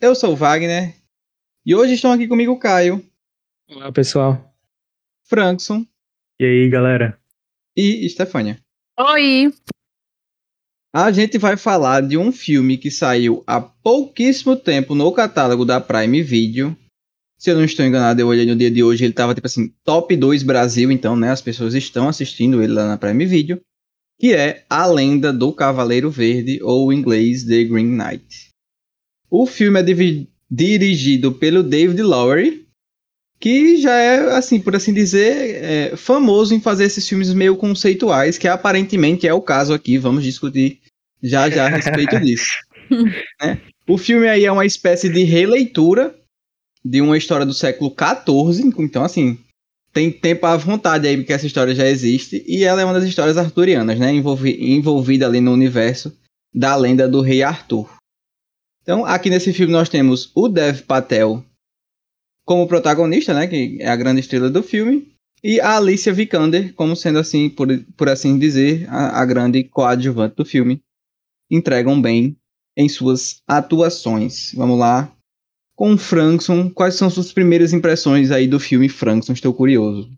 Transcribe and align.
Eu 0.00 0.14
sou 0.14 0.32
o 0.32 0.36
Wagner 0.36 0.94
e 1.64 1.74
hoje 1.74 1.94
estão 1.94 2.12
aqui 2.12 2.26
comigo 2.26 2.52
o 2.52 2.58
Caio, 2.58 3.04
Olá, 3.68 3.92
pessoal. 3.92 4.54
Frankson 5.26 5.86
E 6.40 6.44
aí, 6.44 6.70
galera? 6.70 7.18
e 7.76 8.08
Stefânia. 8.08 8.58
Oi! 8.98 9.52
A 10.92 11.12
gente 11.12 11.38
vai 11.38 11.56
falar 11.56 12.00
de 12.00 12.16
um 12.16 12.32
filme 12.32 12.76
que 12.76 12.90
saiu 12.90 13.44
há 13.46 13.60
pouquíssimo 13.60 14.56
tempo 14.56 14.94
no 14.94 15.12
catálogo 15.12 15.64
da 15.64 15.80
Prime 15.80 16.22
Video. 16.22 16.76
Se 17.38 17.50
eu 17.50 17.56
não 17.56 17.64
estou 17.64 17.84
enganado, 17.84 18.20
eu 18.20 18.26
olhei 18.26 18.44
no 18.44 18.56
dia 18.56 18.70
de 18.70 18.82
hoje, 18.82 19.04
ele 19.04 19.12
tava 19.12 19.34
tipo 19.34 19.46
assim, 19.46 19.68
top 19.84 20.16
2 20.16 20.42
Brasil, 20.42 20.90
então, 20.90 21.16
né, 21.16 21.30
as 21.30 21.40
pessoas 21.40 21.74
estão 21.74 22.08
assistindo 22.08 22.62
ele 22.62 22.72
lá 22.72 22.88
na 22.88 22.98
Prime 22.98 23.24
Video, 23.24 23.60
que 24.18 24.34
é 24.34 24.64
A 24.68 24.84
Lenda 24.86 25.32
do 25.32 25.52
Cavaleiro 25.52 26.10
Verde, 26.10 26.58
ou 26.62 26.92
em 26.92 26.98
inglês 26.98 27.44
The 27.44 27.64
Green 27.64 27.96
Knight. 27.96 28.49
O 29.30 29.46
filme 29.46 29.80
é 29.80 30.26
dirigido 30.50 31.32
pelo 31.32 31.62
David 31.62 32.02
Lowery, 32.02 32.66
que 33.38 33.80
já 33.80 33.94
é, 33.94 34.36
assim, 34.36 34.60
por 34.60 34.74
assim 34.74 34.92
dizer, 34.92 35.64
é, 35.64 35.96
famoso 35.96 36.54
em 36.54 36.60
fazer 36.60 36.84
esses 36.84 37.08
filmes 37.08 37.32
meio 37.32 37.56
conceituais, 37.56 38.36
que 38.36 38.48
aparentemente 38.48 39.26
é 39.26 39.32
o 39.32 39.40
caso 39.40 39.72
aqui, 39.72 39.96
vamos 39.96 40.24
discutir 40.24 40.80
já 41.22 41.48
já 41.48 41.66
a 41.66 41.68
respeito 41.68 42.18
disso. 42.20 42.50
né? 43.40 43.60
O 43.88 43.96
filme 43.96 44.28
aí 44.28 44.44
é 44.44 44.52
uma 44.52 44.66
espécie 44.66 45.08
de 45.08 45.22
releitura 45.22 46.14
de 46.84 47.00
uma 47.00 47.16
história 47.16 47.46
do 47.46 47.54
século 47.54 47.94
XIV, 47.94 48.72
então 48.78 49.04
assim, 49.04 49.38
tem 49.92 50.10
tempo 50.10 50.46
à 50.46 50.56
vontade 50.56 51.06
aí 51.06 51.16
porque 51.16 51.32
essa 51.32 51.46
história 51.46 51.74
já 51.74 51.86
existe, 51.86 52.44
e 52.46 52.64
ela 52.64 52.82
é 52.82 52.84
uma 52.84 52.94
das 52.94 53.04
histórias 53.04 53.38
arturianas, 53.38 53.98
né, 53.98 54.12
envolvi 54.12 54.72
envolvida 54.74 55.26
ali 55.26 55.40
no 55.40 55.52
universo 55.52 56.12
da 56.52 56.74
lenda 56.74 57.08
do 57.08 57.20
rei 57.20 57.42
Arthur. 57.42 57.99
Então, 58.90 59.04
aqui 59.04 59.30
nesse 59.30 59.52
filme 59.52 59.72
nós 59.72 59.88
temos 59.88 60.32
o 60.34 60.48
Dev 60.48 60.80
Patel 60.80 61.44
como 62.44 62.66
protagonista, 62.66 63.32
né, 63.32 63.46
que 63.46 63.78
é 63.80 63.88
a 63.88 63.94
grande 63.94 64.18
estrela 64.18 64.50
do 64.50 64.64
filme, 64.64 65.06
e 65.44 65.60
a 65.60 65.76
Alicia 65.76 66.12
Vikander 66.12 66.74
como 66.74 66.96
sendo 66.96 67.20
assim, 67.20 67.48
por, 67.48 67.68
por 67.96 68.08
assim 68.08 68.36
dizer, 68.36 68.88
a, 68.88 69.22
a 69.22 69.24
grande 69.24 69.62
coadjuvante 69.62 70.34
do 70.34 70.44
filme. 70.44 70.80
Entregam 71.48 72.02
bem 72.02 72.36
em 72.76 72.88
suas 72.88 73.40
atuações. 73.46 74.52
Vamos 74.56 74.76
lá. 74.76 75.12
Com 75.76 75.92
o 75.92 75.96
Frankson, 75.96 76.68
quais 76.68 76.96
são 76.96 77.08
suas 77.08 77.32
primeiras 77.32 77.72
impressões 77.72 78.32
aí 78.32 78.48
do 78.48 78.58
filme 78.58 78.88
Frankson? 78.88 79.34
Estou 79.34 79.54
curioso. 79.54 80.10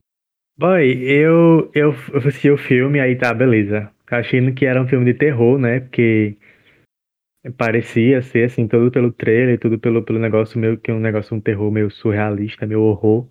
Boy, 0.56 0.92
eu, 1.02 1.70
eu 1.74 1.94
assisti 2.14 2.50
o 2.50 2.56
filme, 2.56 3.00
aí 3.00 3.16
tá, 3.16 3.34
beleza. 3.34 3.90
Achando 4.10 4.54
que 4.54 4.64
era 4.64 4.82
um 4.82 4.88
filme 4.88 5.12
de 5.12 5.18
terror, 5.18 5.58
né? 5.58 5.80
Porque 5.80 6.38
parecia 7.50 8.22
ser, 8.22 8.44
assim, 8.44 8.68
tudo 8.68 8.90
pelo 8.90 9.12
trailer, 9.12 9.58
tudo 9.58 9.78
pelo, 9.78 10.02
pelo 10.02 10.18
negócio 10.18 10.58
meio 10.58 10.78
que 10.78 10.92
um 10.92 11.00
negócio, 11.00 11.36
um 11.36 11.40
terror 11.40 11.70
meio 11.70 11.90
surrealista, 11.90 12.66
meio 12.66 12.82
horror. 12.82 13.26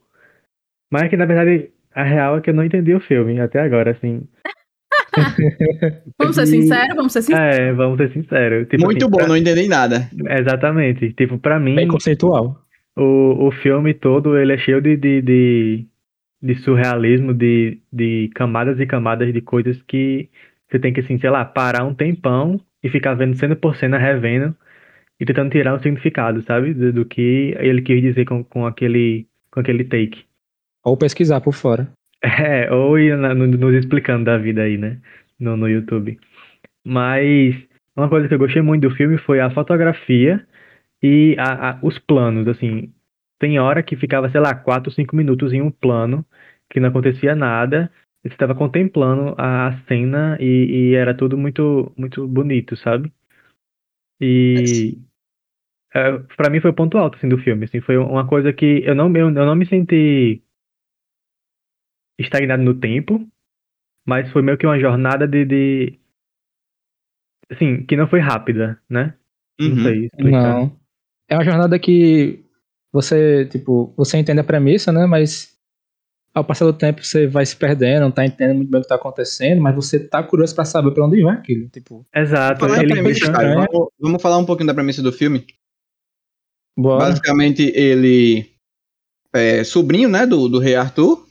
Mas 0.92 1.10
que, 1.10 1.16
na 1.16 1.26
verdade, 1.26 1.70
a 1.94 2.04
real 2.04 2.38
é 2.38 2.42
que 2.42 2.50
eu 2.50 2.54
não 2.54 2.64
entendi 2.66 2.94
o 2.94 3.00
filme 3.00 3.40
até 3.40 3.60
agora, 3.62 3.92
assim. 3.92 4.28
Vamos 6.18 6.36
ser 6.36 6.46
sinceros, 6.48 6.96
vamos 6.96 7.12
ser 7.14 7.22
sinceros. 7.22 7.58
É, 7.58 7.74
vamos 7.74 7.98
ser 7.98 8.12
sinceros. 8.14 8.68
Tipo, 8.70 8.84
Muito 8.86 9.04
assim, 9.04 9.12
bom, 9.12 9.18
pra- 9.18 9.28
não 9.28 9.36
entendi 9.38 9.68
nada. 9.68 10.10
Exatamente. 10.40 11.12
Tipo, 11.14 11.38
pra 11.38 11.60
mim, 11.60 11.76
Bem 11.76 11.88
conceitual. 11.88 12.62
o, 12.96 13.48
o 13.48 13.52
filme 13.52 13.94
todo, 13.94 14.38
ele 14.38 14.54
é 14.54 14.58
cheio 14.58 14.82
de, 14.82 14.96
de, 14.96 15.22
de, 15.22 15.88
de 16.42 16.56
surrealismo, 16.60 17.34
de, 17.34 17.82
de 17.92 18.30
camadas 18.36 18.80
e 18.80 18.86
camadas 18.86 19.34
de 19.34 19.42
coisas 19.42 19.82
que 19.84 20.30
você 20.70 20.80
tem 20.80 20.94
que, 20.94 21.02
assim, 21.02 21.20
sei 21.20 21.30
lá, 21.30 21.44
parar 21.44 21.84
um 21.86 21.94
tempão 21.94 22.60
e 22.84 22.90
ficar 22.90 23.14
vendo 23.16 23.36
cena 23.38 23.56
por 23.56 23.76
cena, 23.76 23.98
revendo 23.98 24.56
e 25.20 25.26
tentando 25.26 25.52
tirar 25.52 25.76
um 25.76 25.80
significado, 25.80 26.42
sabe? 26.44 26.74
Do, 26.74 26.94
do 26.94 27.06
que 27.06 27.56
ele 27.60 27.82
quis 27.82 28.02
dizer 28.02 28.26
com, 28.26 28.44
com, 28.44 28.66
aquele, 28.66 29.28
com 29.52 29.60
aquele 29.60 29.84
take. 29.84 30.26
Ou 30.84 30.98
pesquisar 30.98 31.42
por 31.42 31.54
fora. 31.54 31.92
É, 32.24 32.72
ou 32.72 33.00
ir 33.00 33.18
na- 33.18 33.34
no- 33.34 33.48
nos 33.48 33.74
explicando 33.74 34.26
da 34.26 34.38
vida 34.38 34.62
aí, 34.62 34.78
né? 34.78 35.00
No, 35.40 35.58
no 35.58 35.68
YouTube. 35.68 36.20
Mas 36.86 37.56
uma 37.96 38.10
coisa 38.10 38.28
que 38.28 38.34
eu 38.34 38.40
gostei 38.40 38.62
muito 38.62 38.88
do 38.88 38.96
filme 38.96 39.18
foi 39.18 39.40
a 39.40 39.50
fotografia 39.52 40.46
e 41.02 41.36
a, 41.40 41.72
a- 41.72 41.80
os 41.84 42.00
planos, 42.00 42.48
assim. 42.48 42.94
Tem 43.40 43.60
hora 43.60 43.84
que 43.84 43.96
ficava, 43.96 44.30
sei 44.30 44.40
lá, 44.42 44.54
4, 44.56 44.92
5 44.92 45.16
minutos 45.16 45.54
em 45.54 45.62
um 45.62 45.72
plano, 45.72 46.26
que 46.70 46.80
não 46.80 46.90
acontecia 46.90 47.36
nada. 47.36 47.92
Você 48.24 48.34
estava 48.34 48.54
contemplando 48.54 49.34
a, 49.38 49.82
cena 49.88 50.38
e, 50.40 50.92
e 50.92 50.96
era 50.96 51.16
tudo 51.16 51.38
muito, 51.38 51.92
muito 51.98 52.28
bonito, 52.28 52.76
sabe? 52.76 53.12
E 54.20 55.00
é, 55.94 56.20
para 56.38 56.50
mim 56.50 56.62
foi 56.62 56.70
o 56.70 56.76
ponto 56.76 56.98
alto 56.98 57.18
assim, 57.18 57.28
do 57.28 57.40
filme. 57.40 57.66
Assim, 57.66 57.82
foi 57.82 57.98
uma 57.98 58.28
coisa 58.28 58.54
que 58.54 58.84
eu 58.86 58.94
não, 58.94 59.08
eu, 59.16 59.28
eu 59.28 59.32
não 59.32 59.56
me 59.56 59.66
senti 59.66 60.44
estagnado 62.20 62.62
no 62.62 62.80
tempo, 62.80 63.28
mas 64.06 64.32
foi 64.32 64.44
meio 64.44 64.58
que 64.58 64.68
uma 64.68 64.80
jornada 64.80 65.28
de, 65.28 65.44
de 65.46 66.00
assim, 67.50 67.84
que 67.86 67.96
não 67.98 68.08
foi 68.08 68.20
rápida, 68.20 68.80
né? 68.88 69.16
Não 69.60 69.76
Uhum. 69.78 69.84
sei 69.84 70.06
explicar. 70.06 70.54
Não. 70.56 70.80
É 71.28 71.36
uma 71.36 71.44
jornada 71.44 71.80
que 71.80 72.44
você, 72.92 73.46
tipo, 73.46 73.94
você 73.96 74.18
entende 74.18 74.42
a 74.42 74.44
premissa, 74.44 74.92
né? 74.92 75.06
Mas 75.06 75.58
ao 76.34 76.44
passar 76.46 76.66
do 76.66 76.74
tempo 76.74 77.04
você 77.04 77.28
vai 77.28 77.46
se 77.46 77.56
perdendo, 77.56 78.02
não 78.04 78.12
tá 78.12 78.26
entendendo 78.26 78.58
muito 78.58 78.70
bem 78.72 78.80
o 78.80 78.84
que 78.84 78.90
tá 78.90 78.96
acontecendo, 78.96 79.62
mas 79.62 79.76
você 79.76 80.00
tá 80.00 80.24
curioso 80.24 80.56
pra 80.56 80.64
saber 80.66 80.92
pra 80.94 81.06
onde 81.06 81.22
vai 81.24 81.36
aquilo. 81.36 81.68
Tipo, 81.70 82.06
Exato, 82.16 82.60
Falar 82.60 82.78
em 82.80 82.84
ele 82.84 82.94
premissa, 82.94 83.32
né? 83.32 83.56
vamos, 83.68 83.90
vamos 84.00 84.22
falar 84.22 84.38
um 84.38 84.46
pouquinho 84.46 84.68
da 84.68 84.74
premissa 84.74 85.02
do 85.02 85.12
filme. 85.12 85.46
bora. 86.78 87.06
Basicamente, 87.06 87.64
ele 87.76 88.50
é 89.34 89.64
sobrinho, 89.64 90.10
né, 90.10 90.26
do, 90.26 90.48
do 90.48 90.60
rei 90.60 90.76
Arthur. 90.76 91.28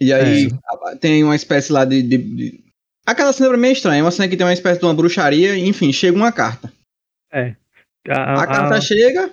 E 0.00 0.12
aí 0.12 0.48
a- 0.64 0.96
tem 0.96 1.24
uma 1.24 1.34
espécie 1.36 1.72
lá 1.72 1.84
de, 1.84 2.02
de- 2.02 2.18
de- 2.18 2.64
Aquela 3.06 3.32
cena 3.32 3.48
pra 3.48 3.58
mim 3.58 3.68
é 3.68 3.72
estranha. 3.72 4.04
Uma 4.04 4.10
cena 4.10 4.28
que 4.28 4.36
tem 4.36 4.46
uma 4.46 4.52
espécie 4.52 4.78
de 4.78 4.84
uma 4.86 4.94
bruxaria. 4.94 5.56
Enfim, 5.56 5.92
chega 5.92 6.16
uma 6.16 6.30
carta. 6.30 6.70
a, 7.32 7.38
A, 8.10 8.42
a- 8.42 8.46
carta 8.46 8.74
a- 8.76 8.80
chega. 8.80 9.32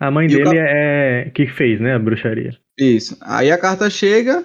a 0.00 0.10
mãe 0.10 0.26
dele 0.26 0.42
cap- 0.44 0.56
é 0.58 1.30
que 1.34 1.46
fez, 1.46 1.80
né, 1.80 1.94
a 1.94 1.98
bruxaria. 1.98 2.58
Isso. 2.78 3.16
Aí 3.20 3.50
a 3.50 3.58
carta 3.58 3.88
chega 3.88 4.44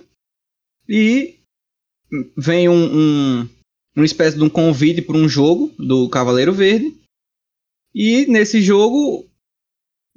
e 0.87 1.39
vem 2.37 2.69
um, 2.69 2.73
um 2.73 3.49
uma 3.95 4.05
espécie 4.05 4.37
de 4.37 4.43
um 4.43 4.49
convite 4.49 5.01
para 5.01 5.17
um 5.17 5.27
jogo 5.27 5.73
do 5.77 6.09
Cavaleiro 6.09 6.53
Verde. 6.53 6.95
E 7.93 8.25
nesse 8.27 8.61
jogo, 8.61 9.27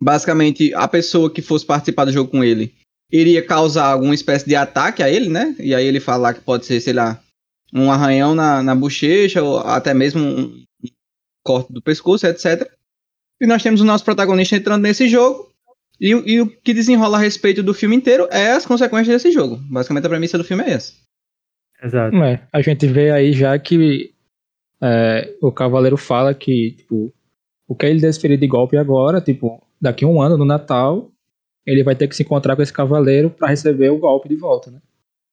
basicamente, 0.01 0.73
a 0.75 0.87
pessoa 0.87 1.33
que 1.33 1.43
fosse 1.43 1.67
participar 1.67 2.05
do 2.05 2.13
jogo 2.13 2.31
com 2.31 2.45
ele 2.45 2.75
iria 3.11 3.45
causar 3.45 3.87
alguma 3.87 4.15
espécie 4.15 4.47
de 4.47 4.55
ataque 4.55 5.03
a 5.03 5.11
ele, 5.11 5.29
né? 5.29 5.55
E 5.59 5.75
aí 5.75 5.85
ele 5.85 6.01
fala 6.01 6.33
que 6.33 6.41
pode 6.41 6.65
ser, 6.65 6.81
sei 6.81 6.95
lá, 6.95 7.23
um 7.73 7.91
arranhão 7.91 8.35
na, 8.35 8.63
na 8.63 8.75
bochecha 8.75 9.43
ou 9.43 9.59
até 9.59 9.93
mesmo 9.93 10.23
um 10.23 10.65
corte 11.45 11.73
do 11.73 11.83
pescoço, 11.83 12.27
etc. 12.27 12.71
E 13.41 13.47
nós 13.47 13.63
temos 13.63 13.81
o 13.81 13.85
nosso 13.85 14.05
protagonista 14.05 14.57
entrando 14.57 14.83
nesse 14.83 15.09
jogo. 15.09 15.52
E, 16.05 16.15
o- 16.17 16.29
e 16.29 16.41
o 16.41 16.49
que 16.49 16.75
desenrola 16.75 17.17
a 17.17 17.21
respeito 17.21 17.63
do 17.63 17.73
filme 17.73 17.95
inteiro 17.95 18.27
é 18.33 18.51
as 18.51 18.67
consequências 18.67 19.23
desse 19.23 19.31
jogo. 19.33 19.57
Basicamente 19.71 20.05
a 20.05 20.09
premissa 20.11 20.37
do 20.37 20.43
filme 20.45 20.65
é 20.65 20.71
essa. 20.71 20.93
Exato. 21.83 22.17
É, 22.17 22.47
a 22.53 22.61
gente 22.61 22.87
vê 22.89 23.11
aí 23.13 23.33
já 23.33 23.57
que 23.59 24.13
é, 24.83 25.37
o 25.41 25.53
Cavaleiro 25.53 25.97
fala 25.97 26.35
que, 26.35 26.73
tipo, 26.73 27.13
o 27.69 27.75
que 27.77 27.87
ele 27.87 28.01
desferir 28.01 28.37
de 28.39 28.47
golpe 28.49 28.77
agora, 28.77 29.21
tipo, 29.21 29.65
daqui 29.81 30.05
a 30.05 30.09
um 30.09 30.21
ano, 30.21 30.37
no 30.37 30.45
Natal, 30.45 31.11
ele 31.65 31.85
vai 31.85 31.95
ter 31.95 32.09
que 32.09 32.17
se 32.17 32.25
encontrar 32.25 32.57
com 32.57 32.63
esse 32.63 32.73
cavaleiro 32.73 33.31
pra 33.31 33.49
receber 33.49 33.91
o 33.91 33.99
golpe 33.99 34.29
de 34.29 34.35
volta, 34.37 34.71
né? 34.73 34.81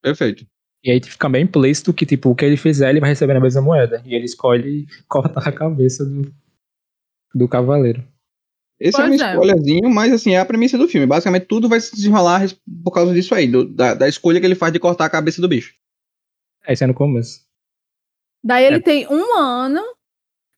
Perfeito. 0.03 0.45
E 0.83 0.91
aí 0.91 1.01
fica 1.03 1.27
bem 1.27 1.43
implícito 1.43 1.91
que, 1.93 2.05
tipo, 2.05 2.29
o 2.29 2.35
que 2.35 2.45
ele 2.45 2.55
fizer, 2.57 2.89
ele 2.91 2.99
vai 2.99 3.09
receber 3.09 3.33
na 3.33 3.39
mesma 3.39 3.61
moeda. 3.61 4.01
E 4.05 4.13
ele 4.13 4.25
escolhe 4.25 4.85
cortar 5.09 5.47
a 5.47 5.51
cabeça 5.51 6.05
do, 6.05 6.31
do 7.33 7.47
cavaleiro. 7.47 8.03
Esse 8.79 8.99
é 9.01 9.03
um 9.03 9.07
Pois 9.09 9.21
é. 9.21 9.31
spoilerzinho, 9.31 9.89
mas 9.89 10.13
assim, 10.13 10.31
é 10.35 10.39
a 10.39 10.45
premissa 10.45 10.77
do 10.77 10.87
filme. 10.87 11.05
Basicamente 11.05 11.45
tudo 11.47 11.67
vai 11.67 11.81
se 11.81 11.93
desenrolar 11.93 12.43
por 12.83 12.91
causa 12.91 13.13
disso 13.13 13.35
aí, 13.35 13.45
do- 13.47 13.65
da, 13.67 13.93
da 13.93 14.07
escolha 14.07 14.39
que 14.39 14.45
ele 14.45 14.55
faz 14.55 14.71
de 14.71 14.79
cortar 14.79 15.05
a 15.05 15.09
cabeça 15.09 15.41
do 15.41 15.47
bicho. 15.49 15.73
É, 16.65 16.73
isso 16.73 16.83
é 16.83 16.87
no 16.87 16.93
começo. 16.93 17.41
Daí 18.43 18.63
ele 18.65 18.77
É. 18.77 18.81
tem 18.81 19.07
um 19.09 19.37
ano. 19.37 19.81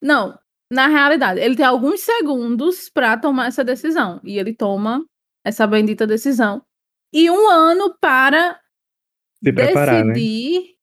Não, 0.01 0.37
na 0.71 0.87
realidade, 0.87 1.39
ele 1.39 1.55
tem 1.55 1.65
alguns 1.65 2.01
segundos 2.01 2.89
pra 2.89 3.17
tomar 3.17 3.47
essa 3.47 3.63
decisão. 3.63 4.21
E 4.23 4.37
ele 4.37 4.53
toma 4.53 5.03
essa 5.43 5.65
bendita 5.65 6.05
decisão. 6.05 6.61
E 7.13 7.29
um 7.31 7.49
ano 7.49 7.95
para 7.99 8.59
Se 9.43 9.51
preparar, 9.51 10.05
né? 10.05 10.13
decidir 10.13 10.75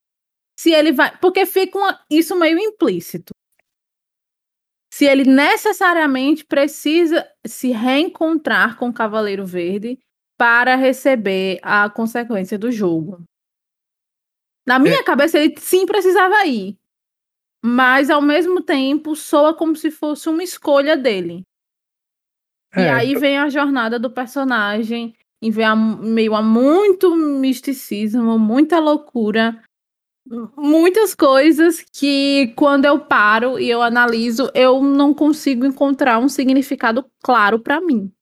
se 0.58 0.72
ele 0.72 0.90
vai. 0.92 1.16
Porque 1.18 1.46
fica 1.46 1.78
uma- 1.78 2.00
isso 2.10 2.34
meio 2.36 2.58
implícito. 2.58 3.32
Se 4.98 5.04
ele 5.04 5.22
necessariamente 5.22 6.44
precisa 6.44 7.24
se 7.46 7.70
reencontrar 7.70 8.76
com 8.76 8.88
o 8.88 8.92
Cavaleiro 8.92 9.46
Verde 9.46 9.96
para 10.36 10.74
receber 10.74 11.60
a 11.62 11.88
consequência 11.88 12.58
do 12.58 12.72
jogo. 12.72 13.22
Na 14.66 14.76
minha 14.80 15.04
cabeça, 15.04 15.38
ele 15.38 15.54
sim 15.56 15.86
precisava 15.86 16.44
ir. 16.46 16.76
mas 17.64 18.10
ao 18.10 18.20
mesmo 18.20 18.60
tempo 18.60 19.14
soa 19.14 19.54
como 19.54 19.76
se 19.76 19.88
fosse 19.88 20.28
uma 20.28 20.42
escolha 20.42 20.96
dele. 20.96 21.44
E 22.76 22.80
É, 22.80 22.90
aí 22.90 23.14
vem 23.14 23.38
a 23.38 23.48
jornada 23.48 24.00
do 24.00 24.10
personagem, 24.10 25.14
e 25.40 25.48
vem 25.48 25.64
a, 25.64 25.76
meio 25.76 26.34
a 26.34 26.42
muito 26.42 27.14
misticismo, 27.14 28.36
muita 28.36 28.80
loucura, 28.80 29.62
muitas 30.56 31.14
coisas 31.14 31.84
que 31.92 32.52
quando 32.56 32.84
eu 32.84 33.00
paro 33.00 33.58
e 33.58 33.68
eu 33.68 33.82
analiso, 33.82 34.50
eu 34.54 34.82
não 34.82 35.14
consigo 35.14 35.64
encontrar 35.64 36.18
um 36.18 36.28
significado 36.28 37.04
claro 37.22 37.58
pra 37.58 37.80
mim. 37.80 38.12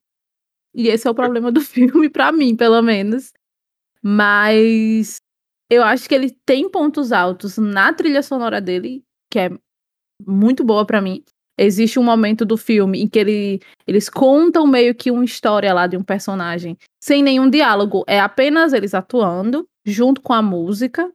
E 0.75 0.89
esse 0.89 1.09
é 1.09 1.11
o 1.11 1.15
problema 1.15 1.51
do 1.51 1.61
filme, 1.63 2.09
pra 2.09 2.31
mim, 2.31 2.55
pelo 2.55 2.81
menos. 2.83 3.33
Mas 4.03 5.17
eu 5.71 5.83
acho 5.83 6.09
que 6.09 6.15
ele 6.15 6.31
tem 6.45 6.71
pontos 6.71 7.13
altos 7.13 7.59
na 7.59 7.93
trilha 7.93 8.23
sonora 8.23 8.61
dele, 8.61 9.03
que 9.31 9.39
é 9.39 9.51
muito 10.25 10.63
boa 10.65 10.87
pra 10.87 11.01
mim. 11.01 11.25
Existe 11.59 11.99
um 11.99 12.05
momento 12.05 12.45
do 12.45 12.57
filme 12.57 13.01
em 13.01 13.09
que 13.09 13.19
ele, 13.19 13.61
eles 13.87 14.11
contam 14.11 14.67
meio 14.67 14.95
que 14.95 15.11
uma 15.11 15.25
história 15.25 15.73
lá 15.73 15.87
de 15.87 15.97
um 15.97 16.03
personagem, 16.03 16.77
sem 17.03 17.23
nenhum 17.23 17.49
diálogo. 17.49 18.05
É 18.07 18.21
apenas 18.21 18.75
eles 18.75 18.93
atuando, 18.93 19.67
junto 19.85 20.21
com 20.21 20.35
a 20.35 20.43
música, 20.43 21.11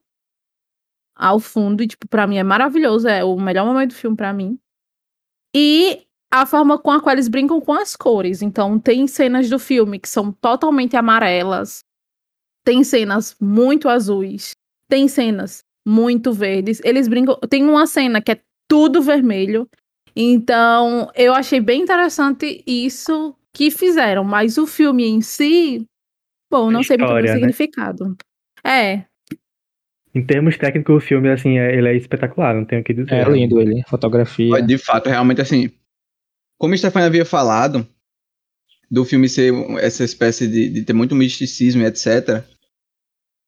ao 1.21 1.39
fundo. 1.39 1.83
E, 1.83 1.87
tipo, 1.87 2.07
pra 2.07 2.25
mim 2.25 2.37
é 2.37 2.43
maravilhoso. 2.43 3.07
É 3.07 3.23
o 3.23 3.39
melhor 3.39 3.65
momento 3.65 3.91
do 3.91 3.95
filme 3.95 4.17
pra 4.17 4.33
mim. 4.33 4.57
E 5.55 6.01
a 6.33 6.45
forma 6.45 6.79
com 6.79 6.91
a 6.91 6.99
qual 6.99 7.13
eles 7.13 7.27
brincam 7.27 7.61
com 7.61 7.73
as 7.73 7.95
cores. 7.95 8.41
Então, 8.41 8.79
tem 8.79 9.05
cenas 9.05 9.49
do 9.49 9.59
filme 9.59 9.99
que 9.99 10.09
são 10.09 10.31
totalmente 10.31 10.95
amarelas. 10.97 11.83
Tem 12.65 12.83
cenas 12.83 13.35
muito 13.39 13.87
azuis. 13.87 14.51
Tem 14.89 15.07
cenas 15.07 15.63
muito 15.85 16.33
verdes. 16.33 16.81
Eles 16.83 17.07
brincam. 17.07 17.37
Tem 17.49 17.63
uma 17.63 17.85
cena 17.85 18.21
que 18.21 18.31
é 18.31 18.41
tudo 18.67 19.01
vermelho. 19.01 19.69
Então, 20.15 21.09
eu 21.15 21.33
achei 21.33 21.59
bem 21.59 21.81
interessante 21.81 22.63
isso 22.65 23.35
que 23.53 23.69
fizeram, 23.69 24.23
mas 24.23 24.57
o 24.57 24.65
filme 24.65 25.05
em 25.05 25.21
si, 25.21 25.85
bom, 26.49 26.71
não 26.71 26.83
sei 26.83 26.97
muito 26.97 27.09
o 27.09 27.17
história, 27.17 27.33
né? 27.33 27.39
significado. 27.39 28.15
É, 28.63 29.05
Em 30.13 30.25
termos 30.25 30.57
técnicos, 30.57 30.95
o 30.95 31.05
filme, 31.05 31.29
assim, 31.29 31.57
é- 31.57 31.75
ele 31.75 31.87
é 31.87 31.95
espetacular, 31.95 32.53
não 32.53 32.65
tenho 32.65 32.81
o 32.81 32.83
que 32.83 32.93
dizer. 32.93 33.13
É 33.13 33.29
lindo 33.29 33.61
ele, 33.61 33.83
fotografia. 33.87 34.61
De 34.61 34.77
fato, 34.77 35.09
realmente 35.09 35.41
assim. 35.41 35.71
Como 36.59 36.73
o 36.73 36.77
Stefano 36.77 37.05
havia 37.05 37.25
falado, 37.25 37.87
do 38.89 39.05
filme 39.05 39.29
ser 39.29 39.53
essa 39.79 40.03
espécie 40.03 40.47
de, 40.47 40.69
de 40.69 40.83
ter 40.83 40.93
muito 40.93 41.15
misticismo 41.15 41.81
e 41.81 41.85
etc. 41.85 42.43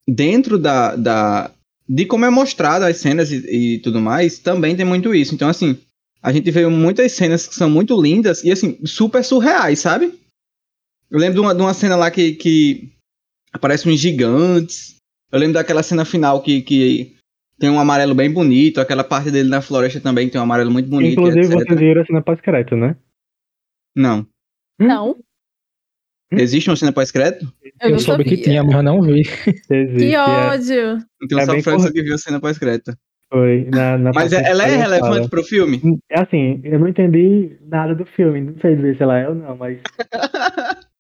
Dentro 0.08 0.58
da, 0.58 0.96
da. 0.96 1.52
De 1.88 2.06
como 2.06 2.24
é 2.24 2.30
mostrado 2.30 2.86
as 2.86 2.98
cenas 2.98 3.30
e, 3.30 3.76
e 3.76 3.80
tudo 3.80 4.00
mais, 4.00 4.40
também 4.40 4.76
tem 4.76 4.86
muito 4.86 5.14
isso. 5.14 5.36
Então, 5.36 5.50
assim, 5.50 5.78
a 6.22 6.32
gente 6.32 6.50
vê 6.50 6.66
muitas 6.68 7.12
cenas 7.12 7.46
que 7.46 7.56
são 7.56 7.70
muito 7.70 8.02
lindas 8.02 8.42
e, 8.42 8.52
assim, 8.52 8.80
super 8.86 9.22
surreais, 9.22 9.80
sabe? 9.80 10.18
Eu 11.12 11.20
lembro 11.20 11.36
de 11.36 11.40
uma, 11.42 11.54
de 11.54 11.62
uma 11.62 11.74
cena 11.74 11.98
lá 11.98 12.10
que, 12.10 12.34
que 12.36 12.94
aparecem 13.52 13.92
uns 13.92 14.00
gigantes. 14.00 14.96
Eu 15.34 15.40
lembro 15.40 15.56
daquela 15.56 15.82
cena 15.82 16.06
final 16.06 16.42
que, 16.44 16.62
que 16.62 17.16
tem 17.60 17.70
um 17.70 17.80
amarelo 17.80 18.14
bem 18.14 18.32
bonito. 18.32 18.80
Aquela 18.80 19.04
parte 19.04 19.32
dele 19.32 19.50
na 19.50 19.62
floresta 19.62 20.00
também 20.00 20.30
tem 20.30 20.40
um 20.40 20.44
amarelo 20.44 20.70
muito 20.72 20.88
bonito. 20.90 21.14
Inclusive, 21.14 21.46
etc. 21.48 21.68
vocês 21.68 21.80
viram 21.80 22.02
a 22.02 22.06
cena 22.06 22.22
pós-crédito, 22.22 22.76
né? 22.76 22.96
Não. 23.96 24.26
não, 24.80 25.18
Existe 26.32 26.70
uma 26.70 26.76
cena 26.76 26.92
pós-crédito? 26.92 27.46
eu, 27.64 27.72
Eu 27.82 27.92
não 27.92 28.00
soube 28.00 28.24
que 28.24 28.32
sabia. 28.32 28.44
tinha, 28.44 28.64
mas 28.64 28.74
eu 28.76 28.84
não 28.84 29.02
vi. 29.02 29.22
Existe, 29.70 29.98
Que 29.98 30.16
é, 30.16 30.20
ódio. 30.20 31.06
Então 31.22 31.40
É 31.40 31.46
só 31.46 31.56
o 31.56 31.62
França 31.64 31.92
que 31.92 32.02
viu 32.02 32.16
a 32.16 32.18
cena 32.18 32.40
pós-crédito. 32.40 32.96
foi. 33.32 33.66
Na, 33.72 33.98
na 34.00 34.12
Mas 34.14 34.32
parte 34.32 34.36
é- 34.46 34.50
ela 34.52 34.64
é 34.64 34.70
que 34.70 34.76
relevante 34.78 35.16
fala. 35.18 35.30
pro 35.30 35.44
filme? 35.44 35.80
É 36.10 36.22
assim, 36.22 36.60
eu 36.64 36.80
não 36.80 36.88
entendi 36.88 37.58
nada 37.68 37.94
do 37.96 38.06
filme, 38.06 38.42
não 38.42 38.58
sei 38.60 38.76
dizer 38.76 38.98
se 38.98 39.04
ela 39.04 39.18
é 39.20 39.30
ou 39.30 39.36
não, 39.36 39.56
mas 39.58 39.80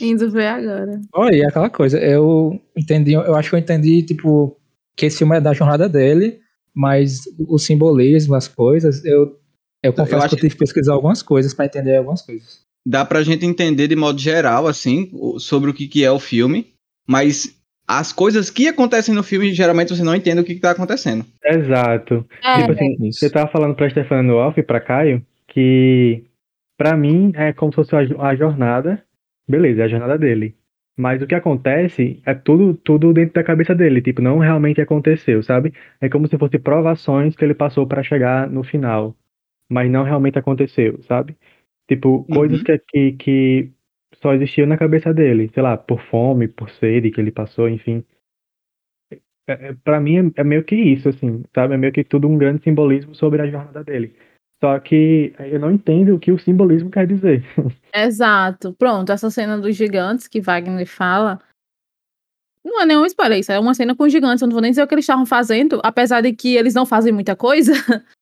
Indo 0.00 0.30
ver 0.30 0.46
agora. 0.46 1.00
Olha, 1.14 1.36
e 1.36 1.44
aquela 1.44 1.70
coisa, 1.70 1.98
eu 1.98 2.60
entendi, 2.76 3.12
eu 3.12 3.34
acho 3.34 3.50
que 3.50 3.56
eu 3.56 3.60
entendi, 3.60 4.02
tipo, 4.02 4.56
que 4.96 5.06
esse 5.06 5.18
filme 5.18 5.36
é 5.36 5.40
da 5.40 5.52
jornada 5.52 5.88
dele, 5.88 6.40
mas 6.74 7.20
o 7.38 7.58
simbolismo, 7.58 8.34
as 8.34 8.48
coisas, 8.48 9.04
eu, 9.04 9.38
eu 9.82 9.92
confesso 9.92 10.16
acho 10.24 10.28
que 10.30 10.34
eu 10.34 10.40
tive 10.40 10.52
que 10.54 10.58
pesquisar 10.58 10.92
algumas 10.94 11.22
coisas 11.22 11.54
pra 11.54 11.66
entender 11.66 11.96
algumas 11.96 12.22
coisas. 12.22 12.60
Dá 12.86 13.04
pra 13.04 13.22
gente 13.22 13.44
entender 13.44 13.88
de 13.88 13.96
modo 13.96 14.18
geral, 14.18 14.66
assim, 14.66 15.10
sobre 15.38 15.70
o 15.70 15.74
que, 15.74 15.86
que 15.86 16.04
é 16.04 16.10
o 16.10 16.18
filme, 16.18 16.68
mas 17.06 17.54
as 17.86 18.12
coisas 18.12 18.50
que 18.50 18.68
acontecem 18.68 19.14
no 19.14 19.22
filme, 19.22 19.52
geralmente 19.52 19.94
você 19.94 20.02
não 20.02 20.14
entende 20.14 20.40
o 20.40 20.44
que, 20.44 20.54
que 20.54 20.60
tá 20.60 20.70
acontecendo. 20.70 21.24
exato. 21.44 22.24
É, 22.42 22.60
Tipo 22.60 22.72
assim, 22.72 22.96
Isso. 23.08 23.18
você 23.18 23.28
tava 23.28 23.50
falando 23.50 23.74
pra 23.74 23.90
Stefano 23.90 24.22
no 24.22 24.36
off 24.36 24.58
e 24.58 24.62
pra 24.62 24.80
Caio 24.80 25.20
que 25.48 26.24
pra 26.78 26.96
mim 26.96 27.32
é 27.34 27.52
como 27.52 27.72
se 27.72 27.76
fosse 27.76 27.94
a 28.18 28.34
jornada, 28.34 29.02
beleza, 29.50 29.82
é 29.82 29.84
a 29.84 29.88
jornada 29.88 30.18
dele. 30.18 30.56
Mas 30.96 31.22
o 31.22 31.26
que 31.26 31.34
acontece 31.34 32.20
é 32.26 32.34
tudo, 32.34 32.74
tudo 32.74 33.12
dentro 33.12 33.34
da 33.34 33.44
cabeça 33.44 33.74
dele, 33.74 34.02
tipo, 34.02 34.20
não 34.20 34.38
realmente 34.38 34.80
aconteceu, 34.80 35.42
sabe? 35.42 35.72
É 36.00 36.08
como 36.08 36.28
se 36.28 36.36
fosse 36.38 36.58
provações 36.58 37.34
que 37.36 37.44
ele 37.44 37.54
passou 37.54 37.86
pra 37.86 38.02
chegar 38.02 38.50
no 38.50 38.62
final, 38.62 39.16
mas 39.68 39.90
não 39.90 40.04
realmente 40.04 40.38
aconteceu, 40.38 41.02
sabe? 41.04 41.36
Tipo, 41.88 42.24
coisas 42.24 42.62
que, 42.62 42.78
que, 42.78 43.12
que 43.12 43.72
só 44.22 44.34
existiam 44.34 44.66
na 44.66 44.76
cabeça 44.76 45.12
dele, 45.14 45.50
sei 45.54 45.62
lá, 45.62 45.76
por 45.76 46.00
fome, 46.02 46.48
por 46.48 46.70
sede 46.70 47.10
que 47.10 47.20
ele 47.20 47.32
passou, 47.32 47.68
enfim. 47.68 48.04
É, 49.46 49.68
é, 49.70 49.72
pra 49.72 50.00
mim 50.00 50.30
é, 50.36 50.40
é 50.42 50.44
meio 50.44 50.64
que 50.64 50.76
isso, 50.76 51.08
assim, 51.08 51.42
sabe? 51.54 51.74
É 51.74 51.76
meio 51.76 51.92
que 51.92 52.04
tudo 52.04 52.28
um 52.28 52.38
grande 52.38 52.62
simbolismo 52.62 53.14
sobre 53.14 53.42
a 53.42 53.46
jornada 53.46 53.82
dele. 53.82 54.14
Só 54.62 54.78
que 54.78 55.32
eu 55.38 55.58
não 55.58 55.70
entendo 55.70 56.14
o 56.14 56.18
que 56.18 56.30
o 56.30 56.38
simbolismo 56.38 56.90
quer 56.90 57.06
dizer. 57.06 57.42
Exato. 57.94 58.74
Pronto, 58.74 59.10
essa 59.10 59.30
cena 59.30 59.58
dos 59.58 59.74
gigantes 59.74 60.28
que 60.28 60.40
Wagner 60.40 60.86
fala. 60.86 61.40
Não 62.62 62.82
é 62.82 62.84
nenhum 62.84 63.06
spoiler, 63.06 63.38
isso 63.38 63.50
é 63.50 63.58
uma 63.58 63.72
cena 63.72 63.96
com 63.96 64.06
gigantes. 64.06 64.42
Eu 64.42 64.48
não 64.48 64.52
vou 64.52 64.60
nem 64.60 64.70
dizer 64.70 64.82
o 64.82 64.86
que 64.86 64.94
eles 64.94 65.04
estavam 65.04 65.24
fazendo, 65.24 65.80
apesar 65.82 66.20
de 66.20 66.34
que 66.34 66.56
eles 66.56 66.74
não 66.74 66.84
fazem 66.84 67.12
muita 67.12 67.34
coisa. 67.34 67.72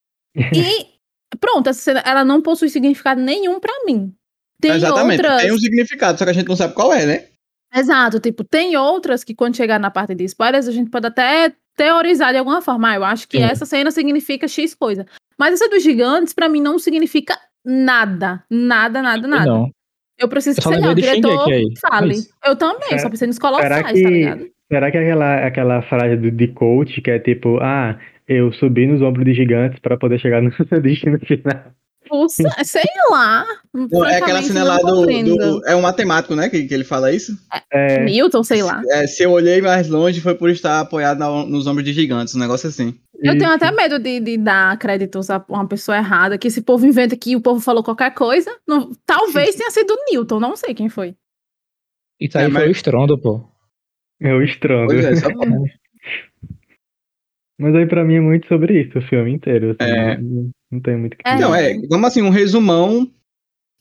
E 1.31 1.37
pronto, 1.40 1.68
essa 1.68 1.80
cena 1.80 2.00
ela 2.07 2.25
não 2.25 2.40
possui 2.40 2.68
significado 2.68 3.21
nenhum 3.21 3.59
pra 3.59 3.73
mim. 3.85 4.14
Tem 4.61 4.71
Exatamente. 4.71 5.21
outras. 5.21 5.42
Tem 5.42 5.52
um 5.52 5.59
significado, 5.59 6.16
só 6.16 6.25
que 6.25 6.30
a 6.30 6.35
gente 6.35 6.47
não 6.47 6.54
sabe 6.54 6.75
qual 6.75 6.92
é, 6.92 7.04
né? 7.04 7.28
Exato, 7.75 8.21
tipo, 8.21 8.45
tem 8.45 8.76
outras 8.76 9.25
que 9.25 9.35
quando 9.35 9.57
chegar 9.57 9.80
na 9.80 9.90
parte 9.90 10.14
de 10.14 10.25
spoilers, 10.25 10.68
a 10.68 10.73
gente 10.73 10.90
pode 10.90 11.07
até 11.07 11.52
teorizar 11.76 12.33
de 12.33 12.38
alguma 12.38 12.62
forma. 12.62 12.90
Ah, 12.90 12.95
eu 12.97 13.04
acho 13.04 13.26
que 13.26 13.38
Sim. 13.38 13.45
essa 13.45 13.66
cena 13.66 13.90
significa 13.90 14.47
X 14.47 14.75
coisa. 14.75 15.07
Mas 15.38 15.54
essa 15.54 15.68
dos 15.68 15.83
gigantes, 15.83 16.33
pra 16.35 16.49
mim, 16.49 16.61
não 16.61 16.78
significa 16.78 17.37
nada. 17.64 18.42
Nada, 18.50 19.00
nada, 19.02 19.28
nada. 19.28 19.45
Não. 19.47 19.71
Eu 20.18 20.28
preciso 20.28 20.59
Eu 20.61 20.62
que, 20.64 20.68
sei 20.68 20.80
lá, 20.80 20.90
o 20.90 20.95
diretor 20.95 21.49
fale. 21.80 22.07
Mas- 22.16 22.30
Eu 22.45 22.57
também, 22.57 22.88
Será- 22.88 22.99
só 23.02 23.11
pensei 23.11 23.26
nos 23.28 23.37
Será 23.37 23.49
colossais, 23.50 23.83
tá 23.85 23.92
que, 23.92 24.04
ligado? 24.04 24.47
será 24.71 24.90
que 24.90 24.99
aquela, 24.99 25.47
aquela 25.47 25.83
frase 25.83 26.16
do, 26.16 26.30
de 26.30 26.49
coach 26.49 27.00
que 27.00 27.11
é 27.11 27.18
tipo, 27.21 27.59
ah, 27.61 27.97
eu 28.26 28.52
subi 28.52 28.87
nos 28.87 29.00
ombros 29.00 29.25
de 29.25 29.33
gigantes 29.35 29.78
pra 29.78 29.97
poder 29.97 30.18
chegar 30.18 30.42
no 30.42 30.50
destino 30.83 31.18
final? 31.21 31.73
Nossa, 32.11 32.43
sei 32.65 32.85
lá. 33.11 33.45
Não, 33.75 34.05
é 34.09 34.17
aquela 34.19 34.43
cena 34.43 34.61
não 34.61 34.67
lá 34.69 34.77
do, 34.79 35.07
do- 35.07 35.67
É 35.67 35.75
um 35.77 35.83
matemático, 35.83 36.35
né? 36.35 36.49
Que, 36.49 36.65
que 36.67 36.75
ele 36.75 36.85
fala 36.85 37.12
isso. 37.12 37.33
É, 37.73 38.05
Newton, 38.05 38.43
sei 38.43 38.62
lá. 38.62 38.81
É, 38.91 39.07
se 39.07 39.23
eu 39.23 39.31
olhei 39.33 39.61
mais 39.61 39.88
longe 39.88 40.21
foi 40.21 40.35
por 40.35 40.50
estar 40.50 40.81
apoiado 40.81 41.19
na- 41.19 41.45
nos 41.45 41.67
ombros 41.67 41.85
de 41.85 41.93
gigantes, 41.93 42.35
um 42.35 42.38
negócio 42.41 42.69
assim. 42.69 42.99
Eu 43.21 43.33
tenho 43.37 43.45
isso. 43.45 43.53
até 43.65 43.71
medo 43.73 43.99
de, 43.99 44.21
de 44.21 44.37
dar 44.38 44.77
créditos 44.79 45.29
a 45.31 45.45
uma 45.49 45.67
pessoa 45.67 45.97
errada, 45.97 46.38
que 46.38 46.47
esse 46.49 46.62
povo 46.62 46.87
inventa 46.87 47.17
que 47.17 47.35
o 47.37 47.41
povo 47.41 47.61
falou 47.61 47.83
qualquer 47.83 48.15
coisa. 48.15 48.50
Não- 48.67 48.91
talvez 49.05 49.55
tenha 49.57 49.71
sido 49.71 49.91
o 49.93 50.12
Newton, 50.12 50.38
não 50.41 50.55
sei 50.57 50.73
quem 50.75 50.88
foi. 50.88 51.15
Isso 52.21 52.37
aí 52.38 52.45
É, 52.47 52.50
foi 52.50 52.55
mas- 52.61 52.69
o 52.69 52.73
estrondo, 52.73 53.19
pô. 53.21 53.45
É 54.21 54.33
o 54.35 54.43
estrondo. 54.43 54.87
Pois 54.93 55.05
é, 55.05 55.15
só 55.17 55.29
Mas 57.61 57.75
aí 57.75 57.87
pra 57.87 58.05
mim 58.05 58.15
é 58.17 58.21
muito 58.21 58.47
sobre 58.47 58.83
isso, 58.83 58.99
o 58.99 59.03
filme 59.03 59.33
inteiro. 59.33 59.71
assim, 59.81 59.91
É. 59.91 60.17
não, 60.19 60.50
não 60.70 60.80
tem 60.80 60.96
muito 60.96 61.14
o 61.14 61.16
que 61.16 61.22
É. 61.26 61.34
dizer. 61.34 61.44
Não, 61.44 61.54
é, 61.54 61.78
vamos 61.88 62.08
assim, 62.08 62.22
um 62.22 62.30
resumão. 62.30 63.10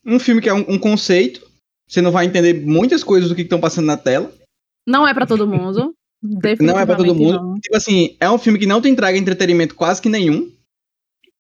Um 0.06 0.20
filme 0.20 0.42
que 0.42 0.50
é 0.50 0.54
um, 0.54 0.66
um 0.70 0.80
conceito. 0.80 1.46
Você 1.88 2.02
não 2.02 2.12
vai 2.12 2.26
entender 2.26 2.54
muitas 2.66 3.04
coisas 3.04 3.30
do 3.30 3.36
que 3.36 3.42
estão 3.42 3.60
passando 3.60 3.86
na 3.86 3.98
tela. 3.98 4.34
Não 4.86 5.08
é 5.08 5.14
pra 5.14 5.26
todo 5.26 5.48
mundo. 5.48 5.94
Não 6.60 6.80
é 6.80 6.86
pra 6.86 6.96
todo 6.96 7.14
mundo. 7.14 7.40
não. 7.40 7.60
Tipo 7.60 7.78
assim, 7.78 8.16
é 8.20 8.28
um 8.30 8.40
filme 8.40 8.58
que 8.58 8.66
não 8.66 8.82
te 8.82 8.90
entrega 8.90 9.16
entretenimento 9.18 9.76
quase 9.76 10.02
que 10.02 10.10
nenhum. 10.10 10.52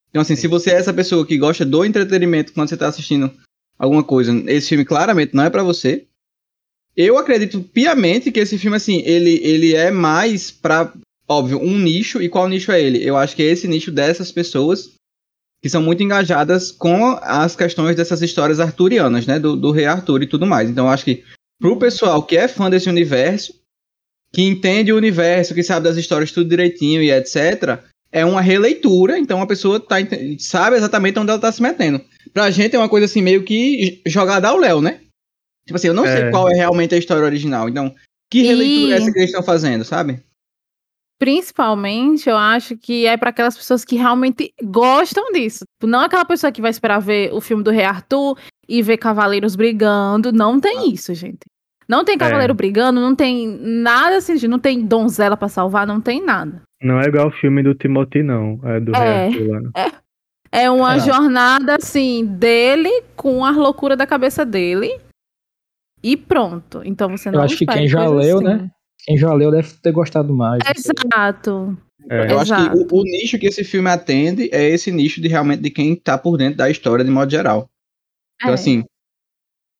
Então, 0.09 0.21
assim, 0.21 0.35
se 0.35 0.47
você 0.47 0.69
é 0.69 0.75
essa 0.75 0.93
pessoa 0.93 1.25
que 1.25 1.35
gosta 1.37 1.65
do 1.65 1.83
entretenimento 1.83 2.53
quando 2.53 2.69
você 2.69 2.77
tá 2.77 2.87
assistindo 2.87 3.31
alguma 3.77 4.03
coisa, 4.03 4.31
esse 4.47 4.69
filme 4.69 4.85
claramente 4.85 5.33
não 5.35 5.43
é 5.45 5.49
pra 5.49 5.63
você. 5.63 6.05
Eu 6.95 7.17
acredito 7.17 7.59
piamente 7.61 8.31
que 8.31 8.39
esse 8.39 8.57
filme, 8.57 8.77
assim, 8.77 9.01
ele, 9.03 9.39
ele 9.43 9.73
é 9.75 9.89
mais 9.89 10.51
pra, 10.51 10.93
óbvio, 11.27 11.59
um 11.59 11.77
nicho. 11.77 12.21
E 12.21 12.29
qual 12.29 12.47
nicho 12.47 12.71
é 12.71 12.79
ele? 12.81 13.03
Eu 13.03 13.17
acho 13.17 13.35
que 13.35 13.41
é 13.41 13.47
esse 13.47 13.67
nicho 13.67 13.91
dessas 13.91 14.31
pessoas 14.31 14.91
que 15.61 15.69
são 15.69 15.81
muito 15.81 16.03
engajadas 16.03 16.71
com 16.71 17.17
as 17.21 17.55
questões 17.55 17.95
dessas 17.95 18.21
histórias 18.21 18.59
arturianas, 18.59 19.25
né? 19.25 19.39
Do, 19.39 19.55
do 19.55 19.71
rei 19.71 19.85
Arthur 19.85 20.23
e 20.23 20.27
tudo 20.27 20.45
mais. 20.45 20.69
Então, 20.69 20.85
eu 20.85 20.91
acho 20.91 21.05
que 21.05 21.23
pro 21.59 21.77
pessoal 21.79 22.21
que 22.23 22.37
é 22.37 22.47
fã 22.47 22.69
desse 22.69 22.87
universo, 22.89 23.53
que 24.31 24.43
entende 24.43 24.91
o 24.93 24.97
universo, 24.97 25.53
que 25.55 25.63
sabe 25.63 25.85
das 25.87 25.97
histórias 25.97 26.31
tudo 26.31 26.49
direitinho 26.49 27.01
e 27.01 27.11
etc., 27.11 27.79
é 28.11 28.23
uma 28.23 28.39
releitura, 28.41 29.17
então 29.19 29.41
a 29.41 29.47
pessoa 29.47 29.79
tá, 29.79 29.95
sabe 30.39 30.77
exatamente 30.77 31.19
onde 31.19 31.29
ela 31.31 31.39
tá 31.39 31.51
se 31.51 31.61
metendo. 31.61 31.99
Pra 32.33 32.49
gente 32.51 32.75
é 32.75 32.79
uma 32.79 32.87
coisa 32.89 33.05
assim, 33.05 33.21
meio 33.21 33.43
que 33.43 34.01
jogada 34.05 34.47
ao 34.47 34.57
Léo, 34.57 34.81
né? 34.81 35.01
Tipo 35.65 35.75
assim, 35.75 35.87
eu 35.87 35.93
não 35.93 36.05
sei 36.05 36.23
É. 36.23 36.31
qual 36.31 36.49
é 36.49 36.53
realmente 36.55 36.95
a 36.95 36.97
história 36.97 37.25
original. 37.25 37.67
Então, 37.67 37.93
que 38.31 38.39
E- 38.39 38.43
releitura 38.43 38.93
é 38.93 38.97
essa 38.97 39.11
que 39.11 39.19
eles 39.19 39.29
estão 39.29 39.43
fazendo, 39.43 39.83
sabe? 39.83 40.19
Principalmente, 41.19 42.29
eu 42.29 42.37
acho 42.37 42.77
que 42.77 43.05
é 43.05 43.17
para 43.17 43.29
aquelas 43.31 43.57
pessoas 43.57 43.83
que 43.83 43.95
realmente 43.95 44.53
gostam 44.63 45.31
disso. 45.31 45.65
Tipo, 45.79 45.87
Não 45.89 46.01
aquela 46.01 46.25
pessoa 46.25 46.51
que 46.51 46.61
vai 46.61 46.71
esperar 46.71 46.99
ver 46.99 47.33
o 47.33 47.41
filme 47.41 47.63
do 47.63 47.71
Rei 47.71 47.83
Arthur 47.85 48.37
e 48.67 48.81
ver 48.81 48.97
cavaleiros 48.97 49.55
brigando. 49.55 50.31
Não 50.31 50.59
tem 50.59 50.91
isso, 50.93 51.13
gente. 51.13 51.39
Não 51.87 52.03
tem 52.03 52.17
cavaleiro 52.17 52.53
brigando, 52.53 52.99
não 52.99 53.15
tem 53.15 53.47
nada 53.61 54.17
assim, 54.17 54.35
de- 54.35 54.47
não 54.47 54.59
tem 54.59 54.85
donzela 54.85 55.37
pra 55.37 55.47
salvar, 55.47 55.87
não 55.87 56.01
tem 56.01 56.21
nada. 56.23 56.61
Não 56.81 56.99
é 56.99 57.05
igual 57.05 57.27
o 57.29 57.31
filme 57.31 57.63
do 57.63 57.73
Timothy, 57.73 58.21
não. 58.23 58.59
É 58.63 58.79
do 58.79 58.93
É. 58.95 59.29
Rei 59.29 59.51
Arthur 59.51 59.71
lá. 59.73 59.91
É 60.51 60.69
uma 60.69 60.95
É. 60.95 60.99
jornada 60.99 61.75
assim 61.75 62.25
dele 62.25 62.89
com 63.15 63.43
a 63.45 63.51
loucura 63.51 63.95
da 63.95 64.05
cabeça 64.05 64.45
dele. 64.45 64.99
E 66.03 66.15
pronto. 66.15 66.81
Então 66.85 67.09
você 67.09 67.31
não 67.31 67.39
Eu 67.39 67.45
acho 67.45 67.57
que 67.57 67.65
quem 67.65 67.87
já 67.87 68.07
leu, 68.07 68.37
assim. 68.37 68.45
né? 68.45 68.71
Quem 69.07 69.17
já 69.17 69.33
leu 69.33 69.49
deve 69.51 69.69
ter 69.81 69.91
gostado 69.91 70.33
mais. 70.33 70.59
Exato. 70.75 71.77
É. 72.09 72.31
Eu 72.31 72.39
acho 72.39 72.53
que 72.53 72.61
Exato. 72.61 72.95
o, 72.95 72.99
o 72.99 73.03
nicho 73.03 73.39
que 73.39 73.47
esse 73.47 73.63
filme 73.63 73.89
atende 73.89 74.49
é 74.51 74.69
esse 74.69 74.91
nicho 74.91 75.21
de 75.21 75.27
realmente 75.27 75.61
de 75.61 75.69
quem 75.69 75.95
tá 75.95 76.17
por 76.17 76.37
dentro 76.37 76.57
da 76.57 76.69
história 76.69 77.03
de 77.03 77.11
modo 77.11 77.29
geral. 77.31 77.69
Então, 78.35 78.51
É. 78.51 78.53
assim, 78.53 78.83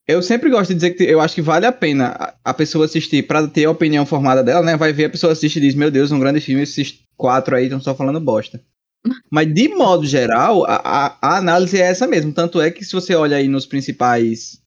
eu 0.07 0.21
sempre 0.21 0.49
gosto 0.49 0.69
de 0.69 0.75
dizer 0.75 0.91
que 0.91 1.03
eu 1.03 1.19
acho 1.19 1.35
que 1.35 1.41
vale 1.41 1.65
a 1.65 1.71
pena 1.71 2.07
a, 2.17 2.35
a 2.45 2.53
pessoa 2.53 2.85
assistir 2.85 3.27
pra 3.27 3.45
ter 3.47 3.65
a 3.65 3.71
opinião 3.71 4.05
formada 4.05 4.43
dela, 4.43 4.65
né? 4.65 4.77
Vai 4.77 4.93
ver 4.93 5.05
a 5.05 5.09
pessoa 5.09 5.33
assiste 5.33 5.57
e 5.57 5.61
diz: 5.61 5.75
Meu 5.75 5.91
Deus, 5.91 6.11
um 6.11 6.19
grande 6.19 6.39
filme, 6.39 6.63
esses 6.63 6.99
quatro 7.17 7.55
aí 7.55 7.65
estão 7.65 7.79
só 7.81 7.93
falando 7.93 8.19
bosta. 8.21 8.61
Mas, 9.31 9.53
de 9.53 9.67
modo 9.69 10.05
geral, 10.05 10.65
a, 10.65 10.75
a- 10.83 11.17
a 11.21 11.37
análise 11.37 11.77
é 11.77 11.85
essa 11.85 12.07
mesmo. 12.07 12.33
Tanto 12.33 12.59
é 12.61 12.71
que, 12.71 12.83
se 12.85 12.93
você 12.93 13.13
olha 13.15 13.37
aí 13.37 13.47
nos 13.47 13.65
principais 13.65 14.61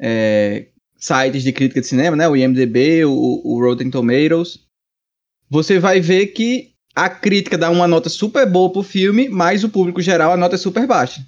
é, 0.00 0.66
sites 1.04 1.42
de 1.42 1.52
crítica 1.52 1.80
de 1.80 1.86
cinema, 1.86 2.16
né? 2.16 2.26
O 2.26 2.34
IMDB, 2.34 3.04
o, 3.04 3.12
o 3.44 3.60
Rotten 3.60 3.90
Tomatoes, 3.90 4.60
você 5.50 5.78
vai 5.78 6.00
ver 6.00 6.28
que 6.28 6.72
a 6.94 7.10
crítica 7.10 7.58
dá 7.58 7.70
uma 7.70 7.86
nota 7.86 8.08
super 8.08 8.48
boa 8.48 8.72
pro 8.72 8.82
filme, 8.82 9.28
mas 9.28 9.64
o 9.64 9.68
público 9.68 10.00
geral 10.00 10.32
a 10.32 10.36
nota 10.36 10.54
é 10.54 10.58
super 10.58 10.86
baixa. 10.86 11.24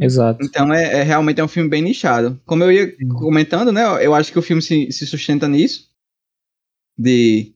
Exato. 0.00 0.44
Então 0.44 0.72
é, 0.72 1.00
é 1.00 1.02
realmente 1.02 1.40
é 1.40 1.44
um 1.44 1.48
filme 1.48 1.68
bem 1.68 1.82
nichado. 1.82 2.40
Como 2.44 2.64
eu 2.64 2.72
ia 2.72 2.96
comentando, 3.18 3.72
né? 3.72 3.82
Eu 4.04 4.14
acho 4.14 4.32
que 4.32 4.38
o 4.38 4.42
filme 4.42 4.62
se, 4.62 4.90
se 4.90 5.06
sustenta 5.06 5.48
nisso. 5.48 5.88
De 6.98 7.52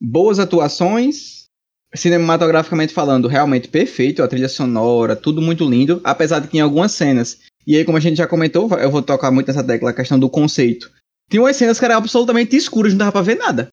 boas 0.00 0.38
atuações, 0.38 1.46
cinematograficamente 1.94 2.92
falando, 2.92 3.28
realmente 3.28 3.68
perfeito, 3.68 4.22
a 4.22 4.28
trilha 4.28 4.48
sonora, 4.48 5.14
tudo 5.14 5.40
muito 5.40 5.68
lindo, 5.68 6.00
apesar 6.04 6.40
de 6.40 6.48
que 6.48 6.58
em 6.58 6.60
algumas 6.60 6.92
cenas, 6.92 7.40
e 7.66 7.76
aí 7.76 7.84
como 7.84 7.96
a 7.96 8.00
gente 8.00 8.16
já 8.16 8.26
comentou, 8.26 8.68
eu 8.78 8.90
vou 8.90 9.02
tocar 9.02 9.30
muito 9.30 9.46
nessa 9.48 9.64
tecla, 9.64 9.90
a 9.90 9.94
questão 9.94 10.18
do 10.18 10.28
conceito. 10.30 10.90
Tem 11.28 11.40
umas 11.40 11.56
cenas 11.56 11.78
que 11.78 11.84
eram 11.84 11.96
absolutamente 11.96 12.54
escuras, 12.56 12.92
não 12.92 12.98
dava 12.98 13.12
pra 13.12 13.22
ver 13.22 13.36
nada. 13.36 13.68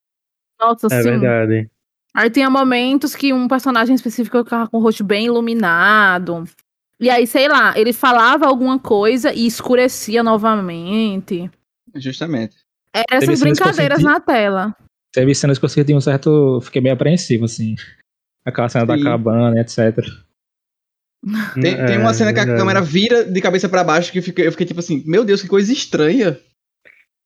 Nossa, 0.60 0.88
É 0.91 1.01
sim. 1.01 1.10
verdade. 1.10 1.69
Aí 2.13 2.29
tinha 2.29 2.50
momentos 2.50 3.15
que 3.15 3.31
um 3.34 3.48
personagem 3.48 3.93
específico 3.96 4.43
ficava 4.43 4.67
com 4.67 4.77
o 4.77 4.81
rosto 4.81 5.03
bem 5.03 5.25
iluminado. 5.27 6.43
E 7.00 7.10
aí, 7.10 7.25
sei 7.27 7.48
lá, 7.48 7.77
ele 7.77 7.93
falava 7.93 8.46
alguma 8.48 8.77
coisa 8.79 9.34
e 9.34 9.46
escurecia 9.46 10.22
novamente. 10.24 11.50
Justamente. 11.96 12.58
Eram 12.93 13.05
essas 13.24 13.39
brincadeiras 13.39 14.00
senti- 14.00 14.10
na 14.12 14.19
tela. 14.19 14.75
Teve 15.13 15.34
cenas 15.34 15.58
que 15.58 15.65
eu 15.65 15.69
senti 15.69 15.93
um 15.93 16.01
certo. 16.01 16.60
Fiquei 16.62 16.81
meio 16.81 16.93
apreensivo, 16.96 17.46
assim. 17.46 17.75
Aquela 18.46 18.69
cena 18.69 18.86
da 18.86 18.98
Sim. 18.98 19.03
cabana, 19.03 19.60
etc. 19.62 19.98
Tem, 21.62 21.76
tem 21.86 21.98
uma 21.98 22.12
É, 22.12 22.14
cena 22.14 22.34
que 22.34 22.40
a 22.40 22.44
verdade. 22.46 22.60
câmera 22.62 22.82
vira 22.82 23.26
de 23.26 23.42
cabeça 23.42 23.68
pra 23.68 23.84
baixo 23.84 24.12
que 24.12 24.20
eu 24.20 24.24
fiquei, 24.24 24.48
eu 24.48 24.52
fiquei 24.52 24.66
tipo 24.66 24.80
assim, 24.80 25.04
meu 25.06 25.26
Deus, 25.26 25.42
que 25.42 25.48
coisa 25.48 25.72
estranha. 25.72 26.40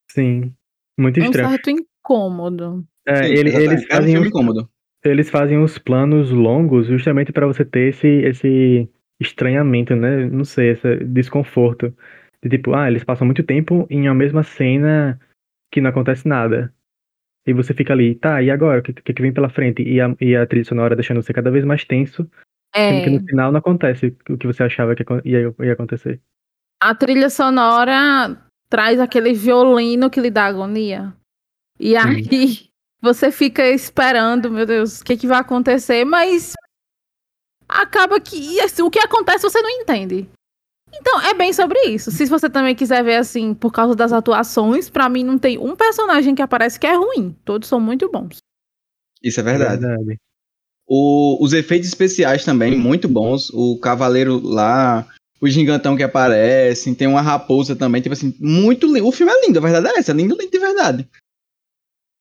Sim. 0.10 0.54
Muito 1.00 1.20
Um 1.20 1.26
estranho. 1.26 1.50
certo 1.50 1.70
incômodo. 1.70 2.86
É, 3.08 3.16
Sim, 3.18 3.34
ele- 3.34 3.56
eles, 3.56 3.82
é 3.84 3.86
um 3.94 3.98
fazem 3.98 4.12
filme 4.14 4.28
os, 4.28 4.34
cômodo. 4.34 4.70
eles 5.04 5.30
fazem 5.30 5.58
os 5.58 5.78
planos 5.78 6.32
longos 6.32 6.88
justamente 6.88 7.32
pra 7.32 7.46
você 7.48 7.64
ter 7.66 7.90
esse, 7.90 8.08
esse 8.08 8.90
estranhamento, 9.20 9.96
né? 9.96 10.26
Não 10.26 10.46
sei, 10.46 10.72
esse 10.72 10.98
desconforto. 11.06 11.94
De 12.42 12.50
tipo, 12.50 12.74
ah, 12.74 12.90
eles 12.90 13.04
passam 13.04 13.26
muito 13.26 13.44
tempo 13.44 13.88
em 13.90 14.08
uma 14.08 14.16
mesma 14.16 14.44
cena 14.44 15.20
que 15.72 15.80
não 15.82 15.90
acontece 15.90 16.28
nada. 16.28 16.74
E 17.46 17.54
você 17.54 17.74
fica 17.74 17.94
ali, 17.94 18.16
tá, 18.16 18.42
e 18.42 18.50
agora? 18.50 18.80
O 18.80 18.84
que, 18.84 18.94
que, 18.94 19.14
que 19.14 19.22
vem 19.22 19.34
pela 19.34 19.50
frente? 19.50 19.82
E 19.84 20.00
a, 20.00 20.16
e 20.20 20.36
a 20.36 20.46
trilha 20.48 20.64
sonora 20.66 20.96
deixando 20.96 21.22
você 21.22 21.34
cada 21.34 21.52
vez 21.52 21.66
mais 21.66 21.84
tenso, 21.84 22.30
sendo 22.75 23.00
É, 23.00 23.03
que 23.03 23.10
no 23.10 23.20
final 23.25 23.51
não 23.51 23.60
acontece 23.60 24.15
o 24.30 24.38
que 24.38 24.48
você 24.48 24.63
achava 24.63 24.96
que 24.96 25.03
ia, 25.25 25.53
ia 25.60 25.74
acontecer. 25.74 26.22
a 26.82 26.94
trilha 26.96 27.30
sonora 27.30 28.38
traz 28.70 29.00
aquele 29.00 29.34
violino 29.34 30.10
que 30.10 30.20
lhe 30.20 30.32
dá 30.32 30.46
agonia. 30.46 31.15
E 31.80 31.96
aí 31.96 32.70
você 33.01 33.32
fica 33.32 33.68
esperando, 33.70 34.50
meu 34.51 34.65
Deus, 34.65 35.01
o 35.01 35.03
que, 35.06 35.18
que 35.18 35.27
vai 35.27 35.39
acontecer, 35.39 36.03
mas 36.06 36.53
acaba 37.68 38.20
que 38.20 38.60
assim, 38.62 38.82
o 38.82 38.89
que 38.92 39.00
acontece 39.00 39.44
você 39.44 39.62
não 39.62 39.70
entende. 39.70 40.30
Então, 40.96 41.22
é 41.22 41.34
bem 41.34 41.51
sobre 41.51 41.80
isso. 41.88 42.12
Se 42.12 42.25
você 42.25 42.48
também 42.50 42.75
quiser 42.75 43.03
ver 43.03 43.15
assim, 43.15 43.56
por 43.56 43.72
causa 43.72 43.96
das 43.96 44.13
atuações, 44.13 44.92
pra 44.92 45.10
mim 45.10 45.24
não 45.24 45.39
tem 45.39 45.58
um 45.58 45.75
personagem 45.75 46.36
que 46.36 46.42
aparece 46.42 46.80
que 46.80 46.86
é 46.86 46.94
ruim. 46.94 47.36
Todos 47.44 47.68
são 47.68 47.80
muito 47.80 48.12
bons. 48.12 48.38
Isso 49.24 49.39
é 49.39 49.44
verdade. 49.44 49.82
Verdade. 49.82 50.18
O- 50.88 51.38
os 51.44 51.54
efeitos 51.54 51.88
especiais 51.88 52.44
também, 52.44 52.78
muito 52.78 53.08
bons. 53.08 53.50
O 53.54 53.78
cavaleiro 53.80 54.40
lá, 54.44 55.08
o 55.40 55.48
gigantão 55.48 55.96
que 55.96 56.04
aparece, 56.04 56.94
tem 56.96 57.08
uma 57.08 57.22
raposa 57.22 57.75
também, 57.75 58.02
tipo 58.02 58.13
assim, 58.13 58.36
muito 58.40 58.88
lindo. 58.88 59.08
O 59.08 59.12
filme 59.12 59.32
é 59.32 59.46
lindo, 59.46 59.58
a 59.60 59.62
verdade 59.62 59.88
é 59.88 60.00
essa, 60.00 60.12
é 60.12 60.16
lindo, 60.16 60.36
lindo 60.40 60.52
de 60.52 60.60
verdade. 60.60 61.08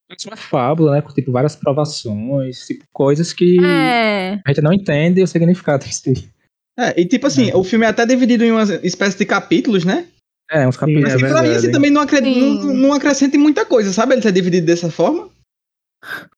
Parece 0.07 0.27
uma 0.27 0.37
fábula, 0.37 0.91
né? 0.93 1.01
Com 1.01 1.11
tipo, 1.13 1.31
várias 1.31 1.55
provações, 1.55 2.65
tipo, 2.67 2.83
coisas 2.93 3.33
que 3.33 3.57
É. 3.63 4.33
a 4.45 4.49
gente 4.49 4.61
não 4.61 4.73
entende 4.73 5.21
o 5.23 5.27
significado 5.27 5.85
si. 5.85 6.29
É, 6.77 6.99
e 6.99 7.05
tipo 7.05 7.27
assim, 7.27 7.51
o 7.53 7.63
filme 7.63 7.85
é 7.85 7.89
até 7.89 8.05
dividido 8.05 8.43
em 8.43 8.51
uma 8.51 8.63
espécie 8.83 9.17
de 9.17 9.25
capítulos, 9.25 9.83
né? 9.85 10.07
É, 10.49 10.67
uns 10.67 10.75
capítulos. 10.77 11.09
é 11.09 11.13
Mas 11.13 11.21
que 11.23 11.29
pra 11.29 11.41
mim 11.41 11.49
assim, 11.55 11.71
também 11.71 11.89
não, 11.91 12.01
acre- 12.01 12.23
Sim. 12.23 12.39
não, 12.59 12.73
não 12.73 12.93
acrescenta 12.93 13.35
em 13.35 13.39
muita 13.39 13.65
coisa, 13.65 13.91
sabe? 13.93 14.13
Ele 14.13 14.21
ser 14.21 14.31
dividido 14.31 14.65
dessa 14.67 14.89
forma. 14.91 15.29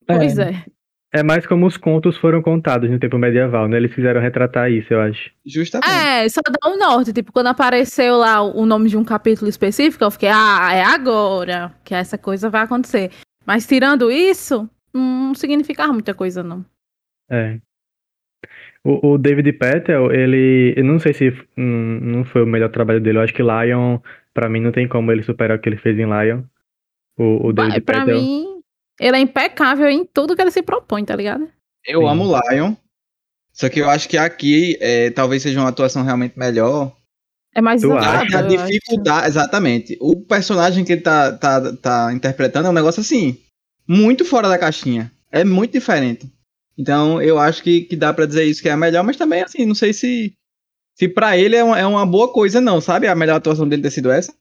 Pois 0.05 0.38
é. 0.38 0.63
É 1.15 1.24
mais 1.24 1.48
como 1.48 1.65
os 1.65 1.77
contos 1.77 2.17
foram 2.17 2.41
contados 2.41 2.89
no 2.89 3.00
tempo 3.00 3.17
medieval, 3.17 3.69
né? 3.69 3.77
Eles 3.77 3.95
quiseram 3.95 4.19
retratar 4.19 4.69
isso, 4.69 4.93
eu 4.93 5.00
acho. 5.00 5.31
Justamente. 5.45 5.89
É, 5.89 6.27
só 6.27 6.41
dá 6.41 6.69
um 6.69 6.77
norte. 6.77 7.13
Tipo, 7.13 7.31
quando 7.31 7.48
apareceu 7.48 8.17
lá 8.17 8.41
o 8.41 8.65
nome 8.65 8.89
de 8.89 8.98
um 8.98 9.03
capítulo 9.05 9.48
específico, 9.48 10.03
eu 10.03 10.12
fiquei, 10.12 10.27
ah, 10.27 10.74
é 10.74 10.84
agora 10.84 11.74
que 11.86 11.95
essa 11.95 12.17
coisa 12.17 12.50
vai 12.50 12.63
acontecer. 12.63 13.12
Mas 13.45 13.65
tirando 13.65 14.12
isso, 14.12 14.69
não 14.93 15.34
significava 15.34 15.93
muita 15.93 16.13
coisa, 16.13 16.43
não. 16.43 16.65
É. 17.31 17.60
O, 18.84 19.13
o 19.13 19.17
David 19.17 19.53
Patel, 19.53 20.12
ele. 20.12 20.74
Eu 20.75 20.84
não 20.84 21.00
sei 21.00 21.13
se 21.13 21.29
hum, 21.57 22.00
não 22.01 22.25
foi 22.25 22.43
o 22.43 22.45
melhor 22.45 22.69
trabalho 22.69 23.00
dele. 23.00 23.19
Eu 23.19 23.22
acho 23.22 23.34
que 23.34 23.41
Lion, 23.41 24.00
pra 24.34 24.50
mim, 24.50 24.60
não 24.60 24.74
tem 24.74 24.86
como 24.86 25.13
ele 25.13 25.24
superar 25.24 25.57
o 25.57 25.62
que 25.62 25.69
ele 25.69 25.77
fez 25.77 25.98
em 25.98 26.05
Lion. 26.05 26.43
O, 27.17 27.48
o 27.48 27.53
David 27.53 27.72
Vai, 27.72 27.81
pra 27.81 28.05
mim, 28.05 28.54
ele 29.00 29.18
é 29.18 29.20
impecável 29.20 29.90
em 29.90 30.06
tudo 30.06 30.36
que 30.36 30.42
ele 30.42 30.52
se 30.52 30.62
propõe, 30.62 31.04
tá 31.04 31.16
ligado? 31.16 31.50
Eu 31.86 32.02
Sim. 32.02 32.08
amo 32.08 32.40
Lion. 32.50 32.74
Só 33.54 33.70
que 33.70 33.80
eu 33.80 33.90
acho 33.90 34.10
que 34.10 34.18
aqui 34.18 34.78
é, 34.82 35.10
talvez 35.12 35.42
seja 35.42 35.60
uma 35.60 35.70
atuação 35.70 36.04
realmente 36.04 36.38
melhor. 36.38 36.96
É 37.54 37.62
mais 37.62 37.82
acha? 37.84 38.40
A 38.40 38.42
dificuldade, 38.42 39.28
exatamente. 39.28 39.98
O 40.02 40.20
personagem 40.22 40.84
que 40.84 40.92
ele 40.92 41.02
tá, 41.02 41.32
tá, 41.32 41.74
tá 41.78 42.14
interpretando 42.14 42.68
é 42.68 42.70
um 42.70 42.74
negócio 42.74 43.00
assim, 43.00 43.40
muito 43.88 44.25
fora 44.25 44.50
da 44.50 44.58
caixinha. 44.58 45.10
É 45.32 45.46
muito 45.46 45.72
diferente. 45.72 46.30
Então 46.78 47.22
eu 47.22 47.40
acho 47.40 47.64
que, 47.64 47.82
que 47.82 47.96
dá 47.96 48.14
pra 48.14 48.25
dizer 48.25 48.44
isso 48.44 48.62
que 48.62 48.68
é 48.68 48.74
a 48.74 48.78
melhor, 48.78 49.04
mas 49.06 49.16
também 49.16 49.42
assim, 49.42 49.66
não 49.66 49.75
sei 49.75 49.94
se 49.94 50.34
se 50.94 51.08
para 51.08 51.38
ele 51.38 51.56
é 51.56 51.64
uma, 51.64 51.80
é 51.80 51.86
uma 51.86 52.06
boa 52.06 52.32
coisa 52.32 52.60
não, 52.60 52.82
sabe? 52.82 53.08
A 53.08 53.16
melhor 53.16 53.36
atuação 53.36 53.68
dele 53.68 53.82
ter 53.82 53.92
sido 53.92 54.12
essa. 54.12 54.34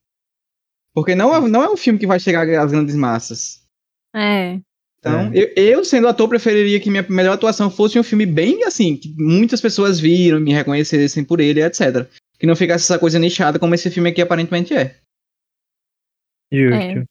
Porque 0.93 1.15
não 1.15 1.35
é, 1.35 1.49
não 1.49 1.63
é 1.63 1.69
um 1.69 1.77
filme 1.77 1.99
que 1.99 2.07
vai 2.07 2.21
chegar 2.21 2.49
às 2.61 2.71
grandes 2.71 2.95
massas. 2.95 3.63
É. 4.14 4.61
Então, 4.99 5.30
eu, 5.35 5.50
eu, 5.54 5.85
sendo 5.85 6.09
ator, 6.09 6.28
preferiria 6.28 6.80
que 6.80 6.88
minha 6.90 7.04
melhor 7.11 7.35
atuação 7.35 7.71
fosse 7.71 7.99
um 7.99 8.02
filme 8.02 8.25
bem 8.25 8.64
assim, 8.64 8.97
que 8.97 9.14
muitas 9.18 9.61
pessoas 9.61 10.00
viram, 10.00 10.40
me 10.40 10.52
reconhecessem 10.54 11.23
por 11.23 11.40
ele, 11.40 11.62
etc. 11.62 12.06
Que 12.38 12.47
não 12.47 12.56
ficasse 12.56 12.85
essa 12.85 12.99
coisa 12.99 13.18
nichada 13.18 13.59
como 13.59 13.75
esse 13.75 13.90
filme 13.90 14.09
aqui 14.09 14.23
aparentemente 14.23 14.73
é. 14.73 14.97
Justo. 16.50 16.75
É. 16.75 17.04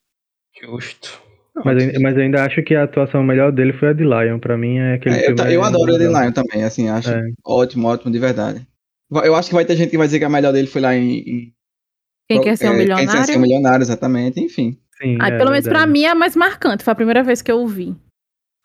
Justo. 0.60 1.22
Mas, 1.64 1.84
eu- 1.94 2.00
mas 2.00 2.16
ainda 2.18 2.44
acho 2.44 2.62
que 2.64 2.74
a 2.74 2.82
atuação 2.82 3.22
melhor 3.22 3.52
dele 3.52 3.72
foi 3.72 3.90
a 3.90 3.92
de 3.92 4.02
Lion. 4.02 4.40
Pra 4.40 4.58
mim 4.58 4.78
é 4.78 4.94
aquele 4.94 5.14
É, 5.16 5.30
eu, 5.30 5.36
eu 5.36 5.62
é 5.62 5.66
adoro 5.66 5.92
ele 5.92 6.06
legal. 6.08 6.22
Lion 6.22 6.32
também, 6.32 6.64
assim, 6.64 6.88
acho 6.88 7.10
É. 7.10 7.22
ótimo, 7.44 7.86
ótimo, 7.86 8.10
de 8.10 8.18
verdade. 8.18 8.66
Eu 9.22 9.36
acho 9.36 9.48
que 9.50 9.54
vai 9.54 9.64
ter 9.64 9.76
gente 9.76 9.90
que 9.90 9.98
vai 9.98 10.08
dizer 10.08 10.18
que 10.18 10.24
a 10.24 10.28
melhor 10.30 10.52
dele 10.52 10.66
foi 10.66 10.80
lá 10.80 10.96
em. 10.96 11.18
em 11.18 11.54
Quem 12.28 12.40
quer 12.40 12.56
ser 12.56 12.70
um 12.70 12.72
é, 12.72 12.78
Quem 12.78 12.86
quer 12.88 12.96
ser 12.96 13.06
milionário? 13.06 13.36
um 13.36 13.40
milionário, 13.40 13.82
exatamente, 13.82 14.40
enfim. 14.40 14.76
Sim, 15.02 15.18
Aí, 15.20 15.32
é 15.32 15.36
pelo 15.38 15.50
menos 15.50 15.64
pra 15.66 15.78
verdade. 15.80 15.92
mim 15.92 16.04
é 16.04 16.10
a 16.10 16.14
mais 16.14 16.36
marcante. 16.36 16.84
Foi 16.84 16.92
a 16.92 16.96
primeira 16.96 17.22
vez 17.22 17.42
que 17.42 17.50
eu 17.50 17.66
vi. 17.66 17.94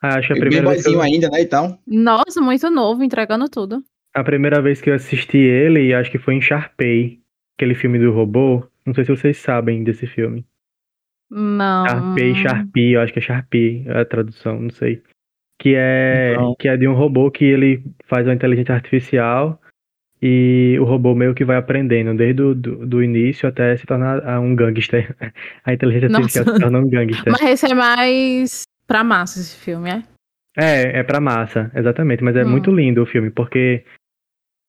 Ah, 0.02 0.18
acho 0.18 0.28
que 0.28 0.32
a 0.32 0.36
Bem 0.36 0.40
primeira, 0.42 0.68
vez 0.70 0.82
que 0.82 0.90
boizinho 0.90 0.98
eu, 0.98 1.02
ainda, 1.02 1.28
né, 1.28 1.40
e 1.42 1.46
tal. 1.46 1.78
Nossa, 1.86 2.40
muito 2.40 2.70
novo, 2.70 3.02
entregando 3.04 3.48
tudo. 3.48 3.82
a 4.14 4.24
primeira 4.24 4.60
vez 4.62 4.80
que 4.80 4.90
eu 4.90 4.94
assisti 4.94 5.36
ele, 5.38 5.92
acho 5.94 6.10
que 6.10 6.18
foi 6.18 6.34
em 6.34 6.40
Sharpay, 6.40 7.20
aquele 7.58 7.74
filme 7.74 7.98
do 7.98 8.10
robô. 8.12 8.66
Não 8.86 8.94
sei 8.94 9.04
se 9.04 9.10
vocês 9.10 9.36
sabem 9.36 9.84
desse 9.84 10.06
filme. 10.06 10.44
Não. 11.30 11.86
Sharpay, 11.86 12.34
Sharpie, 12.34 12.92
eu 12.92 13.00
acho 13.02 13.12
que 13.12 13.18
é 13.18 13.22
Sharpie 13.22 13.84
a 13.88 14.04
tradução, 14.04 14.58
não 14.60 14.70
sei. 14.70 15.02
Que 15.60 15.74
é, 15.76 16.32
Então. 16.32 16.54
que 16.58 16.66
é 16.68 16.76
de 16.76 16.88
um 16.88 16.94
robô 16.94 17.30
que 17.30 17.44
ele 17.44 17.84
faz 18.06 18.26
uma 18.26 18.34
inteligência 18.34 18.74
artificial 18.74 19.60
e 20.22 20.76
o 20.78 20.84
robô 20.84 21.14
meio 21.14 21.34
que 21.34 21.44
vai 21.44 21.56
aprendendo 21.56 22.14
desde 22.14 22.42
o 22.42 22.54
do, 22.54 22.86
do 22.86 23.02
início 23.02 23.48
até 23.48 23.76
se 23.76 23.86
tornar 23.86 24.22
ah, 24.28 24.38
um 24.40 24.54
gangster. 24.54 25.14
A 25.64 25.72
inteligência 25.72 26.08
artificial 26.08 26.44
Nossa. 26.44 26.56
se 26.56 26.62
torna 26.62 26.78
um 26.78 26.88
gangster. 26.88 27.32
Mas 27.32 27.42
esse 27.50 27.70
é 27.70 27.74
mais 27.74 28.62
pra 28.86 29.02
massa, 29.02 29.40
esse 29.40 29.56
filme, 29.56 29.90
é? 29.90 30.02
É, 30.58 30.98
é 30.98 31.02
pra 31.02 31.20
massa, 31.20 31.70
exatamente. 31.74 32.22
Mas 32.22 32.36
é 32.36 32.44
Hum. 32.44 32.50
muito 32.50 32.70
lindo 32.70 33.02
o 33.02 33.06
filme, 33.06 33.30
porque 33.30 33.84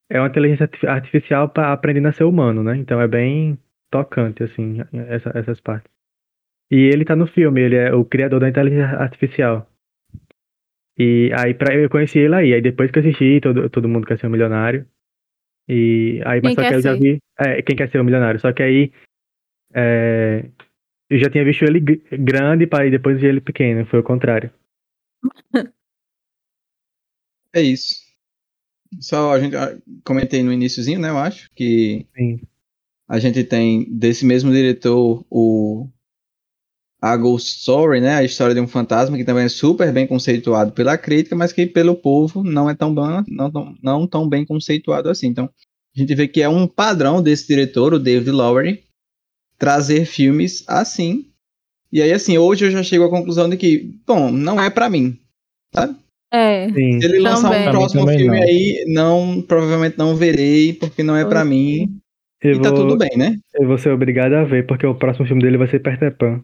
é 0.09 0.19
uma 0.19 0.27
inteligência 0.27 0.63
arti- 0.65 0.87
artificial 0.87 1.51
aprendendo 1.55 2.07
a 2.07 2.11
ser 2.13 2.23
humano, 2.23 2.63
né? 2.63 2.77
Então 2.77 3.01
é 3.01 3.07
bem 3.07 3.57
tocante, 3.89 4.43
assim, 4.43 4.79
essa- 5.09 5.31
essas 5.35 5.59
partes. 5.59 5.91
E 6.71 6.77
ele 6.77 7.03
tá 7.03 7.15
no 7.15 7.27
filme, 7.27 7.59
ele 7.59 7.75
é 7.75 7.93
o 7.93 8.05
criador 8.05 8.39
da 8.39 8.47
inteligência 8.47 8.97
artificial. 8.97 9.67
E 10.97 11.29
aí 11.37 11.53
pra, 11.53 11.73
eu 11.75 11.89
conheci 11.89 12.19
ele 12.19 12.35
aí, 12.35 12.53
aí 12.53 12.61
depois 12.61 12.91
que 12.91 12.99
eu 12.99 13.03
assisti, 13.03 13.41
todo, 13.41 13.69
todo 13.69 13.89
mundo 13.89 14.05
quer 14.07 14.17
ser 14.17 14.27
um 14.27 14.29
milionário. 14.29 14.85
E 15.73 16.21
aí, 16.25 16.41
mas 16.43 16.53
Quem 16.53 16.65
só 16.65 16.69
que 16.69 16.75
eu 16.75 16.81
já 16.81 16.93
vi. 16.95 17.17
É, 17.39 17.61
quem 17.61 17.77
quer 17.77 17.89
ser 17.89 18.01
um 18.01 18.03
milionário? 18.03 18.41
Só 18.41 18.51
que 18.51 18.61
aí 18.61 18.91
é, 19.73 20.43
eu 21.09 21.17
já 21.17 21.29
tinha 21.29 21.45
visto 21.45 21.63
ele 21.63 21.79
gr- 21.79 22.01
grande 22.11 22.67
para 22.67 22.89
depois 22.89 23.21
ver 23.21 23.29
ele 23.29 23.39
pequeno, 23.41 23.85
foi 23.85 23.99
o 23.99 24.03
contrário. 24.03 24.51
É 27.53 27.61
isso. 27.61 27.95
Só 29.01 29.33
a 29.33 29.39
gente 29.41 29.57
ah, 29.57 29.77
comentei 30.05 30.41
no 30.41 30.53
iníciozinho, 30.53 31.01
né, 31.01 31.09
eu 31.09 31.17
acho, 31.17 31.49
que 31.53 32.07
Sim. 32.15 32.39
a 33.09 33.19
gente 33.19 33.43
tem 33.43 33.93
desse 33.93 34.25
mesmo 34.25 34.53
diretor 34.53 35.25
o 35.29 35.89
a 37.01 37.17
Ghost 37.17 37.57
Story, 37.59 37.99
né, 37.99 38.15
a 38.15 38.23
história 38.23 38.53
de 38.53 38.61
um 38.61 38.67
fantasma 38.67 39.17
que 39.17 39.25
também 39.25 39.45
é 39.45 39.49
super 39.49 39.91
bem 39.91 40.05
conceituado 40.05 40.71
pela 40.71 40.97
crítica, 40.97 41.35
mas 41.35 41.51
que 41.51 41.65
pelo 41.65 41.95
povo 41.95 42.43
não 42.43 42.69
é 42.69 42.75
tão 42.75 42.93
bem, 42.93 43.23
não, 43.27 43.51
tão- 43.51 43.75
não 43.81 44.07
tão 44.07 44.29
bem 44.29 44.45
conceituado 44.45 45.09
assim. 45.09 45.27
Então, 45.27 45.49
a 45.95 45.99
gente 45.99 46.13
vê 46.13 46.27
que 46.27 46.41
é 46.41 46.47
um 46.47 46.67
padrão 46.67 47.21
desse 47.21 47.47
diretor, 47.47 47.93
o 47.93 47.99
David 47.99 48.29
Lowery, 48.31 48.83
trazer 49.57 50.05
filmes 50.05 50.63
assim. 50.67 51.25
E 51.91 52.01
aí 52.01 52.13
assim, 52.13 52.37
hoje 52.37 52.65
eu 52.65 52.71
já 52.71 52.83
chego 52.83 53.03
à 53.05 53.09
conclusão 53.09 53.49
de 53.49 53.57
que, 53.57 53.99
bom, 54.05 54.31
não 54.31 54.61
é 54.61 54.69
pra 54.69 54.89
mim. 54.89 55.17
É. 56.33 56.69
Sim. 56.69 57.01
Se 57.01 57.05
ele 57.07 57.19
lançar 57.19 57.49
Também. 57.49 57.67
um 57.67 57.71
próximo 57.71 58.07
filme 58.07 58.37
não. 58.39 58.43
aí, 58.43 58.85
não, 58.87 59.41
provavelmente 59.41 59.97
não 59.97 60.15
verei, 60.15 60.73
porque 60.73 61.03
não 61.03 61.15
é 61.15 61.25
pra 61.25 61.43
mim. 61.43 61.97
Eu 62.41 62.53
E 62.53 62.61
tá 62.61 62.69
vou, 62.69 62.79
tudo 62.79 62.97
bem, 62.97 63.17
né? 63.17 63.37
eu 63.55 63.67
vou 63.67 63.77
ser 63.77 63.91
obrigado 63.91 64.33
a 64.33 64.43
ver, 64.43 64.65
porque 64.65 64.85
o 64.85 64.95
próximo 64.95 65.25
filme 65.27 65.41
dele 65.41 65.57
vai 65.57 65.67
ser 65.67 65.79
Peter 65.79 66.15
Pan. 66.15 66.41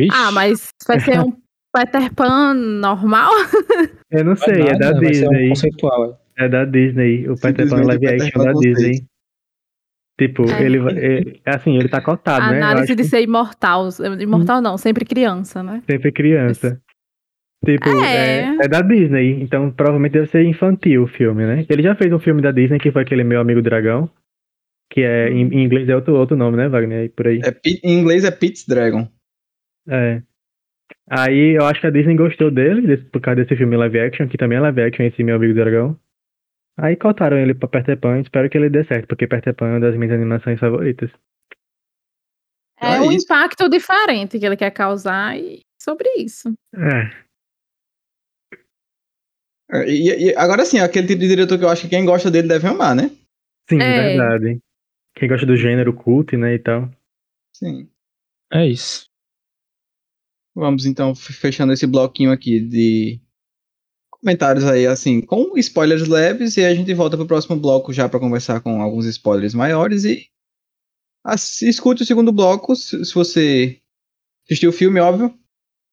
Vixe, 0.00 0.16
Ah, 0.16 0.30
mas 0.32 0.68
vai 0.86 1.00
ser 1.00 1.20
um 1.20 1.32
Peter 1.74 2.12
Pan 2.14 2.54
normal? 2.54 3.30
Eu 4.10 4.24
não 4.24 4.34
sei, 4.36 4.62
é 4.62 4.72
nada, 4.72 4.92
da 4.94 5.00
vai 5.00 5.14
ser 5.14 5.26
um 5.26 5.30
Disney. 5.30 5.48
conceitual. 5.48 6.20
é. 6.38 6.44
É 6.44 6.48
da 6.48 6.64
Disney. 6.64 7.28
O 7.28 7.34
Peter 7.36 7.68
Pan 7.68 7.82
live 7.82 8.06
action 8.08 8.42
da 8.44 8.52
conceito. 8.52 8.76
Disney. 8.76 9.06
Tipo, 10.18 10.50
É. 10.50 10.62
ele 10.62 10.78
vai. 10.78 10.94
É, 10.98 11.22
assim, 11.46 11.76
ele 11.76 11.88
tá 11.88 12.00
cotado, 12.00 12.46
né? 12.46 12.52
Eu 12.52 12.56
Análise 12.64 12.84
acho 12.84 12.96
de 12.96 13.02
que 13.02 13.08
ser 13.08 13.22
imortal. 13.22 13.88
Imortal 14.20 14.60
não, 14.60 14.76
sempre 14.76 15.04
criança, 15.04 15.62
né? 15.62 15.82
sempre 15.88 16.12
criança. 16.12 16.80
Tipo, 17.64 17.88
É. 18.04 18.40
é. 18.40 18.56
É, 18.64 18.68
da 18.68 18.80
Disney, 18.80 19.42
então 19.42 19.70
provavelmente 19.70 20.12
deve 20.12 20.26
ser 20.26 20.44
infantil 20.44 21.02
o 21.04 21.06
filme, 21.06 21.44
né? 21.44 21.64
Ele 21.68 21.82
já 21.82 21.94
fez 21.94 22.10
um 22.12 22.18
filme 22.18 22.40
da 22.42 22.50
Disney 22.52 22.78
que 22.78 22.90
foi 22.90 23.02
aquele 23.02 23.22
Meu 23.24 23.40
Amigo 23.40 23.60
Dragão. 23.62 24.10
Que 24.92 25.02
é, 25.02 25.28
em, 25.30 25.46
em 25.46 25.64
inglês 25.64 25.88
é 25.88 25.94
outro, 25.94 26.14
outro 26.16 26.36
nome, 26.36 26.56
né, 26.56 26.68
Wagner? 26.68 27.00
Aí 27.02 27.08
Por 27.10 27.26
aí. 27.28 27.40
É, 27.44 27.54
em 27.84 27.98
inglês 28.00 28.24
é 28.24 28.30
Pete's 28.30 28.66
Dragon. 28.66 29.06
É. 29.90 30.22
Aí 31.08 31.56
eu 31.58 31.66
acho 31.66 31.80
que 31.80 31.86
a 31.86 31.90
Disney 31.90 32.16
gostou 32.16 32.50
dele, 32.50 32.86
desse- 32.86 33.04
por 33.10 33.20
causa 33.20 33.42
desse 33.42 33.56
filme 33.56 33.76
live 33.76 34.00
action, 34.00 34.28
que 34.28 34.38
também 34.38 34.58
é 34.58 34.60
live 34.60 34.82
action, 34.82 35.04
esse 35.04 35.22
Meu 35.24 35.36
Amigo 35.36 35.54
Dragão. 35.54 35.98
Aí 36.78 36.96
cotaram 36.96 37.36
ele 37.36 37.54
pra 37.54 37.68
Peter 37.68 37.98
Pan, 37.98 38.20
espero 38.20 38.48
que 38.48 38.56
ele 38.56 38.70
dê 38.70 38.84
certo, 38.84 39.06
porque 39.08 39.26
Peter 39.26 39.54
Pan 39.54 39.66
é 39.66 39.70
uma 39.72 39.80
das 39.80 39.96
minhas 39.96 40.14
animações 40.14 40.58
favoritas. 40.58 41.10
É 42.80 42.94
É 42.96 43.00
um 43.00 43.12
isso. 43.12 43.24
impacto 43.26 43.68
diferente 43.68 44.38
que 44.38 44.46
ele 44.46 44.56
quer 44.56 44.70
causar 44.70 45.36
e 45.36 45.60
sobre 45.80 46.08
isso. 46.16 46.52
É, 46.74 47.10
É, 49.72 49.88
E, 49.88 50.30
e 50.30 50.34
agora 50.36 50.64
sim, 50.64 50.78
aquele 50.78 51.06
tipo 51.06 51.20
de 51.20 51.28
diretor 51.28 51.58
que 51.58 51.64
eu 51.64 51.68
acho 51.68 51.82
que 51.82 51.88
quem 51.90 52.04
gosta 52.04 52.30
dele 52.30 52.48
deve 52.48 52.66
amar, 52.66 52.94
né? 52.94 53.10
sim, 53.68 53.78
É. 53.80 54.16
verdade. 54.16 54.60
Quem 55.14 55.28
gosta 55.28 55.46
do 55.46 55.56
gênero 55.56 55.92
cult, 55.92 56.36
né, 56.36 56.54
e 56.54 56.58
tal. 56.58 56.88
Sim. 57.54 57.88
É 58.52 58.66
isso. 58.66 59.09
Vamos 60.54 60.84
então 60.84 61.14
fechando 61.14 61.72
esse 61.72 61.86
bloquinho 61.86 62.32
aqui 62.32 62.60
de 62.60 63.20
comentários 64.10 64.64
aí, 64.64 64.86
assim, 64.86 65.20
com 65.20 65.56
spoilers 65.56 66.06
leves, 66.06 66.56
e 66.56 66.64
a 66.64 66.74
gente 66.74 66.92
volta 66.92 67.16
pro 67.16 67.26
próximo 67.26 67.56
bloco 67.56 67.92
já 67.92 68.08
pra 68.08 68.20
conversar 68.20 68.60
com 68.60 68.82
alguns 68.82 69.06
spoilers 69.06 69.54
maiores 69.54 70.04
e 70.04 70.28
escute 71.62 72.02
o 72.02 72.06
segundo 72.06 72.32
bloco, 72.32 72.74
se, 72.76 73.04
se 73.04 73.14
você 73.14 73.80
assistiu 74.44 74.70
o 74.70 74.72
filme, 74.72 75.00
óbvio. 75.00 75.34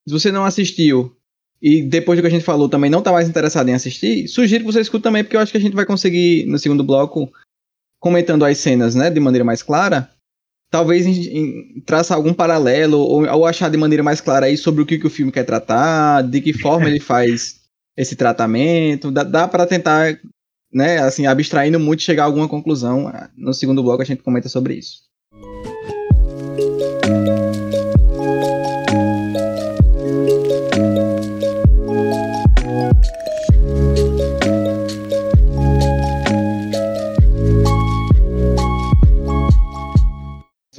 Se 0.08 0.14
você 0.14 0.32
não 0.32 0.46
assistiu 0.46 1.16
e 1.62 1.84
depois 1.84 2.18
do 2.18 2.22
que 2.22 2.28
a 2.28 2.32
gente 2.32 2.46
falou 2.46 2.70
também 2.70 2.90
não 2.90 3.02
tá 3.02 3.12
mais 3.12 3.28
interessado 3.28 3.68
em 3.68 3.74
assistir, 3.74 4.28
sugiro 4.28 4.64
que 4.64 4.72
você 4.72 4.82
escute 4.82 5.04
também, 5.04 5.24
porque 5.24 5.36
eu 5.36 5.42
acho 5.42 5.52
que 5.52 5.58
a 5.58 5.62
gente 5.62 5.76
vai 5.76 5.86
conseguir 5.86 6.46
no 6.46 6.58
segundo 6.58 6.84
bloco 6.84 7.32
comentando 8.00 8.46
as 8.46 8.58
cenas, 8.58 8.96
né, 8.96 9.10
de 9.10 9.20
maneira 9.20 9.44
mais 9.44 9.64
clara, 9.64 10.10
talvez 10.70 11.06
em, 11.06 11.12
em, 11.12 11.82
traçar 11.82 12.18
algum 12.18 12.34
paralelo 12.34 13.00
ou, 13.00 13.28
ou 13.28 13.46
achar 13.46 13.70
de 13.70 13.78
maneira 13.78 14.04
mais 14.04 14.22
clara 14.22 14.48
aí 14.48 14.58
sobre 14.58 14.82
o 14.82 14.86
que, 14.86 14.98
que 14.98 15.08
o 15.08 15.10
filme 15.10 15.32
quer 15.32 15.44
tratar, 15.44 16.24
de 16.24 16.42
que 16.42 16.54
forma 16.54 16.88
ele 16.88 17.00
faz 17.00 17.62
esse 17.96 18.16
tratamento, 18.16 19.12
dá, 19.12 19.24
dá 19.24 19.48
para 19.48 19.66
tentar, 19.66 20.20
né, 20.72 21.00
assim, 21.00 21.26
abstraindo 21.26 21.80
muito 21.80 22.04
chegar 22.04 22.24
a 22.24 22.26
alguma 22.26 22.48
conclusão. 22.48 23.12
No 23.36 23.54
segundo 23.54 23.82
bloco 23.82 24.02
a 24.02 24.06
gente 24.06 24.22
comenta 24.22 24.50
sobre 24.50 24.76
isso. 24.76 25.08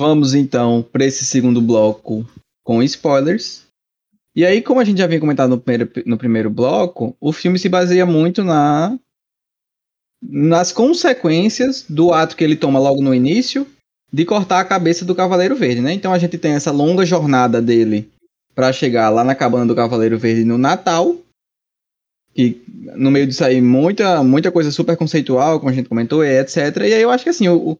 Vamos 0.09 0.33
então 0.33 0.83
para 0.91 1.05
esse 1.05 1.23
segundo 1.23 1.61
bloco 1.61 2.27
com 2.65 2.83
spoilers. 2.83 3.67
E 4.35 4.43
aí, 4.43 4.63
como 4.63 4.81
a 4.81 4.85
gente 4.85 4.97
já 4.97 5.07
vinha 5.07 5.21
comentado 5.21 5.51
no 5.51 5.61
primeiro, 5.61 5.91
no 6.07 6.17
primeiro 6.17 6.49
bloco, 6.49 7.15
o 7.21 7.31
filme 7.31 7.59
se 7.59 7.69
baseia 7.69 8.07
muito 8.07 8.43
na 8.43 8.99
nas 10.23 10.73
consequências 10.73 11.85
do 11.87 12.11
ato 12.15 12.37
que 12.37 12.43
ele 12.43 12.57
toma 12.57 12.79
logo 12.79 13.03
no 13.03 13.15
início 13.15 13.67
de 14.11 14.25
cortar 14.25 14.61
a 14.61 14.65
cabeça 14.65 15.05
do 15.05 15.15
Cavaleiro 15.15 15.55
Verde, 15.55 15.83
né? 15.83 15.93
Então 15.93 16.15
a 16.15 16.19
gente 16.19 16.39
tem 16.39 16.53
essa 16.53 16.71
longa 16.71 17.05
jornada 17.05 17.61
dele 17.61 18.11
para 18.55 18.73
chegar 18.73 19.11
lá 19.11 19.23
na 19.23 19.35
cabana 19.35 19.67
do 19.67 19.77
Cavaleiro 19.77 20.19
Verde 20.19 20.43
no 20.43 20.57
Natal, 20.57 21.19
que 22.35 22.63
no 22.97 23.11
meio 23.11 23.27
disso 23.27 23.45
aí 23.45 23.61
muita 23.61 24.25
muita 24.25 24.51
coisa 24.51 24.71
super 24.71 24.97
conceitual, 24.97 25.59
como 25.59 25.69
a 25.69 25.75
gente 25.75 25.91
comentou, 25.91 26.25
etc. 26.25 26.57
E 26.79 26.95
aí 26.95 27.03
eu 27.03 27.11
acho 27.11 27.25
que 27.25 27.31
assim, 27.31 27.47
o 27.47 27.79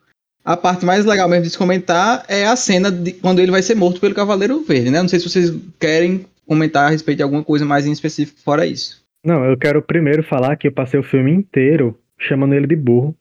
a 0.53 0.57
parte 0.57 0.85
mais 0.87 1.05
legal 1.05 1.29
mesmo 1.29 1.45
de 1.45 1.51
se 1.51 1.59
comentar 1.59 2.25
é 2.29 2.47
a 2.47 2.57
cena 2.57 2.91
de 2.91 3.13
quando 3.13 3.39
ele 3.41 3.51
vai 3.51 3.63
ser 3.63 3.75
morto 3.75 4.01
pelo 4.01 4.15
Cavaleiro 4.15 4.63
Verde, 4.65 4.91
né? 4.91 5.01
Não 5.03 5.09
sei 5.09 5.19
se 5.21 5.29
vocês 5.29 5.53
querem 5.79 6.25
comentar 6.47 6.87
a 6.87 6.91
respeito 6.91 7.19
de 7.19 7.23
alguma 7.23 7.45
coisa 7.45 7.65
mais 7.65 7.87
em 7.87 7.93
específico 7.93 8.41
fora 8.41 8.65
isso. 8.67 9.03
Não, 9.25 9.45
eu 9.45 9.57
quero 9.59 9.83
primeiro 9.83 10.23
falar 10.23 10.57
que 10.57 10.67
eu 10.69 10.73
passei 10.73 10.99
o 10.99 11.03
filme 11.03 11.31
inteiro 11.33 11.99
chamando 12.19 12.55
ele 12.55 12.67
de 12.67 12.75
burro, 12.77 13.15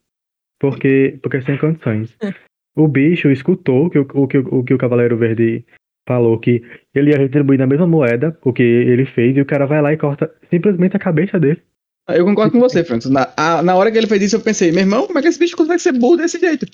porque, 0.60 1.18
porque 1.22 1.42
sem 1.42 1.58
condições. 1.58 2.10
O 2.80 2.88
bicho 2.88 3.32
escutou 3.32 3.90
que 3.90 3.98
o, 3.98 4.08
o, 4.14 4.28
que 4.28 4.38
o, 4.38 4.60
o 4.60 4.64
que 4.64 4.72
o 4.72 4.78
Cavaleiro 4.78 5.18
Verde 5.18 5.66
falou, 6.08 6.38
que 6.40 6.62
ele 6.94 7.10
ia 7.10 7.18
retribuir 7.18 7.58
na 7.58 7.66
mesma 7.66 7.88
moeda 7.88 8.38
o 8.44 8.54
que 8.54 8.62
ele 8.62 9.04
fez, 9.04 9.36
e 9.36 9.42
o 9.42 9.46
cara 9.48 9.66
vai 9.66 9.82
lá 9.82 9.92
e 9.92 9.98
corta 9.98 10.32
simplesmente 10.52 10.96
a 10.96 11.00
cabeça 11.00 11.40
dele. 11.40 11.60
Eu 12.08 12.24
concordo 12.24 12.52
com 12.52 12.60
você, 12.60 12.84
Francis. 12.84 13.10
Na, 13.10 13.34
a- 13.36 13.64
na 13.64 13.76
hora 13.76 13.92
que 13.92 13.98
ele 13.98 14.06
fez 14.06 14.22
isso, 14.22 14.36
eu 14.36 14.42
pensei, 14.42 14.72
meu 14.72 14.82
irmão, 14.82 15.08
como 15.08 15.18
é 15.18 15.24
que 15.24 15.28
esse 15.28 15.40
bicho 15.40 15.58
consegue 15.58 15.80
ser 15.82 15.92
burro 15.94 16.18
desse 16.18 16.38
jeito? 16.40 16.68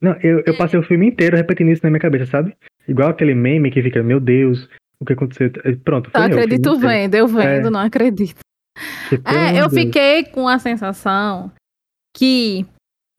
Não, 0.00 0.12
eu, 0.22 0.42
eu 0.46 0.56
passei 0.56 0.78
o 0.78 0.82
filme 0.82 1.06
inteiro 1.08 1.36
repetindo 1.36 1.70
isso 1.70 1.82
na 1.82 1.90
minha 1.90 2.00
cabeça, 2.00 2.26
sabe? 2.26 2.56
Igual 2.86 3.08
aquele 3.10 3.34
meme 3.34 3.70
que 3.70 3.82
fica, 3.82 4.02
meu 4.02 4.20
Deus, 4.20 4.68
o 5.00 5.04
que 5.04 5.12
aconteceu? 5.12 5.50
Pronto, 5.84 6.10
foi 6.10 6.20
Eu 6.20 6.24
eu, 6.28 6.32
acredito 6.38 6.60
inteiro. 6.70 6.78
vendo, 6.78 7.14
eu 7.14 7.26
vendo, 7.26 7.66
É. 7.66 7.70
não 7.70 7.80
acredito. 7.80 8.40
É, 9.24 9.60
eu 9.60 9.68
de 9.68 9.74
Deus. 9.74 9.84
fiquei 9.84 10.24
com 10.24 10.46
a 10.48 10.58
sensação 10.58 11.50
que, 12.16 12.64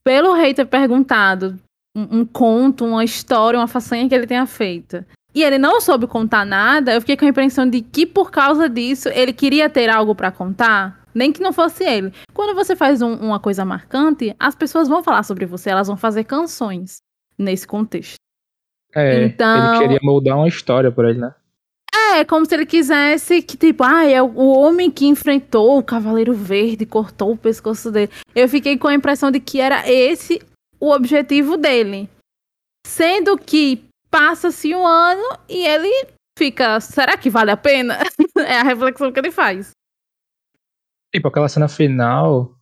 pelo 0.03 0.33
rei 0.33 0.53
ter 0.53 0.65
perguntado 0.65 1.59
um, 1.95 2.19
um 2.19 2.25
conto, 2.25 2.85
uma 2.85 3.03
história, 3.03 3.59
uma 3.59 3.67
façanha 3.67 4.07
que 4.07 4.15
ele 4.15 4.27
tenha 4.27 4.45
feito, 4.45 5.03
e 5.35 5.43
ele 5.43 5.57
não 5.57 5.81
soube 5.81 6.07
contar 6.07 6.45
nada, 6.45 6.93
eu 6.93 7.01
fiquei 7.01 7.17
com 7.17 7.25
a 7.25 7.29
impressão 7.29 7.69
de 7.69 7.81
que 7.81 8.05
por 8.05 8.31
causa 8.31 8.69
disso 8.69 9.09
ele 9.09 9.33
queria 9.33 9.69
ter 9.69 9.89
algo 9.89 10.15
para 10.15 10.31
contar, 10.31 10.98
nem 11.13 11.31
que 11.31 11.41
não 11.41 11.51
fosse 11.53 11.83
ele. 11.83 12.11
Quando 12.33 12.55
você 12.55 12.75
faz 12.75 13.01
um, 13.01 13.13
uma 13.15 13.39
coisa 13.39 13.63
marcante, 13.65 14.35
as 14.39 14.55
pessoas 14.55 14.87
vão 14.87 15.03
falar 15.03 15.23
sobre 15.23 15.45
você, 15.45 15.69
elas 15.69 15.87
vão 15.87 15.97
fazer 15.97 16.23
canções 16.23 16.97
nesse 17.37 17.65
contexto. 17.67 18.15
É, 18.93 19.25
Então- 19.25 19.75
ele 19.75 19.81
queria 19.81 19.99
moldar 20.01 20.37
uma 20.37 20.47
história 20.47 20.91
pra 20.91 21.09
ele, 21.09 21.19
né? 21.19 21.33
É, 22.11 22.23
como 22.25 22.45
se 22.45 22.53
ele 22.55 22.65
quisesse 22.65 23.41
que, 23.41 23.55
tipo, 23.57 23.83
ah, 23.83 24.05
é 24.05 24.21
o 24.21 24.47
homem 24.51 24.89
que 24.91 25.05
enfrentou 25.05 25.77
o 25.77 25.83
Cavaleiro 25.83 26.33
Verde, 26.33 26.85
cortou 26.85 27.31
o 27.31 27.37
pescoço 27.37 27.91
dele. 27.91 28.11
Eu 28.35 28.47
fiquei 28.49 28.77
com 28.77 28.87
a 28.87 28.93
impressão 28.93 29.29
de 29.31 29.39
que 29.39 29.59
era 29.59 29.89
esse 29.89 30.41
o 30.79 30.91
objetivo 30.91 31.55
dele. 31.57 32.09
Sendo 32.85 33.37
que 33.37 33.83
passa-se 34.09 34.73
um 34.73 34.85
ano 34.85 35.37
e 35.47 35.65
ele 35.67 36.07
fica, 36.37 36.79
será 36.79 37.17
que 37.17 37.29
vale 37.29 37.51
a 37.51 37.57
pena? 37.57 37.97
é 38.37 38.57
a 38.59 38.63
reflexão 38.63 39.11
que 39.11 39.19
ele 39.19 39.31
faz. 39.31 39.71
Tipo, 41.13 41.27
aquela 41.27 41.49
cena 41.49 41.67
final, 41.67 42.55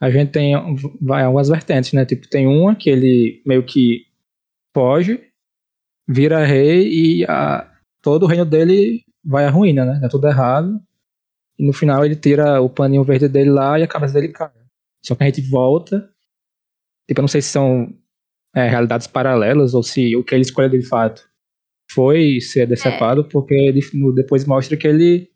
a 0.00 0.10
gente 0.10 0.32
tem 0.32 0.54
vai 1.00 1.22
algumas 1.22 1.48
vertentes, 1.48 1.92
né? 1.92 2.04
Tipo, 2.04 2.28
tem 2.28 2.46
uma 2.46 2.74
que 2.74 2.90
ele 2.90 3.42
meio 3.46 3.64
que 3.64 4.06
foge, 4.74 5.20
vira 6.06 6.44
rei 6.44 6.88
e 6.88 7.24
a, 7.24 7.70
todo 8.02 8.24
o 8.24 8.26
reino 8.26 8.44
dele 8.44 9.02
vai 9.24 9.46
à 9.46 9.50
ruína, 9.50 9.84
né? 9.84 9.98
Dá 10.00 10.08
tudo 10.08 10.28
errado. 10.28 10.80
E 11.58 11.66
no 11.66 11.72
final 11.72 12.04
ele 12.04 12.14
tira 12.14 12.60
o 12.60 12.68
paninho 12.68 13.02
verde 13.02 13.28
dele 13.28 13.50
lá 13.50 13.78
e 13.78 13.82
a 13.82 13.88
cabeça 13.88 14.14
dele 14.14 14.28
cai. 14.28 14.50
Só 15.02 15.14
que 15.14 15.22
a 15.22 15.26
gente 15.26 15.40
volta. 15.40 16.00
Tipo, 17.08 17.20
eu 17.20 17.22
não 17.22 17.28
sei 17.28 17.40
se 17.40 17.48
são 17.48 17.94
é, 18.54 18.68
realidades 18.68 19.06
paralelas 19.06 19.72
ou 19.74 19.82
se 19.82 20.14
o 20.16 20.22
que 20.22 20.34
ele 20.34 20.42
escolheu 20.42 20.70
de 20.70 20.82
fato 20.82 21.26
foi 21.90 22.40
ser 22.40 22.66
decepado, 22.66 23.24
porque 23.24 23.54
ele 23.54 23.80
depois 24.14 24.44
mostra 24.44 24.76
que 24.76 24.86
ele 24.86 25.30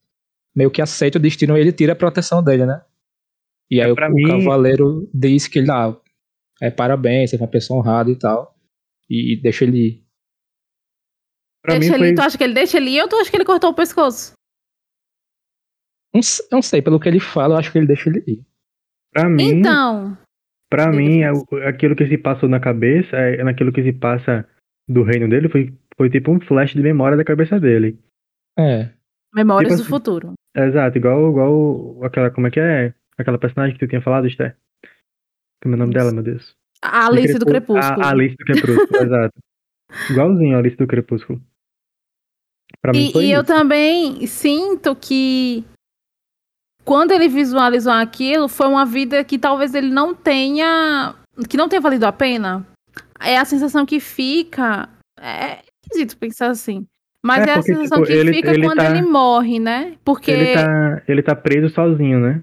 meio 0.54 0.70
que 0.70 0.82
aceita 0.82 1.18
o 1.18 1.22
destino 1.22 1.56
e 1.56 1.60
ele 1.60 1.72
tira 1.72 1.92
a 1.92 1.96
proteção 1.96 2.42
dele, 2.42 2.66
né? 2.66 2.82
E 3.70 3.80
aí 3.80 3.88
É, 3.90 3.92
o, 3.92 4.10
mim- 4.12 4.26
cavaleiro 4.26 5.08
diz 5.14 5.46
que 5.46 5.58
ele, 5.60 5.70
ah, 5.70 5.96
é 6.60 6.70
parabéns, 6.70 7.30
você 7.30 7.36
é 7.36 7.38
uma 7.38 7.48
pessoa 7.48 7.78
honrada 7.80 8.10
e 8.10 8.18
tal. 8.18 8.56
E 9.08 9.40
deixa 9.40 9.64
ele 9.64 9.78
ir. 9.78 10.04
Pra 11.62 11.78
deixa 11.78 11.96
mim 11.96 12.04
ele, 12.04 12.06
foi. 12.08 12.14
Tu 12.14 12.26
acha 12.26 12.38
que 12.38 12.44
ele 12.44 12.54
deixa 12.54 12.76
ele 12.76 12.90
ir 12.90 13.02
ou 13.02 13.08
tu 13.08 13.16
acha 13.16 13.30
que 13.30 13.36
ele 13.36 13.44
cortou 13.44 13.70
o 13.70 13.74
pescoço? 13.74 14.32
Não, 16.14 16.20
não 16.50 16.62
sei, 16.62 16.82
pelo 16.82 16.98
que 16.98 17.08
ele 17.08 17.20
fala, 17.20 17.54
eu 17.54 17.58
acho 17.58 17.70
que 17.70 17.78
ele 17.78 17.86
deixa 17.86 18.08
ele 18.08 18.22
ir. 18.26 18.44
Pra 19.12 19.28
mim, 19.28 19.58
Então, 19.60 20.16
pra 20.68 20.90
mim 20.90 21.20
é 21.22 21.30
aquilo 21.68 21.94
que 21.96 22.06
se 22.08 22.18
passou 22.18 22.48
na 22.48 22.60
cabeça, 22.60 23.16
é 23.16 23.42
naquilo 23.44 23.72
que 23.72 23.82
se 23.82 23.92
passa 23.92 24.48
do 24.88 25.02
reino 25.04 25.28
dele, 25.28 25.48
foi, 25.48 25.76
foi 25.96 26.10
tipo 26.10 26.32
um 26.32 26.40
flash 26.40 26.72
de 26.74 26.80
memória 26.80 27.16
da 27.16 27.24
cabeça 27.24 27.58
dele. 27.60 27.98
É. 28.58 28.90
memórias 29.32 29.72
Tipo 29.72 29.82
do 29.82 29.82
assim, 29.82 29.90
futuro. 29.90 30.32
Exato, 30.54 30.98
igual, 30.98 31.30
igual 31.30 32.04
aquela. 32.04 32.30
Como 32.30 32.46
é 32.46 32.50
que 32.50 32.60
é? 32.60 32.94
Aquela 33.16 33.38
personagem 33.38 33.74
que 33.76 33.84
tu 33.84 33.88
tinha 33.88 34.02
falado, 34.02 34.26
Esther? 34.26 34.56
Como 35.62 35.74
é 35.74 35.76
o 35.76 35.78
nome 35.78 35.92
dela, 35.92 36.10
meu 36.12 36.22
Deus? 36.22 36.56
A 36.82 37.06
Alice 37.06 37.38
do 37.38 37.44
Crepú- 37.44 37.74
Crepúsculo. 37.74 38.02
A, 38.02 38.06
a 38.06 38.10
Alice 38.10 38.36
do 38.36 38.44
Crepúsculo, 38.44 38.88
exato. 39.04 39.34
Igualzinho 40.10 40.56
a 40.56 40.58
Alice 40.58 40.76
do 40.76 40.86
Crepúsculo. 40.86 41.40
Pra 42.80 42.92
mim 42.92 43.08
E, 43.08 43.12
foi 43.12 43.24
e 43.26 43.32
eu 43.32 43.44
também 43.44 44.26
sinto 44.26 44.96
que 44.96 45.64
quando 46.84 47.10
ele 47.12 47.28
visualizou 47.28 47.92
aquilo, 47.92 48.48
foi 48.48 48.66
uma 48.68 48.86
vida 48.86 49.22
que 49.22 49.38
talvez 49.38 49.74
ele 49.74 49.90
não 49.90 50.14
tenha. 50.14 51.14
que 51.48 51.56
não 51.56 51.68
tenha 51.68 51.80
valido 51.82 52.06
a 52.06 52.12
pena. 52.12 52.66
É 53.20 53.36
a 53.36 53.44
sensação 53.44 53.84
que 53.84 54.00
fica. 54.00 54.88
É 55.20 55.62
esquisito 55.84 56.16
pensar 56.16 56.48
assim. 56.50 56.86
Mas 57.22 57.46
É, 57.46 57.50
é, 57.50 57.52
a 57.52 57.54
porque, 57.56 57.74
sensação 57.74 57.98
tipo, 57.98 58.06
que 58.06 58.12
ele- 58.12 58.34
fica 58.34 58.50
ele 58.52 58.62
quando 58.66 58.78
tá- 58.78 58.90
ele 58.90 59.02
morre, 59.02 59.58
né? 59.58 59.98
Porque 60.04 60.30
Ele 60.30 60.52
tá, 60.54 61.02
ele 61.06 61.22
tá 61.22 61.34
preso 61.36 61.68
sozinho, 61.74 62.18
né? 62.18 62.42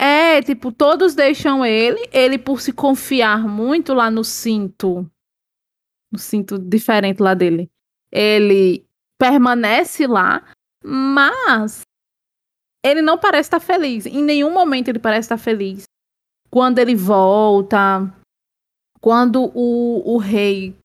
é, 0.00 0.42
tipo, 0.42 0.72
todos 0.72 1.14
deixam 1.14 1.64
ele, 1.64 2.00
ele 2.12 2.36
por 2.36 2.60
se 2.60 2.72
confiar 2.72 3.46
muito 3.46 3.94
lá 3.94 4.10
no 4.10 4.24
cinto, 4.24 5.08
no 6.12 6.18
cinto 6.18 6.58
diferente 6.58 7.22
lá 7.22 7.34
dele. 7.34 7.70
Ele 8.10 8.84
permanece 9.16 10.08
lá, 10.08 10.42
mas 10.84 11.82
ele 12.84 13.00
não 13.00 13.16
parece 13.16 13.46
estar 13.46 13.60
feliz. 13.60 14.04
Em 14.06 14.24
nenhum 14.24 14.52
momento 14.52 14.88
ele 14.88 14.98
parece 14.98 15.26
estar 15.26 15.38
feliz. 15.38 15.84
Quando 16.50 16.80
ele 16.80 16.96
volta, 16.96 18.12
quando 19.00 19.52
o, 19.54 20.14
o 20.14 20.18
rei 20.18 20.76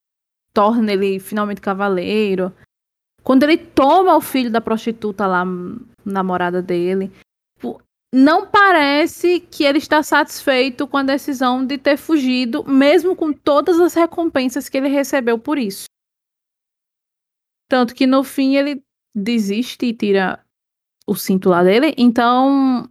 torna 0.53 0.93
ele 0.93 1.19
finalmente 1.19 1.59
cavaleiro, 1.59 2.53
quando 3.27 3.43
ele 3.43 3.57
toma 3.57 4.15
o 4.15 4.21
filho 4.21 4.49
da 4.49 4.61
prostituta 4.61 5.27
lá, 5.27 5.43
namorada 6.05 6.61
dele, 6.61 7.11
não 8.15 8.47
parece 8.47 9.41
que 9.41 9.65
ele 9.65 9.79
está 9.79 10.01
satisfeito 10.01 10.87
com 10.87 10.95
a 10.95 11.03
decisão 11.03 11.65
de 11.65 11.77
ter 11.77 11.97
fugido, 11.97 12.63
mesmo 12.63 13.17
com 13.17 13.33
todas 13.33 13.81
as 13.81 13.93
recompensas 13.93 14.69
que 14.69 14.77
ele 14.77 14.87
recebeu 14.87 15.37
por 15.37 15.57
isso. 15.57 15.87
Tanto 17.69 17.93
que 17.93 18.07
no 18.07 18.23
fim 18.23 18.55
ele 18.55 18.81
desiste 19.13 19.87
e 19.87 19.93
tira 19.93 20.41
o 21.05 21.13
cinto 21.13 21.49
lá 21.49 21.61
dele. 21.61 21.93
Então, 21.97 22.89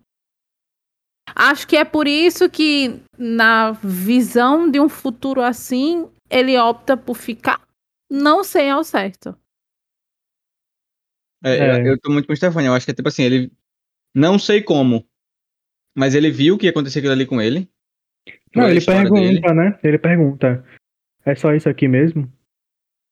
acho 1.34 1.66
que 1.66 1.78
é 1.78 1.84
por 1.86 2.06
isso 2.06 2.50
que, 2.50 3.00
na 3.16 3.72
visão 3.72 4.70
de 4.70 4.78
um 4.78 4.88
futuro 4.90 5.40
assim, 5.40 6.06
ele 6.28 6.58
opta 6.58 6.94
por 6.94 7.16
ficar. 7.16 7.66
Não 8.10 8.44
sei 8.44 8.68
ao 8.68 8.84
certo. 8.84 9.34
É, 11.46 11.56
É. 11.56 11.80
Eu, 11.80 11.86
eu 11.86 12.00
tô 12.00 12.10
muito 12.10 12.26
com 12.26 12.32
o 12.32 12.36
Stefania. 12.36 12.68
Eu 12.68 12.74
acho 12.74 12.84
que 12.84 12.92
é 12.92 12.94
tipo 12.94 13.08
assim, 13.08 13.22
ele. 13.22 13.52
Não 14.14 14.38
sei 14.38 14.62
como. 14.62 15.04
Mas 15.96 16.14
ele 16.14 16.30
viu 16.30 16.58
que 16.58 16.66
ia 16.66 16.70
acontecer 16.70 16.98
aquilo 16.98 17.12
ali 17.12 17.24
com 17.26 17.40
ele. 17.40 17.68
Não, 18.54 18.68
ele 18.68 18.84
pergunta, 18.84 19.20
dele. 19.20 19.54
né? 19.54 19.78
Ele 19.82 19.98
pergunta. 19.98 20.64
É 21.24 21.34
só 21.34 21.54
isso 21.54 21.68
aqui 21.68 21.86
mesmo? 21.88 22.30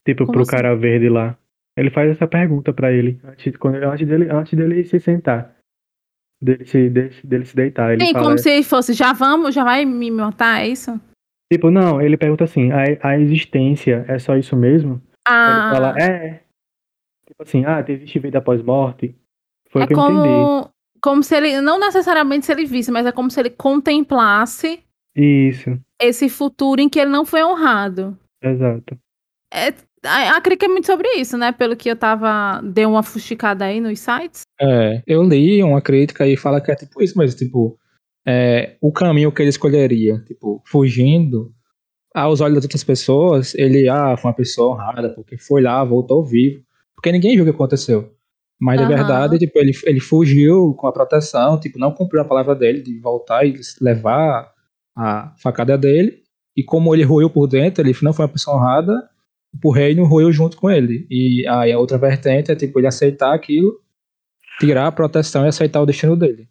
Tipo, 0.07 0.25
Como 0.25 0.33
pro 0.33 0.43
assim? 0.43 0.51
cara 0.51 0.75
verde 0.75 1.09
lá. 1.09 1.39
Ele 1.77 1.91
faz 1.91 2.11
essa 2.11 2.27
pergunta 2.27 2.73
pra 2.73 2.93
ele. 2.93 3.21
Antes, 3.25 3.57
quando, 3.57 3.77
antes, 3.77 4.07
dele, 4.07 4.31
antes 4.31 4.57
dele 4.57 4.85
se 4.85 5.01
sentar. 5.01 5.55
Dele 6.41 6.65
se, 6.67 6.89
dele, 6.91 7.15
dele 7.25 7.45
se 7.45 7.57
deitar. 7.57 7.93
Ele 7.93 8.05
Sim, 8.05 8.13
fala, 8.13 8.25
como 8.25 8.39
se 8.39 8.63
fosse, 8.63 8.93
já 8.93 9.13
vamos, 9.13 9.55
já 9.55 9.65
vai 9.65 9.85
me 9.85 10.11
matar, 10.11 10.63
é 10.63 10.69
isso? 10.69 11.01
Tipo, 11.53 11.71
não, 11.71 12.01
ele 12.01 12.17
pergunta 12.17 12.45
assim, 12.45 12.71
a, 12.71 12.85
a 13.03 13.19
existência 13.19 14.05
é 14.09 14.19
só 14.19 14.37
isso 14.37 14.57
mesmo? 14.57 15.03
Ah, 15.27 15.51
Ele 15.51 15.75
fala, 15.77 15.99
é. 15.99 16.44
Tipo 17.27 17.43
assim, 17.43 17.65
ah, 17.65 17.85
existe 17.87 18.19
vida 18.19 18.39
após 18.39 18.63
morte. 18.63 19.15
Foi 19.71 19.83
é 19.83 19.85
o 19.85 19.89
que 19.89 19.95
eu 19.95 19.99
entendi. 19.99 20.15
como, 20.15 20.71
como 21.01 21.23
se 21.23 21.37
ele, 21.37 21.61
não 21.61 21.79
necessariamente 21.79 22.47
se 22.47 22.53
ele 22.53 22.65
visse, 22.65 22.91
mas 22.91 23.07
é 23.07 23.13
como 23.13 23.31
se 23.31 23.41
ele 23.41 23.51
contemplasse 23.51 24.81
Isso, 25.17 25.79
esse 26.01 26.29
futuro 26.29 26.81
em 26.81 26.89
que 26.89 26.99
ele 26.99 27.11
não 27.11 27.25
foi 27.25 27.43
honrado. 27.43 28.17
exato. 28.43 28.99
É, 29.53 29.73
a, 30.05 30.37
a 30.37 30.41
crítica 30.41 30.67
é 30.67 30.69
muito 30.69 30.87
sobre 30.87 31.09
isso, 31.17 31.39
né? 31.39 31.53
Pelo 31.53 31.77
que 31.77 31.91
eu 31.91 31.97
tava, 31.97 32.61
dei 32.63 32.85
uma 32.87 33.03
fuxicada 33.03 33.65
aí 33.65 33.81
nos 33.81 34.01
sites. 34.01 34.43
É, 34.61 35.03
eu 35.07 35.23
li 35.23 35.63
uma 35.63 35.81
crítica 35.81 36.27
e 36.27 36.37
fala 36.37 36.61
que 36.61 36.71
é 36.71 36.75
tipo 36.75 37.03
isso 37.03 37.19
mesmo, 37.19 37.39
tipo, 37.39 37.79
é, 38.27 38.77
o 38.81 38.93
caminho 38.93 39.33
que 39.33 39.43
ele 39.43 39.51
escolheria, 39.51 40.19
tipo, 40.27 40.63
fugindo, 40.67 41.53
aos 42.15 42.41
olhos 42.41 42.55
das 42.55 42.65
outras 42.65 42.85
pessoas, 42.85 43.55
ele, 43.55 43.89
ah, 43.89 44.17
foi 44.17 44.31
uma 44.31 44.37
pessoa 44.37 44.75
honrada, 44.75 45.11
porque 45.11 45.37
foi 45.37 45.61
lá, 45.61 45.83
voltou 45.85 46.25
vivo, 46.25 46.64
porque 47.05 47.13
ninguém 47.13 47.35
viu 47.35 47.45
o 47.45 47.47
que 47.47 47.55
aconteceu. 47.55 48.15
Mas 48.59 48.81
na 48.81 48.87
Aham. 48.87 48.97
verdade, 48.97 49.39
tipo, 49.39 49.59
ele, 49.59 49.73
ele 49.85 50.01
fugiu 50.01 50.73
com 50.75 50.87
a 50.87 50.93
proteção, 50.93 51.61
tipo, 51.61 51.79
não 51.79 51.93
cumpriu 51.93 52.23
a 52.23 52.25
palavra 52.25 52.55
dele 52.55 52.81
de 52.81 52.99
voltar 52.99 53.45
e 53.45 53.55
levar 53.79 54.51
a 54.97 55.35
facada 55.37 55.77
dele, 55.77 56.23
e 56.57 56.63
como 56.65 56.95
ele 56.95 57.03
ruiu 57.03 57.29
por 57.29 57.47
dentro, 57.47 57.83
ele 57.87 57.95
não 58.01 58.15
foi 58.15 58.25
uma 58.25 58.33
pessoa 58.33 58.57
honrada, 58.57 59.11
o 59.63 59.71
reino 59.71 60.05
ruiu 60.07 60.33
junto 60.33 60.57
com 60.57 60.71
ele. 60.71 61.07
E 61.11 61.47
aí 61.47 61.73
a 61.73 61.79
outra 61.79 61.99
vertente 61.99 62.51
é, 62.51 62.57
tipo, 62.57 62.79
ele 62.81 62.87
aceitar 62.87 63.35
aquilo, 63.35 63.79
tirar 64.59 64.87
a 64.87 64.93
proteção 64.93 65.45
e 65.45 65.49
aceitar 65.49 65.83
o 65.83 65.87
destino 65.87 66.17
dele. 66.17 66.49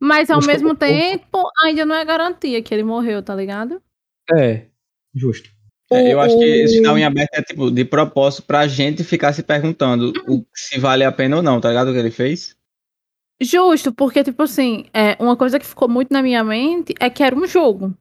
Mas 0.00 0.30
ao 0.30 0.38
Os- 0.38 0.46
mesmo 0.46 0.74
tempo, 0.74 1.42
ainda 1.62 1.84
não 1.84 1.94
é 1.96 2.04
garantia 2.04 2.62
que 2.62 2.72
ele 2.72 2.82
morreu, 2.82 3.22
tá 3.22 3.34
ligado? 3.34 3.82
É, 4.38 4.68
justo. 5.14 5.50
É, 5.90 6.12
eu 6.12 6.20
acho 6.20 6.38
que 6.38 6.44
esse 6.44 6.76
final 6.76 6.96
em 6.96 7.04
aberto 7.04 7.34
é 7.34 7.42
tipo 7.42 7.70
de 7.70 7.84
propósito 7.84 8.44
pra 8.44 8.66
gente 8.66 9.04
ficar 9.04 9.32
se 9.32 9.42
perguntando 9.42 10.12
o, 10.26 10.44
se 10.54 10.78
vale 10.78 11.04
a 11.04 11.12
pena 11.12 11.36
ou 11.36 11.42
não, 11.42 11.60
tá 11.60 11.68
ligado? 11.68 11.88
O 11.88 11.92
que 11.92 11.98
ele 11.98 12.10
fez? 12.10 12.56
Justo, 13.40 13.92
porque, 13.92 14.24
tipo 14.24 14.42
assim, 14.42 14.86
é, 14.94 15.16
uma 15.22 15.36
coisa 15.36 15.58
que 15.58 15.66
ficou 15.66 15.88
muito 15.88 16.12
na 16.12 16.22
minha 16.22 16.42
mente 16.42 16.94
é 17.00 17.10
que 17.10 17.22
era 17.22 17.36
um 17.36 17.46
jogo. 17.46 17.94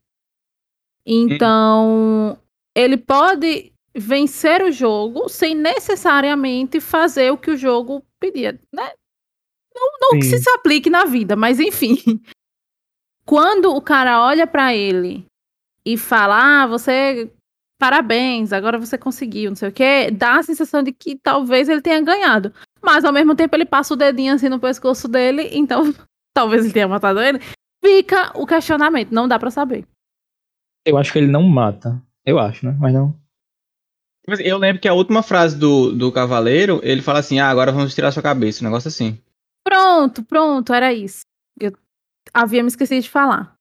Então, 1.05 2.37
ele 2.75 2.97
pode 2.97 3.73
vencer 3.95 4.61
o 4.63 4.71
jogo 4.71 5.27
sem 5.27 5.53
necessariamente 5.53 6.79
fazer 6.79 7.31
o 7.31 7.37
que 7.37 7.51
o 7.51 7.57
jogo 7.57 8.03
pedia, 8.19 8.59
né? 8.73 8.91
Não, 9.75 9.91
não 10.01 10.19
que 10.19 10.37
se 10.37 10.49
aplique 10.51 10.89
na 10.89 11.05
vida, 11.05 11.35
mas 11.35 11.59
enfim. 11.59 11.95
Quando 13.25 13.73
o 13.73 13.81
cara 13.81 14.23
olha 14.23 14.45
pra 14.45 14.75
ele 14.75 15.25
e 15.85 15.97
fala, 15.97 16.63
ah, 16.63 16.67
você 16.67 17.31
parabéns, 17.83 18.53
agora 18.53 18.77
você 18.77 18.97
conseguiu, 18.97 19.51
não 19.51 19.57
sei 19.57 19.67
o 19.67 19.71
quê, 19.73 20.09
dá 20.09 20.39
a 20.39 20.43
sensação 20.43 20.81
de 20.81 20.93
que 20.93 21.17
talvez 21.17 21.67
ele 21.67 21.81
tenha 21.81 21.99
ganhado. 21.99 22.53
Mas 22.81 23.03
ao 23.03 23.11
mesmo 23.11 23.35
tempo 23.35 23.53
ele 23.57 23.65
passa 23.65 23.93
o 23.93 23.97
dedinho 23.97 24.33
assim 24.33 24.47
no 24.47 24.57
pescoço 24.57 25.05
dele, 25.05 25.49
então 25.51 25.93
talvez 26.33 26.63
ele 26.63 26.73
tenha 26.73 26.87
matado 26.87 27.19
ele. 27.19 27.39
Fica 27.83 28.31
o 28.39 28.47
questionamento, 28.47 29.11
não 29.11 29.27
dá 29.27 29.37
para 29.37 29.51
saber. 29.51 29.85
Eu 30.85 30.97
acho 30.97 31.11
que 31.11 31.19
ele 31.19 31.27
não 31.27 31.43
mata. 31.43 32.01
Eu 32.25 32.39
acho, 32.39 32.65
né? 32.65 32.73
Mas 32.79 32.93
não. 32.93 33.13
Eu 34.39 34.57
lembro 34.57 34.81
que 34.81 34.87
a 34.87 34.93
última 34.93 35.21
frase 35.21 35.57
do, 35.57 35.91
do 35.91 36.09
Cavaleiro, 36.09 36.79
ele 36.83 37.01
fala 37.01 37.19
assim: 37.19 37.39
ah, 37.39 37.49
agora 37.49 37.73
vamos 37.73 37.93
tirar 37.93 38.13
sua 38.13 38.23
cabeça, 38.23 38.63
um 38.63 38.67
negócio 38.69 38.87
assim. 38.87 39.19
Pronto, 39.61 40.23
pronto, 40.23 40.73
era 40.73 40.93
isso. 40.93 41.25
Eu 41.59 41.73
havia 42.33 42.63
me 42.63 42.69
esquecido 42.69 43.01
de 43.01 43.09
falar. 43.09 43.57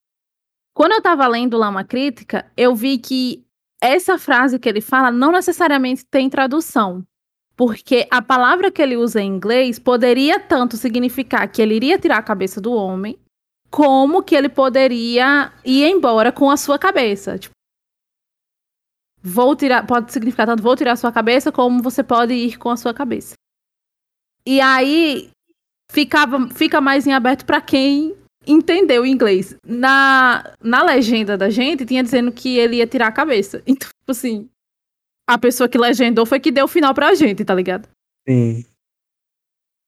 Quando 0.73 0.93
eu 0.93 1.03
tava 1.03 1.27
lendo 1.27 1.59
lá 1.59 1.69
uma 1.69 1.83
crítica, 1.83 2.49
eu 2.57 2.73
vi 2.77 2.99
que 2.99 3.45
essa 3.83 4.17
frase 4.17 4.61
que 4.61 4.69
ele 4.69 4.81
fala 4.81 5.11
não 5.11 5.33
necessariamente 5.33 6.05
tem 6.05 6.31
tradução. 6.31 7.05
Porque 7.57 8.07
a 8.11 8.23
palavra 8.23 8.71
que 8.71 8.81
ele 8.81 8.97
usa 8.97 9.21
em 9.21 9.29
inglês 9.29 9.79
poderia 9.79 10.41
tanto 10.41 10.77
significar 10.77 11.47
que 11.49 11.61
ele 11.61 11.75
iria 11.75 11.99
tirar 11.99 12.19
a 12.19 12.23
cabeça 12.23 12.61
do 12.61 12.73
homem, 12.73 13.19
como 13.71 14.23
que 14.23 14.35
ele 14.35 14.49
poderia 14.49 15.53
ir 15.65 15.85
embora 15.85 16.31
com 16.31 16.49
a 16.49 16.57
sua 16.57 16.79
cabeça. 16.79 17.39
Tipo, 17.39 17.55
vou 19.21 19.55
tirar, 19.55 19.87
pode 19.87 20.13
significar 20.13 20.47
tanto 20.47 20.63
vou 20.63 20.77
tirar 20.77 20.93
a 20.93 20.97
sua 20.97 21.13
cabeça, 21.13 21.53
como 21.53 21.83
você 21.83 22.03
pode 22.03 22.33
ir 22.33 22.57
com 22.57 22.71
a 22.71 22.77
sua 22.77 22.95
cabeça. 22.95 23.35
E 24.47 24.61
aí 24.61 25.31
ficava, 25.91 26.49
fica 26.51 26.81
mais 26.81 27.07
em 27.07 27.13
aberto 27.13 27.45
para 27.45 27.61
quem 27.61 28.17
entendeu 28.47 29.03
o 29.03 29.07
inglês. 29.07 29.57
Na, 29.67 30.55
na 30.63 30.83
legenda 30.83 31.37
da 31.37 31.49
gente, 31.51 31.87
tinha 31.87 32.03
dizendo 32.03 32.33
que 32.33 32.59
ele 32.59 32.77
ia 32.77 32.87
tirar 32.87 33.09
a 33.09 33.13
cabeça. 33.13 33.63
Então, 33.67 33.89
tipo 33.89 34.11
assim, 34.11 34.49
a 35.29 35.39
pessoa 35.39 35.69
que 35.69 35.79
legendou 35.79 36.27
foi 36.27 36.41
que 36.41 36.51
deu 36.51 36.65
o 36.65 36.69
final 36.69 36.93
pra 36.95 37.15
gente, 37.15 37.45
tá 37.45 37.55
ligado? 37.55 37.89
Sim. 38.29 38.65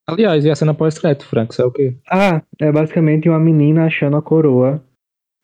Aliás, 0.07 0.45
e 0.45 0.51
a 0.51 0.55
cena 0.55 0.75
pós-crédito, 0.75 1.27
Frank, 1.27 1.53
isso 1.53 1.62
é 1.62 1.64
o 1.64 1.73
quê? 1.73 1.97
Ah, 2.11 2.43
é 2.61 2.71
basicamente 2.71 3.29
uma 3.29 3.40
menina 3.40 3.87
achando 3.87 4.17
a 4.17 4.23
coroa 4.23 4.85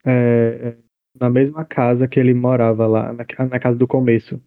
é, 0.05 0.77
é 0.77 0.77
na 1.19 1.31
mesma 1.31 1.65
casa 1.65 2.07
que 2.07 2.21
ele 2.21 2.35
morava 2.35 2.87
lá, 2.87 3.13
na, 3.13 3.25
na 3.49 3.59
casa 3.61 3.77
do 3.79 3.89
começo. 3.89 4.41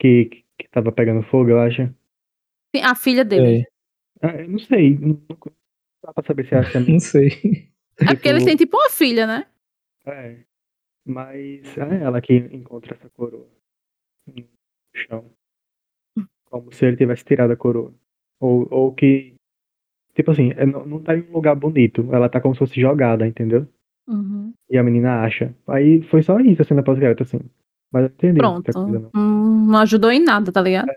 Que, 0.00 0.26
que 0.58 0.68
tava 0.70 0.90
pegando 0.92 1.22
fogo, 1.24 1.50
eu 1.50 1.60
acho. 1.60 1.82
Sim, 2.74 2.82
a 2.82 2.94
filha 2.94 3.24
dele. 3.24 3.66
É, 4.22 4.26
Ah, 4.26 4.36
eu 4.42 4.48
não 4.48 4.58
sei. 4.58 4.96
Não, 4.98 5.08
não 5.08 5.52
dá 6.04 6.12
pra 6.12 6.24
saber 6.24 6.46
se 6.48 6.54
é 6.54 6.58
a 6.58 6.64
cena. 6.70 6.86
não 6.88 7.00
sei. 7.00 7.71
É 7.98 8.14
porque 8.14 8.28
eles 8.28 8.44
têm 8.44 8.56
tipo 8.56 8.76
uma 8.76 8.90
filha, 8.90 9.26
né? 9.26 9.46
É. 10.06 10.36
Mas 11.04 11.76
é 11.76 12.02
ela 12.02 12.20
que 12.20 12.34
encontra 12.34 12.94
essa 12.94 13.08
coroa 13.10 13.46
no 14.26 14.44
chão. 14.94 15.30
Como 16.50 16.72
se 16.72 16.84
ele 16.86 16.96
tivesse 16.96 17.24
tirado 17.24 17.52
a 17.52 17.56
coroa. 17.56 17.92
Ou, 18.40 18.66
ou 18.70 18.92
que. 18.92 19.34
Tipo 20.14 20.30
assim, 20.30 20.52
é, 20.56 20.66
não, 20.66 20.84
não 20.84 21.02
tá 21.02 21.16
em 21.16 21.22
um 21.22 21.32
lugar 21.32 21.56
bonito. 21.56 22.08
Ela 22.12 22.28
tá 22.28 22.40
como 22.40 22.54
se 22.54 22.58
fosse 22.58 22.80
jogada, 22.80 23.26
entendeu? 23.26 23.66
Uhum. 24.06 24.52
E 24.68 24.76
a 24.76 24.82
menina 24.82 25.22
acha. 25.22 25.54
Aí 25.66 26.02
foi 26.02 26.22
só 26.22 26.38
isso 26.40 26.62
a 26.62 26.64
cena 26.64 26.82
pós-crédito, 26.82 27.22
assim. 27.22 27.40
Mas 27.90 28.04
eu 28.04 28.08
entendi. 28.08 28.38
Pronto. 28.38 28.72
coisa, 28.72 28.98
não. 28.98 29.10
Hum, 29.14 29.66
não 29.70 29.78
ajudou 29.80 30.10
em 30.10 30.22
nada, 30.22 30.52
tá 30.52 30.60
ligado? 30.60 30.90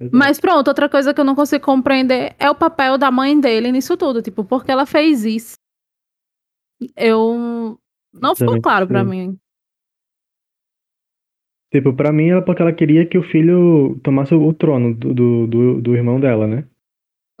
Exato. 0.00 0.16
Mas 0.16 0.40
pronto, 0.40 0.66
outra 0.68 0.88
coisa 0.88 1.14
que 1.14 1.20
eu 1.20 1.24
não 1.24 1.34
consigo 1.34 1.64
compreender 1.64 2.34
é 2.38 2.50
o 2.50 2.54
papel 2.54 2.98
da 2.98 3.10
mãe 3.10 3.38
dele 3.38 3.70
nisso 3.70 3.96
tudo. 3.96 4.22
Tipo, 4.22 4.44
por 4.44 4.64
que 4.64 4.72
ela 4.72 4.86
fez 4.86 5.24
isso? 5.24 5.56
Eu. 6.96 7.78
Não 8.12 8.34
ficou 8.34 8.48
Também 8.48 8.62
claro 8.62 8.86
pra 8.86 9.00
sei. 9.00 9.08
mim. 9.10 9.38
Tipo, 11.72 11.94
pra 11.94 12.12
mim, 12.12 12.28
ela 12.28 12.42
porque 12.42 12.60
ela 12.60 12.72
queria 12.72 13.06
que 13.06 13.16
o 13.16 13.22
filho 13.22 13.98
tomasse 14.04 14.34
o 14.34 14.52
trono 14.52 14.94
do, 14.94 15.14
do, 15.14 15.46
do, 15.46 15.80
do 15.80 15.94
irmão 15.96 16.20
dela, 16.20 16.46
né? 16.46 16.64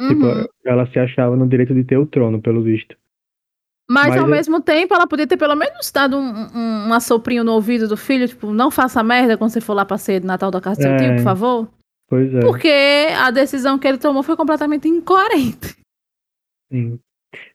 Tipo, 0.00 0.24
Uhum. 0.24 0.46
ela 0.64 0.86
se 0.90 0.98
achava 0.98 1.36
no 1.36 1.46
direito 1.46 1.74
de 1.74 1.84
ter 1.84 1.98
o 1.98 2.06
trono, 2.06 2.40
pelo 2.40 2.62
visto. 2.62 2.96
Mas, 3.90 4.08
Mas 4.08 4.16
ao 4.16 4.24
eu- 4.26 4.30
mesmo 4.30 4.60
tempo, 4.62 4.94
ela 4.94 5.06
podia 5.06 5.26
ter 5.26 5.36
pelo 5.36 5.54
menos 5.54 5.90
dado 5.92 6.16
um, 6.16 6.22
um, 6.56 6.88
um 6.88 6.94
assoprinho 6.94 7.44
no 7.44 7.52
ouvido 7.52 7.86
do 7.86 7.96
filho, 7.96 8.26
tipo, 8.26 8.52
não 8.52 8.70
faça 8.70 9.02
merda 9.02 9.36
quando 9.36 9.50
você 9.50 9.60
for 9.60 9.74
lá 9.74 9.84
pra 9.84 9.98
ceia 9.98 10.18
de 10.20 10.26
Natal 10.26 10.50
da 10.50 10.60
casa 10.62 10.78
do 10.80 10.82
seu 10.82 10.92
É. 10.92 10.96
tio, 10.96 11.16
por 11.16 11.22
favor. 11.24 11.70
Pois 12.08 12.34
é. 12.34 12.40
Porque 12.40 12.72
a 13.18 13.30
decisão 13.30 13.78
que 13.78 13.86
ele 13.86 13.98
tomou 13.98 14.22
foi 14.22 14.34
completamente 14.36 14.88
incoerente. 14.88 15.76
Sim. 16.72 16.98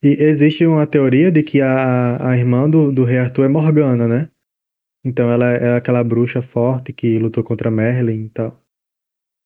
E 0.02 0.08
existe 0.08 0.66
uma 0.66 0.86
teoria 0.86 1.30
de 1.30 1.42
que 1.42 1.60
a, 1.60 2.30
a 2.30 2.36
irmã 2.36 2.68
do, 2.68 2.92
do 2.92 3.04
rei 3.04 3.18
Arthur 3.18 3.44
é 3.44 3.48
Morgana, 3.48 4.08
né? 4.08 4.28
Então 5.04 5.30
ela 5.30 5.46
é 5.50 5.76
aquela 5.76 6.02
bruxa 6.02 6.42
forte 6.42 6.92
que 6.92 7.18
lutou 7.18 7.44
contra 7.44 7.70
Merlin 7.70 8.24
e 8.24 8.30
tal. 8.30 8.60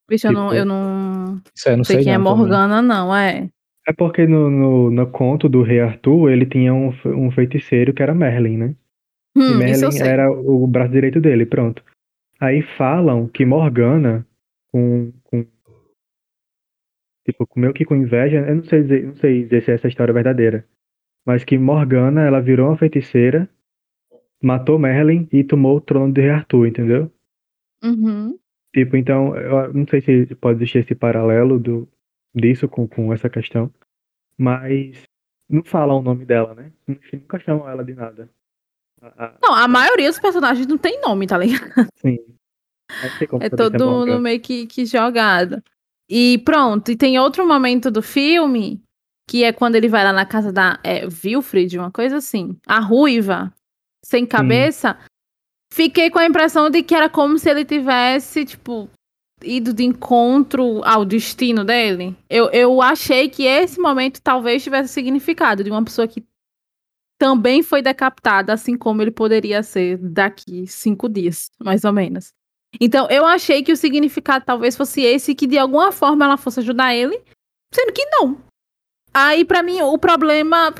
Bicho, 0.08 0.26
eu 0.26 0.32
não, 0.32 0.46
Tipo, 0.48 0.58
eu 0.58 0.64
não 0.64 1.42
Isso 1.54 1.68
eu 1.68 1.76
não 1.76 1.84
sei 1.84 1.96
sei, 1.96 2.04
quem 2.04 2.14
é 2.14 2.18
não, 2.18 2.24
também. 2.24 2.38
Morgana, 2.38 2.82
não, 2.82 3.14
é. 3.14 3.48
É 3.86 3.92
porque 3.92 4.26
no, 4.26 4.50
no, 4.50 4.90
no 4.90 5.10
conto 5.10 5.48
do 5.48 5.62
rei 5.62 5.80
Arthur, 5.80 6.30
ele 6.30 6.46
tinha 6.46 6.72
um, 6.72 6.92
um 7.06 7.30
feiticeiro 7.30 7.92
que 7.92 8.02
era 8.02 8.14
Merlin, 8.14 8.56
né? 8.56 8.76
E 9.36 9.40
Hum, 9.40 9.52
eu 9.52 9.58
Merlin 9.58 9.98
era 10.00 10.30
o 10.30 10.66
braço 10.66 10.92
direito 10.92 11.20
dele, 11.20 11.46
pronto. 11.46 11.82
Aí 12.40 12.62
falam 12.76 13.28
que 13.28 13.44
Morgana, 13.44 14.26
com 14.70 15.12
tipo, 17.24 17.46
com- 17.46 17.60
meio 17.60 17.72
que 17.72 17.84
com 17.84 17.94
inveja, 17.96 18.38
eu 18.46 18.56
não 18.56 18.64
sei 18.64 18.82
dizer, 18.82 19.06
não 19.06 19.14
sei 19.16 19.42
dizer 19.44 19.62
se 19.62 19.70
essa 19.72 19.88
história 19.88 20.12
é 20.12 20.14
verdadeira, 20.14 20.66
mas 21.24 21.44
que 21.44 21.56
Morgana, 21.58 22.22
ela 22.22 22.40
virou 22.40 22.68
uma 22.68 22.76
feiticeira, 22.76 23.48
matou 24.42 24.78
Merlin 24.78 25.28
e 25.32 25.44
tomou 25.44 25.76
o 25.76 25.80
trono 25.80 26.12
de 26.12 26.20
Rei 26.20 26.30
Arthur, 26.30 26.66
entendeu? 26.66 27.10
Uhum. 27.82 28.38
Tipo, 28.74 28.96
então, 28.96 29.36
eu 29.36 29.72
não 29.74 29.86
sei 29.86 30.00
se 30.00 30.34
pode 30.34 30.58
existir 30.58 30.78
esse 30.78 30.94
paralelo 30.94 31.58
do, 31.58 31.88
disso 32.34 32.68
com, 32.68 32.88
com 32.88 33.12
essa 33.12 33.28
questão, 33.28 33.70
mas 34.38 35.02
não 35.48 35.62
falam 35.62 35.98
o 35.98 36.02
nome 36.02 36.24
dela, 36.24 36.54
né? 36.54 36.72
Nunca 37.12 37.38
chamam 37.38 37.68
ela 37.68 37.84
de 37.84 37.94
nada. 37.94 38.28
A- 39.00 39.26
a- 39.26 39.38
Não, 39.42 39.54
a 39.54 39.68
maioria 39.68 40.08
dos 40.08 40.18
personagens 40.18 40.66
não 40.66 40.78
tem 40.78 41.00
nome, 41.02 41.26
tá 41.26 41.36
ligado? 41.38 41.86
Sim. 41.96 42.18
É 42.88 43.08
se 43.08 43.26
todo 43.50 44.06
no 44.06 44.20
meio 44.20 44.40
que, 44.40 44.66
que 44.66 44.84
jogado. 44.84 45.62
E 46.08 46.38
pronto, 46.44 46.90
e 46.90 46.96
tem 46.96 47.18
outro 47.18 47.46
momento 47.46 47.90
do 47.90 48.02
filme, 48.02 48.82
que 49.28 49.44
é 49.44 49.52
quando 49.52 49.76
ele 49.76 49.88
vai 49.88 50.04
lá 50.04 50.12
na 50.12 50.26
casa 50.26 50.52
da 50.52 50.78
é, 50.84 51.06
Wilfred, 51.06 51.78
uma 51.78 51.90
coisa 51.90 52.16
assim, 52.16 52.56
a 52.66 52.80
ruiva, 52.80 53.52
sem 54.04 54.26
cabeça. 54.26 54.98
Fiquei 55.72 56.10
com 56.10 56.18
a 56.18 56.26
impressão 56.26 56.68
de 56.68 56.82
que 56.82 56.94
era 56.94 57.08
como 57.08 57.38
se 57.38 57.48
ele 57.48 57.64
tivesse, 57.64 58.44
tipo, 58.44 58.90
ido 59.42 59.72
de 59.72 59.84
encontro 59.84 60.82
ao 60.84 61.04
destino 61.04 61.64
dele. 61.64 62.16
Eu, 62.28 62.50
eu 62.50 62.82
achei 62.82 63.28
que 63.28 63.44
esse 63.44 63.80
momento 63.80 64.20
talvez 64.20 64.62
tivesse 64.62 64.92
significado 64.92 65.64
de 65.64 65.70
uma 65.70 65.82
pessoa 65.82 66.06
que 66.06 66.24
também 67.18 67.62
foi 67.62 67.80
decapitada, 67.80 68.52
assim 68.52 68.76
como 68.76 69.00
ele 69.00 69.12
poderia 69.12 69.62
ser 69.62 69.96
daqui 69.96 70.66
cinco 70.66 71.08
dias, 71.08 71.50
mais 71.62 71.84
ou 71.84 71.92
menos. 71.92 72.32
Então, 72.80 73.06
eu 73.10 73.26
achei 73.26 73.62
que 73.62 73.72
o 73.72 73.76
significado 73.76 74.44
talvez 74.44 74.76
fosse 74.76 75.02
esse, 75.02 75.34
que 75.34 75.46
de 75.46 75.58
alguma 75.58 75.92
forma 75.92 76.24
ela 76.24 76.36
fosse 76.36 76.60
ajudar 76.60 76.94
ele, 76.94 77.20
sendo 77.72 77.92
que 77.92 78.04
não. 78.06 78.38
Aí, 79.12 79.44
pra 79.44 79.62
mim, 79.62 79.80
o 79.82 79.98
problema 79.98 80.74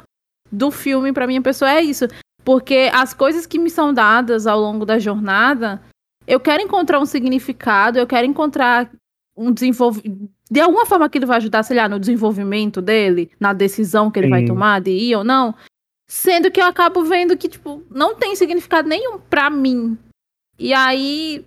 do 0.51 0.71
filme, 0.71 1.13
pra 1.13 1.27
minha 1.27 1.43
pessoa, 1.43 1.71
é 1.71 1.83
isso. 1.83 2.07
Porque 2.45 2.91
as 2.93 3.15
coisas 3.15 3.47
que 3.47 3.59
me 3.59 3.71
são 3.71 3.93
dadas 3.93 4.47
ao 4.47 4.59
longo 4.59 4.85
da 4.85 4.99
jornada, 4.99 5.81
eu 6.27 6.41
quero 6.41 6.63
encontrar 6.63 6.99
um 6.99 7.07
significado, 7.07 7.99
eu 7.99 8.07
quero 8.07 8.27
encontrar 8.27 8.91
um 9.37 9.53
desenvolvimento. 9.53 10.31
De 10.51 10.61
alguma 10.61 10.85
forma 10.85 11.07
aquilo 11.07 11.27
vai 11.27 11.39
ajudar, 11.39 11.63
sei 11.63 11.77
lá, 11.77 11.89
no 11.89 11.99
desenvolvimento 11.99 12.83
dele, 12.83 13.31
na 13.41 13.53
decisão 13.53 14.11
que 14.11 14.19
ele 14.19 14.29
vai 14.29 14.41
Sim. 14.41 14.49
tomar 14.49 14.81
de 14.81 14.91
ir 14.91 15.17
ou 15.17 15.25
não. 15.25 15.55
Sendo 16.07 16.51
que 16.51 16.61
eu 16.61 16.67
acabo 16.67 17.05
vendo 17.05 17.37
que, 17.37 17.49
tipo, 17.49 17.83
não 17.91 18.15
tem 18.15 18.37
significado 18.37 18.89
nenhum 18.89 19.19
pra 19.19 19.49
mim. 19.49 19.97
E 20.59 20.75
aí 20.75 21.47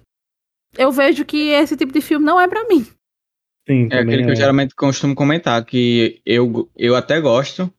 eu 0.78 0.92
vejo 0.92 1.26
que 1.26 1.50
esse 1.50 1.76
tipo 1.76 1.92
de 1.92 2.02
filme 2.02 2.26
não 2.26 2.40
é 2.40 2.48
pra 2.48 2.68
mim. 2.68 2.86
Sim, 3.68 3.90
É 3.92 4.00
aquele 4.00 4.24
que 4.24 4.30
eu 4.30 4.34
é. 4.34 4.36
geralmente 4.36 4.76
costumo 4.76 5.16
comentar, 5.16 5.64
que 5.66 6.22
eu, 6.26 6.70
eu 6.76 6.96
até 6.96 7.20
gosto 7.20 7.72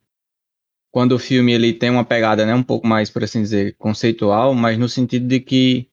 quando 0.91 1.13
o 1.13 1.19
filme 1.19 1.53
ele 1.53 1.73
tem 1.75 1.91
uma 1.91 2.05
pegada, 2.05 2.47
né, 2.47 2.55
um 2.55 2.63
pouco 2.63 2.87
mais, 2.87 3.11
por 3.11 3.23
assim 3.23 3.43
dizer, 3.43 3.77
conceitual, 3.77 4.55
mas 4.55 4.79
no 4.79 4.89
sentido 4.89 5.29
de 5.29 5.41
que 5.41 5.89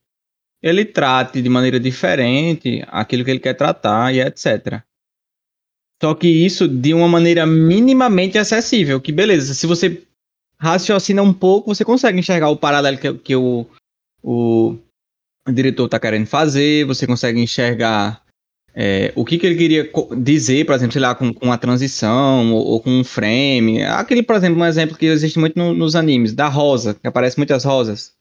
ele 0.61 0.85
trate 0.85 1.41
de 1.41 1.49
maneira 1.49 1.77
diferente 1.77 2.81
aquilo 2.87 3.25
que 3.25 3.31
ele 3.31 3.39
quer 3.39 3.53
tratar 3.53 4.15
e 4.15 4.21
etc. 4.21 4.81
Só 6.01 6.15
que 6.15 6.27
isso 6.27 6.67
de 6.67 6.93
uma 6.93 7.07
maneira 7.07 7.45
minimamente 7.45 8.37
acessível, 8.37 9.01
que 9.01 9.11
beleza, 9.11 9.53
se 9.53 9.67
você 9.67 10.01
raciocina 10.57 11.21
um 11.21 11.33
pouco, 11.33 11.75
você 11.75 11.83
consegue 11.83 12.19
enxergar 12.19 12.49
o 12.49 12.57
paralelo 12.57 12.97
que, 12.97 13.13
que 13.15 13.35
o, 13.35 13.65
o, 14.23 14.77
o 15.47 15.51
diretor 15.51 15.86
está 15.86 15.99
querendo 15.99 16.25
fazer, 16.25 16.86
você 16.86 17.06
consegue 17.06 17.39
enxergar 17.41 18.21
é, 18.75 19.12
o 19.15 19.23
que, 19.25 19.38
que 19.38 19.45
ele 19.45 19.56
queria 19.58 19.91
dizer, 20.17 20.65
por 20.65 20.73
exemplo, 20.73 20.93
sei 20.93 21.01
lá, 21.01 21.13
com, 21.13 21.34
com 21.34 21.51
a 21.51 21.58
transição 21.58 22.53
ou, 22.53 22.65
ou 22.65 22.79
com 22.82 22.89
um 22.89 23.03
frame. 23.03 23.84
Aquele, 23.84 24.23
por 24.23 24.36
exemplo, 24.36 24.60
um 24.60 24.65
exemplo 24.65 24.97
que 24.97 25.06
existe 25.06 25.38
muito 25.38 25.58
no- 25.58 25.73
nos 25.73 25.95
animes, 25.95 26.34
da 26.34 26.47
rosa, 26.47 26.93
que 26.95 27.08
aparece 27.08 27.38
muitas 27.38 27.63
rosas. 27.63 28.13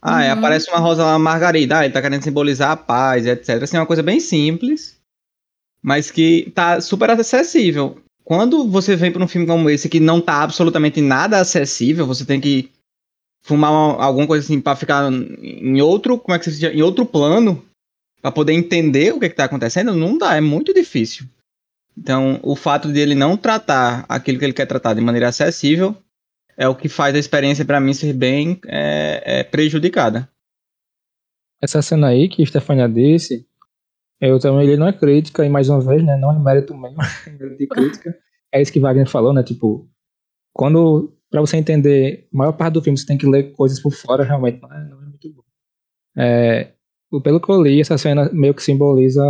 Ah, 0.00 0.22
é, 0.22 0.32
Uhum. 0.32 0.38
aparece 0.38 0.70
uma 0.70 0.78
rosa 0.78 1.04
lá, 1.04 1.18
margarida. 1.18 1.78
Ah, 1.78 1.84
ele 1.84 1.92
tá 1.94 2.00
querendo 2.02 2.22
simbolizar 2.22 2.70
a 2.70 2.76
paz, 2.76 3.26
etc. 3.26 3.62
Assim, 3.64 3.76
é 3.76 3.80
uma 3.80 3.86
coisa 3.86 4.02
bem 4.02 4.20
simples, 4.20 4.96
mas 5.82 6.10
que 6.10 6.52
tá 6.54 6.80
super 6.80 7.10
acessível. 7.10 7.98
Quando 8.22 8.68
você 8.68 8.94
vem 8.94 9.10
pra 9.10 9.24
um 9.24 9.28
filme 9.28 9.46
como 9.46 9.70
esse 9.70 9.88
que 9.88 9.98
não 10.00 10.20
tá 10.20 10.42
absolutamente 10.42 11.00
nada 11.00 11.40
acessível, 11.40 12.06
você 12.06 12.24
tem 12.24 12.40
que 12.40 12.70
fumar 13.46 13.70
uma- 13.70 14.04
alguma 14.04 14.26
coisa 14.26 14.44
assim 14.44 14.60
pra 14.60 14.74
ficar 14.74 15.08
em 15.12 15.80
outro, 15.80 16.18
como 16.18 16.34
é 16.34 16.38
que 16.38 16.50
se 16.50 16.58
diz? 16.58 16.74
Em 16.74 16.82
outro 16.82 17.06
plano, 17.06 17.64
pra 18.20 18.32
poder 18.32 18.52
entender 18.52 19.14
o 19.14 19.20
que, 19.20 19.28
que 19.28 19.36
tá 19.36 19.44
acontecendo, 19.44 19.94
não 19.94 20.18
dá, 20.18 20.34
é 20.34 20.40
muito 20.40 20.74
difícil. 20.74 21.26
Então, 21.96 22.40
o 22.42 22.56
fato 22.56 22.92
de 22.92 22.98
ele 22.98 23.14
não 23.14 23.36
tratar 23.36 24.04
aquilo 24.08 24.38
que 24.38 24.44
ele 24.44 24.52
quer 24.52 24.66
tratar 24.66 24.94
de 24.94 25.00
maneira 25.00 25.28
acessível 25.28 25.96
é 26.56 26.68
o 26.68 26.74
que 26.74 26.88
faz 26.88 27.14
a 27.14 27.18
experiência 27.18 27.64
pra 27.64 27.80
mim 27.80 27.94
ser 27.94 28.12
bem 28.12 28.58
é, 28.66 29.22
é, 29.24 29.44
prejudicada. 29.44 30.28
Essa 31.62 31.80
cena 31.80 32.08
aí 32.08 32.28
que 32.28 32.44
Stefania 32.44 32.88
disse, 32.88 33.46
eu 34.20 34.40
também 34.40 34.66
li 34.66 34.76
não 34.76 34.88
é 34.88 34.92
crítica, 34.92 35.46
e 35.46 35.48
mais 35.48 35.68
uma 35.68 35.80
vez, 35.80 36.02
né, 36.04 36.16
não 36.16 36.32
é 36.32 36.38
mérito 36.38 36.76
meu, 36.76 36.92
é 37.28 37.54
de 37.56 37.66
crítica. 37.68 38.18
É 38.52 38.60
isso 38.60 38.72
que 38.72 38.80
Wagner 38.80 39.08
falou, 39.08 39.32
né, 39.32 39.42
tipo, 39.42 39.88
quando, 40.52 41.14
pra 41.42 41.46
você 41.46 41.56
entender 41.56 42.28
a 42.32 42.36
maior 42.36 42.52
parte 42.52 42.74
do 42.74 42.82
filme, 42.82 42.98
você 42.98 43.06
tem 43.06 43.18
que 43.18 43.26
ler 43.26 43.52
coisas 43.52 43.80
por 43.80 43.92
fora, 43.92 44.24
realmente 44.24 44.60
não 44.60 44.72
é, 44.72 44.84
muito 45.06 45.32
bom. 45.32 45.42
É, 46.16 46.72
pelo 47.22 47.40
que 47.40 47.50
eu 47.50 47.62
li, 47.62 47.80
essa 47.80 47.98
cena 47.98 48.30
meio 48.32 48.54
que 48.54 48.62
simboliza 48.62 49.22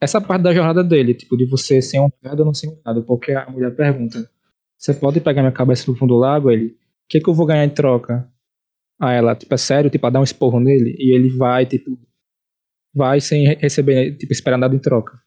essa 0.00 0.20
parte 0.20 0.42
da 0.42 0.54
jornada 0.54 0.82
dele, 0.82 1.14
tipo, 1.14 1.36
de 1.36 1.44
você 1.44 1.82
ser 1.82 1.98
honrado 1.98 2.40
ou 2.40 2.44
não 2.46 2.54
ser 2.54 2.68
honrado, 2.68 3.02
porque 3.04 3.32
a 3.32 3.48
mulher 3.50 3.74
pergunta, 3.74 4.30
você 4.78 4.94
pode 4.94 5.20
pegar 5.20 5.42
minha 5.42 5.52
cabeça 5.52 5.90
no 5.90 5.96
fundo 5.96 6.14
do 6.14 6.20
lago? 6.20 6.50
Ele, 6.50 6.68
o 6.68 6.76
que 7.08 7.20
que 7.20 7.28
eu 7.28 7.34
vou 7.34 7.46
ganhar 7.46 7.64
em 7.64 7.70
troca? 7.70 8.26
Aí 9.00 9.16
ela, 9.16 9.34
tipo, 9.34 9.52
é 9.54 9.58
sério, 9.58 9.90
tipo, 9.90 10.06
ela 10.06 10.12
dá 10.12 10.20
um 10.20 10.24
esporro 10.24 10.58
nele 10.60 10.96
e 10.98 11.14
ele 11.14 11.30
vai, 11.36 11.66
tipo, 11.66 11.98
vai 12.94 13.20
sem 13.20 13.46
re- 13.46 13.58
receber, 13.60 14.16
tipo, 14.16 14.32
esperar 14.32 14.56
nada 14.58 14.74
em 14.74 14.78
troca. 14.78 15.18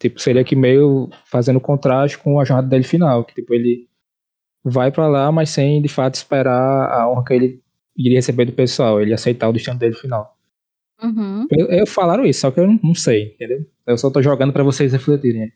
Tipo, 0.00 0.20
seria 0.20 0.44
que 0.44 0.54
meio 0.54 1.08
fazendo 1.26 1.60
contraste 1.60 2.18
com 2.18 2.38
a 2.38 2.44
jornada 2.44 2.68
dele 2.68 2.84
final, 2.84 3.24
que 3.24 3.34
tipo, 3.34 3.52
ele 3.54 3.88
vai 4.68 4.90
pra 4.90 5.08
lá, 5.08 5.30
mas 5.32 5.50
sem 5.50 5.80
de 5.82 5.88
fato 5.88 6.14
esperar 6.14 6.90
a 6.90 7.08
honra 7.10 7.24
que 7.24 7.34
ele 7.34 7.62
iria 7.96 8.18
receber 8.18 8.44
do 8.44 8.52
pessoal, 8.52 9.00
ele 9.00 9.12
aceitar 9.12 9.48
o 9.48 9.52
destino 9.52 9.78
dele 9.78 9.94
final. 9.94 10.36
Uhum. 11.02 11.46
Eu, 11.50 11.66
eu 11.68 11.86
falaram 11.86 12.24
isso, 12.26 12.40
só 12.40 12.50
que 12.50 12.60
eu 12.60 12.66
não, 12.66 12.78
não 12.82 12.94
sei, 12.94 13.34
entendeu? 13.34 13.64
Eu 13.86 13.96
só 13.98 14.10
tô 14.10 14.20
jogando 14.22 14.52
pra 14.52 14.62
vocês 14.64 14.92
refletirem. 14.92 15.52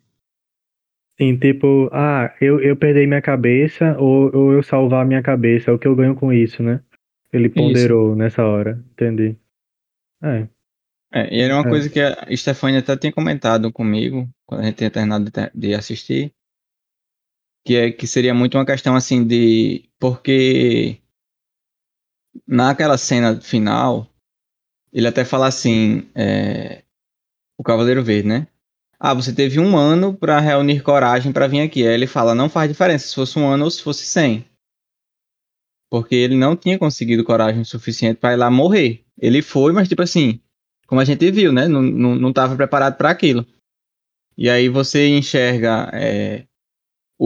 Sim, 1.21 1.37
tipo, 1.39 1.89
ah, 1.93 2.35
eu, 2.41 2.61
eu 2.61 2.77
perder 2.77 3.07
minha 3.07 3.21
cabeça 3.23 3.97
ou, 3.99 4.35
ou 4.35 4.53
eu 4.53 4.63
salvar 4.63 5.05
minha 5.07 5.23
cabeça, 5.23 5.73
o 5.73 5.79
que 5.79 5.87
eu 5.87 5.95
ganho 5.95 6.15
com 6.15 6.33
isso, 6.33 6.63
né? 6.63 6.81
Ele 7.33 7.49
ponderou 7.49 8.17
nessa 8.17 8.45
hora, 8.45 8.83
entendi. 8.93 9.37
É, 10.23 10.49
É, 11.15 11.35
e 11.35 11.41
era 11.41 11.55
uma 11.55 11.67
É. 11.67 11.69
coisa 11.69 11.91
que 11.91 12.01
a 12.01 12.27
Stefania 12.35 12.79
até 12.81 12.97
tinha 12.97 13.13
comentado 13.13 13.71
comigo, 13.73 14.29
quando 14.47 14.63
a 14.63 14.65
gente 14.65 14.77
tinha 14.77 14.91
terminado 14.91 15.25
de, 15.25 15.31
ter- 15.31 15.51
de 15.55 15.75
assistir, 15.75 16.33
que 17.65 17.77
é 17.77 17.93
que 17.93 18.07
seria 18.07 18.35
muito 18.35 18.57
uma 18.57 18.67
questão 18.67 18.95
assim 18.95 19.25
de. 19.25 19.89
Porque 19.99 20.99
naquela 22.47 22.99
cena 22.99 23.41
final, 23.41 24.09
ele 24.93 25.07
até 25.07 25.25
fala 25.25 25.47
assim: 25.47 26.09
é, 26.15 26.83
o 27.59 27.63
Cavaleiro 27.63 28.03
Verde, 28.03 28.29
né? 28.29 28.47
Ah, 28.99 29.15
você 29.15 29.35
teve 29.35 29.59
um 29.59 29.77
ano 29.77 30.15
pra 30.15 30.39
reunir 30.39 30.83
coragem 30.83 31.33
pra 31.33 31.49
vir 31.49 31.61
aqui. 31.61 31.87
Aí 31.87 31.95
ele 31.95 32.07
fala: 32.07 32.35
não 32.35 32.49
faz 32.49 32.69
diferença 32.69 33.09
se 33.09 33.15
fosse 33.15 33.39
um 33.39 33.49
ano 33.49 33.65
ou 33.65 33.71
se 33.71 33.83
fosse 33.83 34.05
cem. 34.05 34.45
Porque 35.91 36.15
ele 36.15 36.37
não 36.37 36.57
tinha 36.57 36.79
conseguido 36.79 37.25
coragem 37.25 37.65
suficiente 37.65 38.19
pra 38.19 38.33
ir 38.33 38.37
lá 38.37 38.51
morrer. 38.51 39.05
Ele 39.19 39.43
foi, 39.43 39.73
mas 39.73 39.89
tipo 39.89 40.03
assim, 40.03 40.41
como 40.87 41.01
a 41.01 41.05
gente 41.05 41.31
viu, 41.31 41.53
né? 41.53 41.69
Não, 41.69 41.83
não, 41.83 42.15
não 42.15 42.33
tava 42.33 42.57
preparado 42.57 42.97
para 42.97 43.11
aquilo. 43.11 43.47
E 44.37 44.49
aí 44.49 44.69
você 44.69 45.09
enxerga 45.09 45.91
é, 45.93 46.47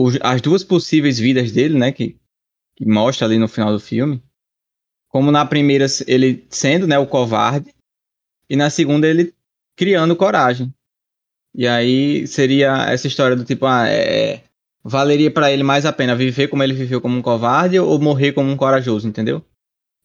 os- 0.03 0.17
as 0.21 0.41
duas 0.41 0.63
possíveis 0.63 1.17
vidas 1.19 1.51
dele, 1.51 1.77
né? 1.77 1.91
Que, 1.91 2.17
que 2.75 2.85
mostra 2.85 3.25
ali 3.27 3.37
no 3.37 3.47
final 3.47 3.71
do 3.71 3.79
filme. 3.79 4.21
Como 5.09 5.31
na 5.31 5.45
primeira 5.45 5.85
ele 6.05 6.45
sendo 6.49 6.85
né, 6.85 6.97
o 6.99 7.07
covarde. 7.07 7.73
E 8.49 8.55
na 8.55 8.69
segunda 8.69 9.07
ele 9.07 9.33
criando 9.75 10.15
coragem. 10.15 10.73
E 11.55 11.67
aí 11.67 12.27
seria 12.27 12.89
essa 12.89 13.07
história 13.07 13.35
do 13.35 13.43
tipo, 13.43 13.65
ah, 13.65 13.87
é, 13.87 14.43
valeria 14.83 15.31
para 15.31 15.51
ele 15.51 15.63
mais 15.63 15.85
a 15.85 15.93
pena 15.93 16.15
viver 16.15 16.47
como 16.47 16.61
ele 16.63 16.73
viveu 16.73 17.01
como 17.01 17.17
um 17.17 17.21
covarde 17.21 17.79
ou 17.79 17.99
morrer 17.99 18.31
como 18.33 18.49
um 18.51 18.57
corajoso, 18.57 19.07
entendeu? 19.07 19.43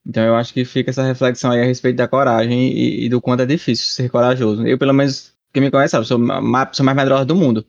Então 0.07 0.25
eu 0.25 0.35
acho 0.35 0.53
que 0.53 0.65
fica 0.65 0.91
essa 0.91 1.05
reflexão 1.05 1.51
aí 1.53 1.61
a 1.61 1.65
respeito 1.65 1.97
da 1.97 2.09
coragem 2.09 2.73
e, 2.73 3.05
e 3.05 3.09
do 3.09 3.21
quanto 3.21 3.43
é 3.43 3.47
difícil 3.47 3.87
ser 3.87 4.11
corajoso. 4.11 4.67
Eu, 4.67 4.79
pelo 4.79 4.93
menos, 4.95 5.33
quem 5.53 5.63
me 5.63 5.71
conhece 5.71 5.93
sabe, 5.93 6.07
sou 6.07 6.19
pessoa 6.19 6.85
mais 6.85 6.97
medrosa 6.97 7.25
do 7.25 7.37
mundo. 7.37 7.65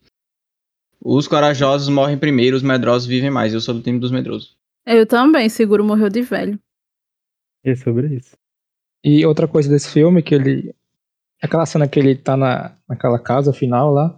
Os 1.06 1.28
corajosos 1.28 1.90
morrem 1.90 2.18
primeiro, 2.18 2.56
os 2.56 2.64
medrosos 2.64 3.08
vivem 3.08 3.30
mais. 3.30 3.54
Eu 3.54 3.60
sou 3.62 3.74
do 3.74 3.82
time 3.82 4.00
dos 4.00 4.12
medrosos. 4.12 4.56
Eu 4.86 5.06
também, 5.06 5.50
seguro 5.50 5.84
morreu 5.84 6.10
de 6.10 6.22
velho. 6.22 6.60
é 7.64 7.76
sobre 7.76 8.16
isso. 8.16 8.38
E 9.04 9.26
outra 9.26 9.48
coisa 9.48 9.70
desse 9.70 9.90
filme, 9.92 10.22
que 10.24 10.34
ele. 10.34 10.74
Aquela 11.42 11.66
cena 11.66 11.88
que 11.90 12.00
ele 12.00 12.16
tá 12.16 12.38
na, 12.38 12.78
naquela 12.88 13.20
casa 13.20 13.52
final 13.52 13.92
lá, 13.92 14.18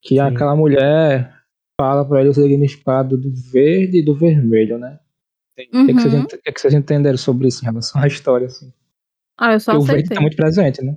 que 0.00 0.14
Sim. 0.14 0.20
aquela 0.20 0.54
mulher 0.54 1.34
fala 1.80 2.04
pra 2.06 2.20
ele 2.20 2.28
o 2.30 2.34
significado 2.34 3.16
do 3.18 3.32
verde 3.50 3.98
e 3.98 4.04
do 4.04 4.14
vermelho, 4.14 4.78
né? 4.78 5.00
O 5.58 5.86
que, 5.86 5.86
que, 5.86 5.92
vocês, 5.94 6.14
Uhum. 6.14 6.20
ent- 6.20 6.32
o 6.34 6.38
que, 6.42 6.52
que 6.52 6.60
vocês 6.60 6.72
entenderam 6.74 7.18
sobre 7.18 7.48
isso 7.48 7.62
em 7.62 7.66
relação 7.66 8.00
à 8.00 8.06
história, 8.06 8.46
assim? 8.46 8.72
Ah, 9.36 9.54
eu 9.54 9.60
só 9.60 9.72
Porque 9.72 9.82
o 9.82 9.86
verde 9.86 10.02
aceitei. 10.02 10.16
tá 10.16 10.20
muito 10.22 10.36
presente, 10.36 10.84
né? 10.84 10.96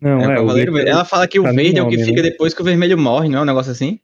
Não, 0.00 0.20
É, 0.20 0.26
o 0.26 0.30
é, 0.30 0.34
o 0.34 0.36
Cavaleiro 0.36 0.72
verde- 0.72 0.72
Verde. 0.72 0.90
Ela 0.90 1.04
fala 1.04 1.26
que 1.26 1.38
o 1.38 1.42
tá 1.42 1.50
no 1.50 1.56
verde 1.56 1.78
é 1.78 1.82
o 1.82 1.88
que 1.88 1.96
nome, 1.96 2.06
fica 2.08 2.22
né? 2.22 2.30
depois 2.30 2.52
que 2.54 2.60
o 2.62 2.64
vermelho 2.64 2.98
morre, 2.98 3.28
não 3.28 3.38
é 3.38 3.42
um 3.42 3.46
negócio 3.46 3.72
assim? 3.72 3.98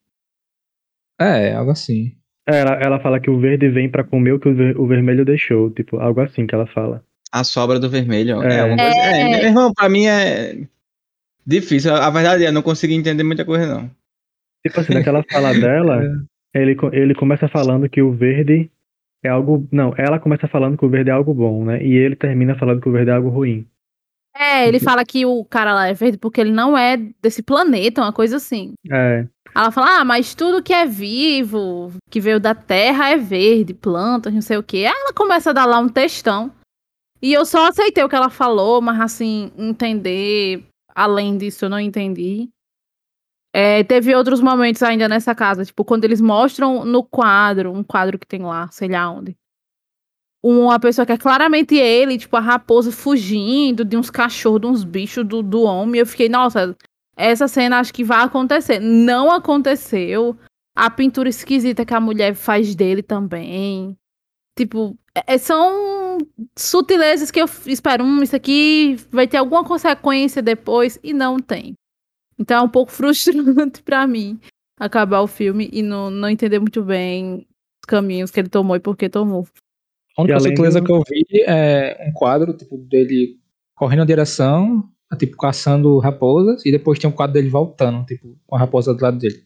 É, 1.21 1.53
algo 1.55 1.71
assim. 1.71 2.13
é, 2.49 2.59
ela, 2.61 2.73
ela 2.75 3.01
fala 3.01 3.21
que 3.21 3.31
o 3.31 3.39
verde 3.39 3.69
vem 3.69 3.89
pra 3.91 4.03
comer 4.05 4.33
o 4.33 4.41
que 4.41 4.49
o, 4.49 4.55
ver- 4.55 4.79
o 4.79 4.87
vermelho 4.87 5.25
deixou, 5.25 5.71
tipo, 5.71 5.99
algo 5.99 6.21
assim 6.21 6.47
que 6.47 6.55
ela 6.55 6.67
fala. 6.67 7.05
A 7.31 7.45
sobra 7.45 7.79
do 7.79 7.89
vermelho. 7.89 8.43
É. 8.43 8.59
É, 8.59 8.65
uma 8.65 8.77
coisa. 8.77 8.99
É, 9.01 9.21
É. 9.21 9.29
meu 9.29 9.45
irmão, 9.49 9.73
pra 9.73 9.89
mim 9.89 10.07
é 10.07 10.67
difícil. 11.47 11.95
A 11.95 12.11
verdade 12.11 12.45
é, 12.45 12.49
eu 12.49 12.53
não 12.53 12.63
consegui 12.63 12.95
entender 12.95 13.23
muita 13.23 13.45
coisa, 13.45 13.67
não. 13.67 13.91
Tipo 14.67 14.81
assim, 14.81 14.95
naquela 14.95 15.23
fala 15.31 15.53
dela, 15.55 16.03
ele, 16.55 16.77
ele 16.93 17.15
começa 17.15 17.49
falando 17.49 17.89
que 17.89 18.03
o 18.03 18.13
verde 18.13 18.71
é 19.25 19.29
algo. 19.29 19.67
Não, 19.73 19.95
ela 19.97 20.19
começa 20.19 20.47
falando 20.49 20.77
que 20.77 20.85
o 20.85 20.89
verde 20.91 21.11
é 21.11 21.13
algo 21.13 21.33
bom, 21.33 21.65
né? 21.65 21.83
E 21.83 21.95
ele 21.95 22.17
termina 22.17 22.55
falando 22.59 22.81
que 22.81 22.89
o 22.89 22.93
verde 22.93 23.11
é 23.11 23.15
algo 23.15 23.29
ruim. 23.29 23.67
É, 24.35 24.67
ele 24.67 24.81
fala 24.81 25.05
que 25.05 25.27
o 25.27 25.45
cara 25.45 25.75
lá 25.75 25.89
é 25.89 25.95
verde 25.95 26.17
porque 26.17 26.41
ele 26.41 26.53
não 26.53 26.77
é 26.77 26.97
desse 27.21 27.43
planeta, 27.43 28.01
uma 28.01 28.13
coisa 28.13 28.37
assim. 28.37 28.73
É, 28.91 29.27
Ela 29.55 29.71
fala, 29.71 30.01
ah, 30.01 30.05
mas 30.05 30.35
tudo 30.35 30.63
que 30.63 30.73
é 30.73 30.87
vivo, 30.87 31.93
que 32.11 32.21
veio 32.21 32.41
da 32.41 32.55
terra 32.55 33.11
é 33.11 33.17
verde, 33.17 33.75
plantas, 33.75 34.33
não 34.33 34.41
sei 34.41 34.57
o 34.57 34.63
quê. 34.63 34.79
Aí 34.79 34.95
ela 34.95 35.13
começa 35.13 35.51
a 35.51 35.53
dar 35.53 35.67
lá 35.67 35.79
um 35.79 35.89
textão. 35.89 36.51
E 37.21 37.33
eu 37.33 37.45
só 37.45 37.69
aceitei 37.69 38.03
o 38.03 38.09
que 38.09 38.17
ela 38.17 38.31
falou, 38.31 38.81
mas 38.81 38.99
assim, 39.01 39.53
entender 39.57 40.65
além 40.95 41.37
disso 41.37 41.67
eu 41.67 41.71
não 41.71 41.79
entendi. 41.79 42.49
É, 43.55 43.85
teve 43.85 44.15
outros 44.15 44.41
momentos 44.41 44.83
ainda 44.83 45.07
nessa 45.09 45.35
casa, 45.35 45.65
tipo, 45.65 45.85
quando 45.85 46.05
eles 46.05 46.23
mostram 46.23 46.87
no 46.87 47.05
quadro, 47.05 47.71
um 47.71 47.85
quadro 47.85 48.19
que 48.19 48.27
tem 48.27 48.41
lá, 48.43 48.69
sei 48.73 48.89
lá 48.89 49.11
onde. 49.11 49.37
Uma 50.45 50.81
pessoa 50.81 51.07
que 51.07 51.13
é 51.13 51.17
claramente 51.19 51.77
ele, 51.77 52.19
tipo, 52.19 52.37
a 52.37 52.41
raposa 52.41 52.91
fugindo 52.91 53.85
de 53.85 53.97
uns 53.97 54.11
cachorros, 54.11 54.61
de 54.61 54.67
uns 54.67 54.85
bichos 54.85 55.25
do, 55.25 55.41
do 55.43 55.63
homem. 55.63 56.01
Eu 56.01 56.07
fiquei, 56.07 56.29
nossa, 56.29 56.77
essa 57.17 57.47
cena 57.47 57.79
acho 57.79 57.95
que 57.95 58.03
vai 58.03 58.25
acontecer. 58.25 58.81
Não 58.81 59.31
aconteceu. 59.31 60.37
A 60.75 60.91
pintura 60.91 61.29
esquisita 61.29 61.85
que 61.85 61.95
a 61.95 62.01
mulher 62.01 62.35
faz 62.35 62.75
dele 62.75 63.03
também. 63.03 63.97
Tipo, 64.59 64.97
é- 65.27 65.39
são 65.39 66.19
sutilezas 66.59 67.31
que 67.31 67.41
eu 67.41 67.47
espero. 67.67 68.05
Hum, 68.05 68.23
isso 68.23 68.35
aqui 68.35 68.97
vai 69.11 69.29
ter 69.29 69.37
alguma 69.37 69.65
consequência 69.65 70.43
depois 70.43 70.99
e 71.03 71.13
não 71.13 71.39
tem. 71.39 71.75
Então 72.39 72.59
é 72.59 72.63
um 72.63 72.69
pouco 72.69 72.91
frustrante 72.93 73.83
pra 73.83 74.07
mim 74.07 74.41
acabar 74.79 75.21
o 75.21 75.27
filme 75.27 75.69
e 75.73 75.83
não, 75.83 76.11
não 76.11 76.29
entender 76.29 76.59
muito 76.59 76.83
bem 76.83 77.47
os 77.85 77.87
caminhos 77.87 78.31
que 78.31 78.41
ele 78.41 78.49
tomou 78.49 78.75
e 78.77 78.81
por 78.81 78.97
que 78.97 79.09
tomou. 79.09 79.47
A 80.17 80.23
única 80.23 80.41
sutileza 80.41 80.81
do- 80.81 80.87
que 80.87 80.93
eu 80.93 81.03
vi 81.09 81.25
é 81.47 82.07
um 82.09 82.13
quadro, 82.13 82.53
tipo, 82.55 82.77
dele 82.79 83.39
correndo 83.75 84.01
na 84.01 84.05
direção, 84.05 84.85
tipo, 85.19 85.37
caçando 85.37 85.99
raposas, 85.99 86.65
e 86.67 86.71
depois 86.71 86.99
tem 86.99 87.09
um 87.09 87.13
quadro 87.13 87.35
dele 87.35 87.49
voltando, 87.49 88.05
tipo, 88.05 88.37
com 88.47 88.57
a 88.57 88.59
raposa 88.59 88.95
do 88.95 89.03
lado 89.03 89.19
dele. 89.19 89.43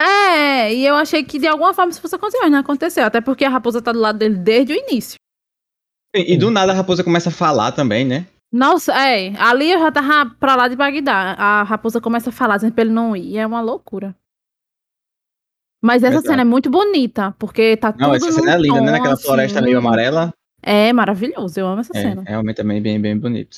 É, 0.00 0.72
e 0.74 0.86
eu 0.86 0.94
achei 0.94 1.22
que 1.22 1.38
de 1.38 1.46
alguma 1.46 1.74
forma 1.74 1.90
isso 1.90 2.00
fosse 2.00 2.14
acontecer, 2.14 2.38
mas 2.42 2.50
não 2.50 2.58
aconteceu. 2.58 3.04
Até 3.04 3.20
porque 3.20 3.44
a 3.44 3.48
raposa 3.50 3.82
tá 3.82 3.92
do 3.92 3.98
lado 3.98 4.18
dele 4.18 4.36
desde 4.36 4.72
o 4.72 4.76
início. 4.76 5.16
E, 6.14 6.34
e 6.34 6.36
do 6.38 6.50
nada 6.50 6.72
a 6.72 6.74
raposa 6.74 7.04
começa 7.04 7.28
a 7.28 7.32
falar 7.32 7.72
também, 7.72 8.04
né? 8.04 8.26
Nossa, 8.52 8.92
é. 8.94 9.32
Ali 9.38 9.70
eu 9.70 9.78
já 9.78 9.92
tava 9.92 10.34
pra 10.40 10.56
lá 10.56 10.68
de 10.68 10.74
Bagdá. 10.74 11.34
A 11.38 11.62
raposa 11.62 12.00
começa 12.00 12.30
a 12.30 12.32
falar, 12.32 12.56
dizendo 12.56 12.72
pra 12.72 12.82
ele 12.82 12.92
não 12.92 13.14
ir. 13.14 13.36
É 13.36 13.46
uma 13.46 13.60
loucura. 13.60 14.16
Mas 15.82 16.02
essa 16.02 16.12
Verdade. 16.12 16.26
cena 16.28 16.42
é 16.42 16.44
muito 16.44 16.70
bonita, 16.70 17.34
porque 17.38 17.76
tá 17.76 17.94
Não, 17.98 18.12
tudo 18.12 18.16
essa 18.16 18.26
num 18.26 18.32
cena 18.32 18.54
é 18.54 18.58
linda, 18.58 18.80
né? 18.82 18.90
Naquela 18.92 19.14
assim, 19.14 19.24
floresta 19.24 19.62
meio 19.62 19.78
amarela. 19.78 20.32
É 20.62 20.92
maravilhoso, 20.92 21.58
eu 21.58 21.66
amo 21.66 21.80
essa 21.80 21.96
É, 21.96 22.02
cena. 22.02 22.22
realmente 22.26 22.56
também 22.56 22.82
bem, 22.82 23.00
bem 23.00 23.16
bonito. 23.18 23.56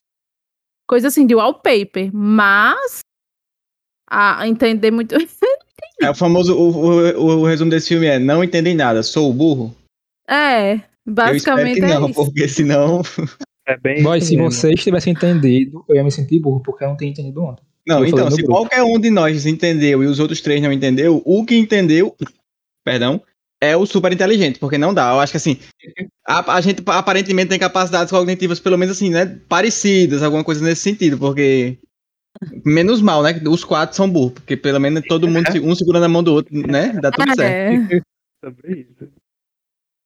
Coisa 0.86 1.08
assim 1.08 1.26
de 1.26 1.34
wallpaper, 1.34 2.10
mas 2.14 3.00
a 4.10 4.46
entender 4.46 4.90
muito. 4.90 5.14
É 6.00 6.10
o 6.10 6.14
famoso, 6.14 6.56
o, 6.56 6.70
o, 7.16 7.40
o 7.40 7.44
resumo 7.44 7.70
desse 7.70 7.88
filme 7.88 8.06
é, 8.06 8.18
não 8.18 8.42
entendem 8.42 8.74
nada, 8.74 9.02
sou 9.04 9.32
burro? 9.32 9.72
é, 10.28 10.80
basicamente 11.06 11.78
eu 11.78 11.84
espero 11.84 11.86
que 11.86 11.92
é 11.96 12.00
não, 12.00 12.08
isso. 12.08 12.24
porque 12.24 12.48
senão... 12.48 13.02
É 13.66 13.76
bem 13.76 13.98
isso 14.16 14.26
se 14.26 14.36
mesmo. 14.36 14.50
vocês 14.50 14.82
tivessem 14.82 15.12
entendido, 15.12 15.84
eu 15.88 15.94
ia 15.94 16.02
me 16.02 16.10
sentir 16.10 16.40
burro, 16.40 16.60
porque 16.60 16.82
eu 16.82 16.88
não 16.88 16.96
tinha 16.96 17.10
entendido 17.10 17.40
ontem. 17.44 17.62
Não, 17.86 18.04
então, 18.04 18.30
se 18.30 18.42
grupo. 18.42 18.52
qualquer 18.52 18.82
um 18.82 18.98
de 18.98 19.10
nós 19.10 19.44
entendeu 19.44 20.02
e 20.02 20.06
os 20.06 20.20
outros 20.20 20.40
três 20.40 20.62
não 20.62 20.72
entendeu, 20.72 21.20
o 21.24 21.44
que 21.44 21.56
entendeu, 21.56 22.16
perdão, 22.84 23.20
é 23.60 23.76
o 23.76 23.86
super 23.86 24.12
inteligente, 24.12 24.58
porque 24.58 24.78
não 24.78 24.94
dá. 24.94 25.12
Eu 25.12 25.20
acho 25.20 25.32
que 25.32 25.36
assim, 25.36 25.58
a, 26.26 26.54
a 26.54 26.60
gente 26.60 26.82
aparentemente 26.86 27.48
tem 27.48 27.58
capacidades 27.58 28.10
cognitivas, 28.10 28.60
pelo 28.60 28.78
menos 28.78 28.96
assim, 28.96 29.10
né, 29.10 29.40
parecidas, 29.48 30.22
alguma 30.22 30.44
coisa 30.44 30.64
nesse 30.64 30.82
sentido, 30.82 31.18
porque 31.18 31.78
menos 32.64 33.00
mal, 33.00 33.22
né, 33.22 33.40
os 33.48 33.64
quatro 33.64 33.96
são 33.96 34.08
burros, 34.08 34.34
porque 34.34 34.56
pelo 34.56 34.80
menos 34.80 35.02
todo 35.08 35.28
mundo, 35.28 35.46
um 35.62 35.74
segurando 35.74 36.04
a 36.04 36.08
mão 36.08 36.22
do 36.22 36.32
outro, 36.32 36.54
né, 36.54 36.92
dá 37.00 37.10
tudo 37.10 37.34
certo. 37.34 37.94
É, 37.94 38.02
Sobre 38.44 38.80
isso. 38.80 39.12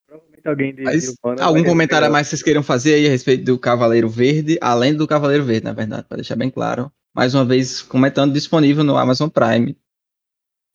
Provavelmente 0.06 0.46
alguém 0.48 0.74
de, 0.74 0.82
Mas, 0.82 1.02
de 1.04 1.14
humana 1.22 1.42
algum 1.42 1.64
comentário 1.64 2.06
a 2.06 2.10
mais 2.10 2.26
que 2.26 2.30
vocês 2.30 2.42
queiram 2.42 2.62
fazer 2.62 2.94
aí 2.94 3.06
a 3.06 3.10
respeito 3.10 3.44
do 3.44 3.58
Cavaleiro 3.58 4.08
Verde, 4.08 4.58
além 4.60 4.94
do 4.94 5.06
Cavaleiro 5.06 5.44
Verde, 5.44 5.64
na 5.64 5.72
verdade, 5.72 6.04
para 6.06 6.18
deixar 6.18 6.36
bem 6.36 6.50
claro. 6.50 6.92
Mais 7.16 7.34
uma 7.34 7.46
vez, 7.46 7.80
comentando, 7.80 8.34
disponível 8.34 8.84
no 8.84 8.98
Amazon 8.98 9.30
Prime. 9.30 9.74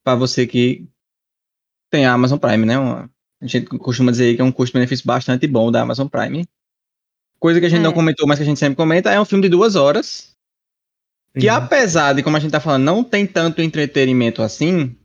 Para 0.03 0.15
você 0.15 0.47
que 0.47 0.87
tem 1.91 2.03
a 2.03 2.13
Amazon 2.13 2.39
Prime, 2.39 2.65
né? 2.65 2.79
Uma- 2.79 3.11
a 3.39 3.45
gente 3.45 3.67
costuma 3.77 4.09
dizer 4.11 4.35
que 4.35 4.41
é 4.41 4.43
um 4.43 4.51
custo-benefício 4.51 5.05
bastante 5.05 5.45
bom 5.45 5.71
da 5.71 5.81
Amazon 5.83 6.07
Prime. 6.07 6.47
Coisa 7.39 7.59
que 7.59 7.67
a 7.67 7.69
gente 7.69 7.81
É. 7.81 7.83
não 7.83 7.93
comentou, 7.93 8.27
mas 8.27 8.39
que 8.39 8.43
a 8.43 8.45
gente 8.45 8.59
sempre 8.59 8.75
comenta, 8.75 9.11
é 9.11 9.21
um 9.21 9.25
filme 9.25 9.43
de 9.43 9.49
duas 9.49 9.75
horas. 9.75 10.35
Que 11.35 11.41
Sim. 11.41 11.49
apesar 11.49 12.13
de, 12.13 12.23
como 12.23 12.35
a 12.37 12.39
gente 12.39 12.51
tá 12.51 12.59
falando, 12.59 12.83
não 12.85 13.03
tem 13.03 13.27
tanto 13.27 13.61
entretenimento 13.61 14.41
assim, 14.41 14.97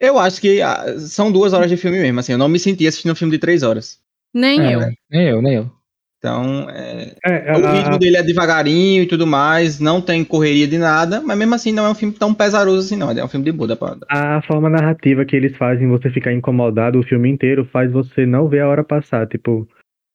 eu 0.00 0.18
acho 0.18 0.40
que 0.40 0.62
ah, 0.62 0.98
são 0.98 1.30
duas 1.30 1.52
horas 1.52 1.68
de 1.70 1.76
filme 1.76 1.98
mesmo. 2.00 2.18
Assim, 2.18 2.32
eu 2.32 2.38
não 2.38 2.48
me 2.48 2.58
senti 2.58 2.86
assistindo 2.86 3.12
um 3.12 3.16
filme 3.16 3.30
de 3.32 3.38
três 3.38 3.62
horas. 3.62 4.00
nem 4.34 4.58
É, 4.60 4.74
eu. 4.74 4.80
Nem 5.10 5.28
eu, 5.28 5.42
nem 5.42 5.54
eu. 5.56 5.70
Então, 6.24 6.70
é, 6.70 7.16
É, 7.24 7.52
o 7.58 7.66
a- 7.66 7.72
ritmo 7.72 7.98
dele 7.98 8.16
é 8.16 8.22
devagarinho 8.22 9.02
e 9.02 9.06
tudo 9.08 9.26
mais, 9.26 9.80
não 9.80 10.00
tem 10.00 10.24
correria 10.24 10.68
de 10.68 10.78
nada, 10.78 11.20
mas 11.20 11.36
mesmo 11.36 11.52
assim 11.56 11.72
não 11.72 11.84
é 11.84 11.90
um 11.90 11.96
filme 11.96 12.14
tão 12.14 12.32
pesaroso 12.32 12.86
assim, 12.86 12.94
não. 12.96 13.10
É 13.10 13.24
um 13.24 13.28
filme 13.28 13.50
de 13.50 13.66
dá 13.66 13.74
pra... 13.74 13.96
A 14.08 14.40
forma 14.42 14.70
narrativa 14.70 15.24
que 15.24 15.34
eles 15.34 15.56
fazem 15.56 15.88
você 15.88 16.10
ficar 16.10 16.32
incomodado 16.32 17.00
o 17.00 17.02
filme 17.02 17.28
inteiro 17.28 17.64
faz 17.72 17.90
você 17.90 18.24
não 18.24 18.48
ver 18.48 18.60
a 18.60 18.68
hora 18.68 18.84
passar. 18.84 19.26
Tipo, 19.26 19.66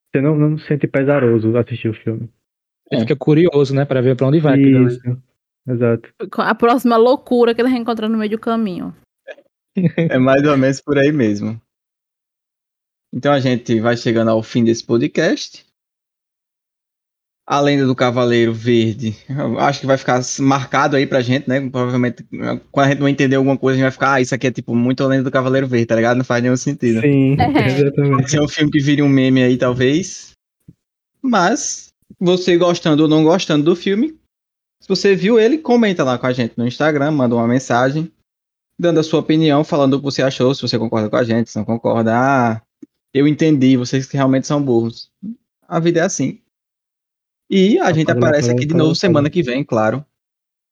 você 0.10 0.22
não, 0.22 0.38
não 0.38 0.58
sente 0.58 0.88
pesaroso 0.88 1.58
assistir 1.58 1.90
o 1.90 1.94
filme. 1.94 2.30
Você 2.90 3.02
fica 3.02 3.16
curioso, 3.18 3.76
né, 3.76 3.84
pra 3.84 4.00
ver 4.00 4.16
pra 4.16 4.28
onde 4.28 4.40
vai. 4.40 4.58
Isso. 4.58 5.02
Exato. 5.68 6.08
A 6.38 6.56
próxima 6.56 6.96
loucura 6.96 7.54
que 7.54 7.60
ele 7.60 7.68
vai 7.70 7.78
encontrar 7.80 8.08
no 8.08 8.18
meio 8.18 8.32
do 8.32 8.40
caminho. 8.40 8.96
É 9.76 10.18
mais 10.18 10.42
ou 10.48 10.58
menos 10.58 10.80
por 10.80 10.98
aí 10.98 11.12
mesmo. 11.12 11.62
Então 13.14 13.34
a 13.34 13.42
gente 13.42 13.78
vai 13.82 13.98
chegando 13.98 14.32
ao 14.32 14.42
fim 14.42 14.64
desse 14.64 14.86
podcast. 14.86 15.67
A 17.50 17.62
lenda 17.62 17.86
do 17.86 17.96
Cavaleiro 17.96 18.54
Verde, 18.54 19.16
eu 19.30 19.58
acho 19.58 19.80
que 19.80 19.86
vai 19.86 19.98
ficar 19.98 20.20
marcado 20.40 20.98
aí 20.98 21.08
pra 21.08 21.22
gente, 21.22 21.48
né? 21.48 21.62
Provavelmente, 21.70 22.26
quando 22.74 22.86
a 22.86 22.90
gente 22.90 23.00
não 23.00 23.08
entender 23.08 23.38
alguma 23.38 23.58
coisa, 23.58 23.76
a 23.76 23.78
gente 23.78 23.84
vai 23.86 23.92
ficar, 23.92 24.14
ah, 24.16 24.22
isso 24.22 24.36
aqui 24.36 24.48
é 24.48 24.52
tipo 24.52 24.76
muito 24.76 25.02
a 25.02 25.08
lenda 25.08 25.24
do 25.24 25.32
Cavaleiro 25.32 25.66
Verde, 25.66 25.86
tá 25.86 25.96
ligado? 25.96 26.18
Não 26.18 26.26
faz 26.26 26.44
nenhum 26.44 26.58
sentido. 26.58 27.00
Sim, 27.00 27.38
É. 27.40 27.68
exatamente. 27.68 28.16
Pode 28.18 28.32
ser 28.32 28.42
um 28.42 28.50
filme 28.50 28.70
que 28.70 28.82
vire 28.82 29.02
um 29.02 29.08
meme 29.08 29.42
aí, 29.44 29.56
talvez. 29.58 30.32
Mas, 31.22 31.88
você 32.20 32.58
gostando 32.58 33.04
ou 33.04 33.10
não 33.10 33.24
gostando 33.24 33.64
do 33.64 33.78
filme, 33.78 34.18
se 34.82 34.90
você 34.90 35.16
viu 35.16 35.40
ele, 35.40 35.58
comenta 35.58 36.04
lá 36.04 36.18
com 36.18 36.28
a 36.28 36.34
gente 36.34 36.54
no 36.58 36.68
Instagram, 36.68 37.12
manda 37.12 37.34
uma 37.34 37.48
mensagem, 37.48 38.12
dando 38.78 39.00
a 39.00 39.04
sua 39.04 39.22
opinião, 39.22 39.64
falando 39.64 39.94
o 39.94 40.00
que 40.00 40.04
você 40.06 40.22
achou, 40.22 40.54
se 40.54 40.62
você 40.62 40.78
concorda 40.78 41.10
com 41.10 41.16
a 41.16 41.24
gente, 41.24 41.50
se 41.50 41.58
não 41.58 41.64
concorda. 41.64 42.12
Ah, 42.14 42.62
eu 43.14 43.26
entendi, 43.26 43.78
vocês 43.78 44.06
que 44.06 44.18
realmente 44.18 44.46
são 44.48 44.62
burros. 44.62 45.10
A 45.66 45.80
vida 45.80 46.02
é 46.02 46.04
assim. 46.04 46.42
E 47.50 47.80
a 47.80 47.92
gente 47.94 48.08
Pode 48.08 48.20
lá, 48.20 48.28
aparece 48.28 48.52
aqui 48.52 48.66
de 48.66 48.74
novo 48.74 48.94
semana 48.94 49.28
lá. 49.28 49.30
que 49.30 49.42
vem, 49.42 49.64
claro. 49.64 50.06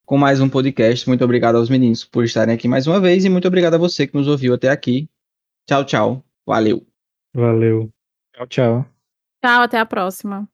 Com 0.06 0.18
mais 0.18 0.42
um 0.42 0.50
podcast. 0.50 1.08
Muito 1.08 1.24
obrigado 1.24 1.56
aos 1.56 1.70
meninos 1.70 2.04
por 2.04 2.24
estarem 2.24 2.54
aqui 2.54 2.68
mais 2.68 2.86
uma 2.86 3.00
vez. 3.00 3.26
E 3.26 3.30
muito 3.30 3.48
obrigado 3.48 3.76
a 3.76 3.78
você 3.78 4.06
que 4.06 4.16
nos 4.16 4.28
ouviu 4.28 4.54
até 4.54 4.70
aqui. 4.70 5.10
Tchau, 5.68 5.86
tchau. 5.86 6.26
Valeu. 6.46 6.86
Valeu. 7.34 7.90
Tchau, 8.36 8.48
tchau. 8.48 8.86
Tchau, 9.44 9.62
até 9.62 9.80
a 9.80 9.86
próxima. 9.86 10.48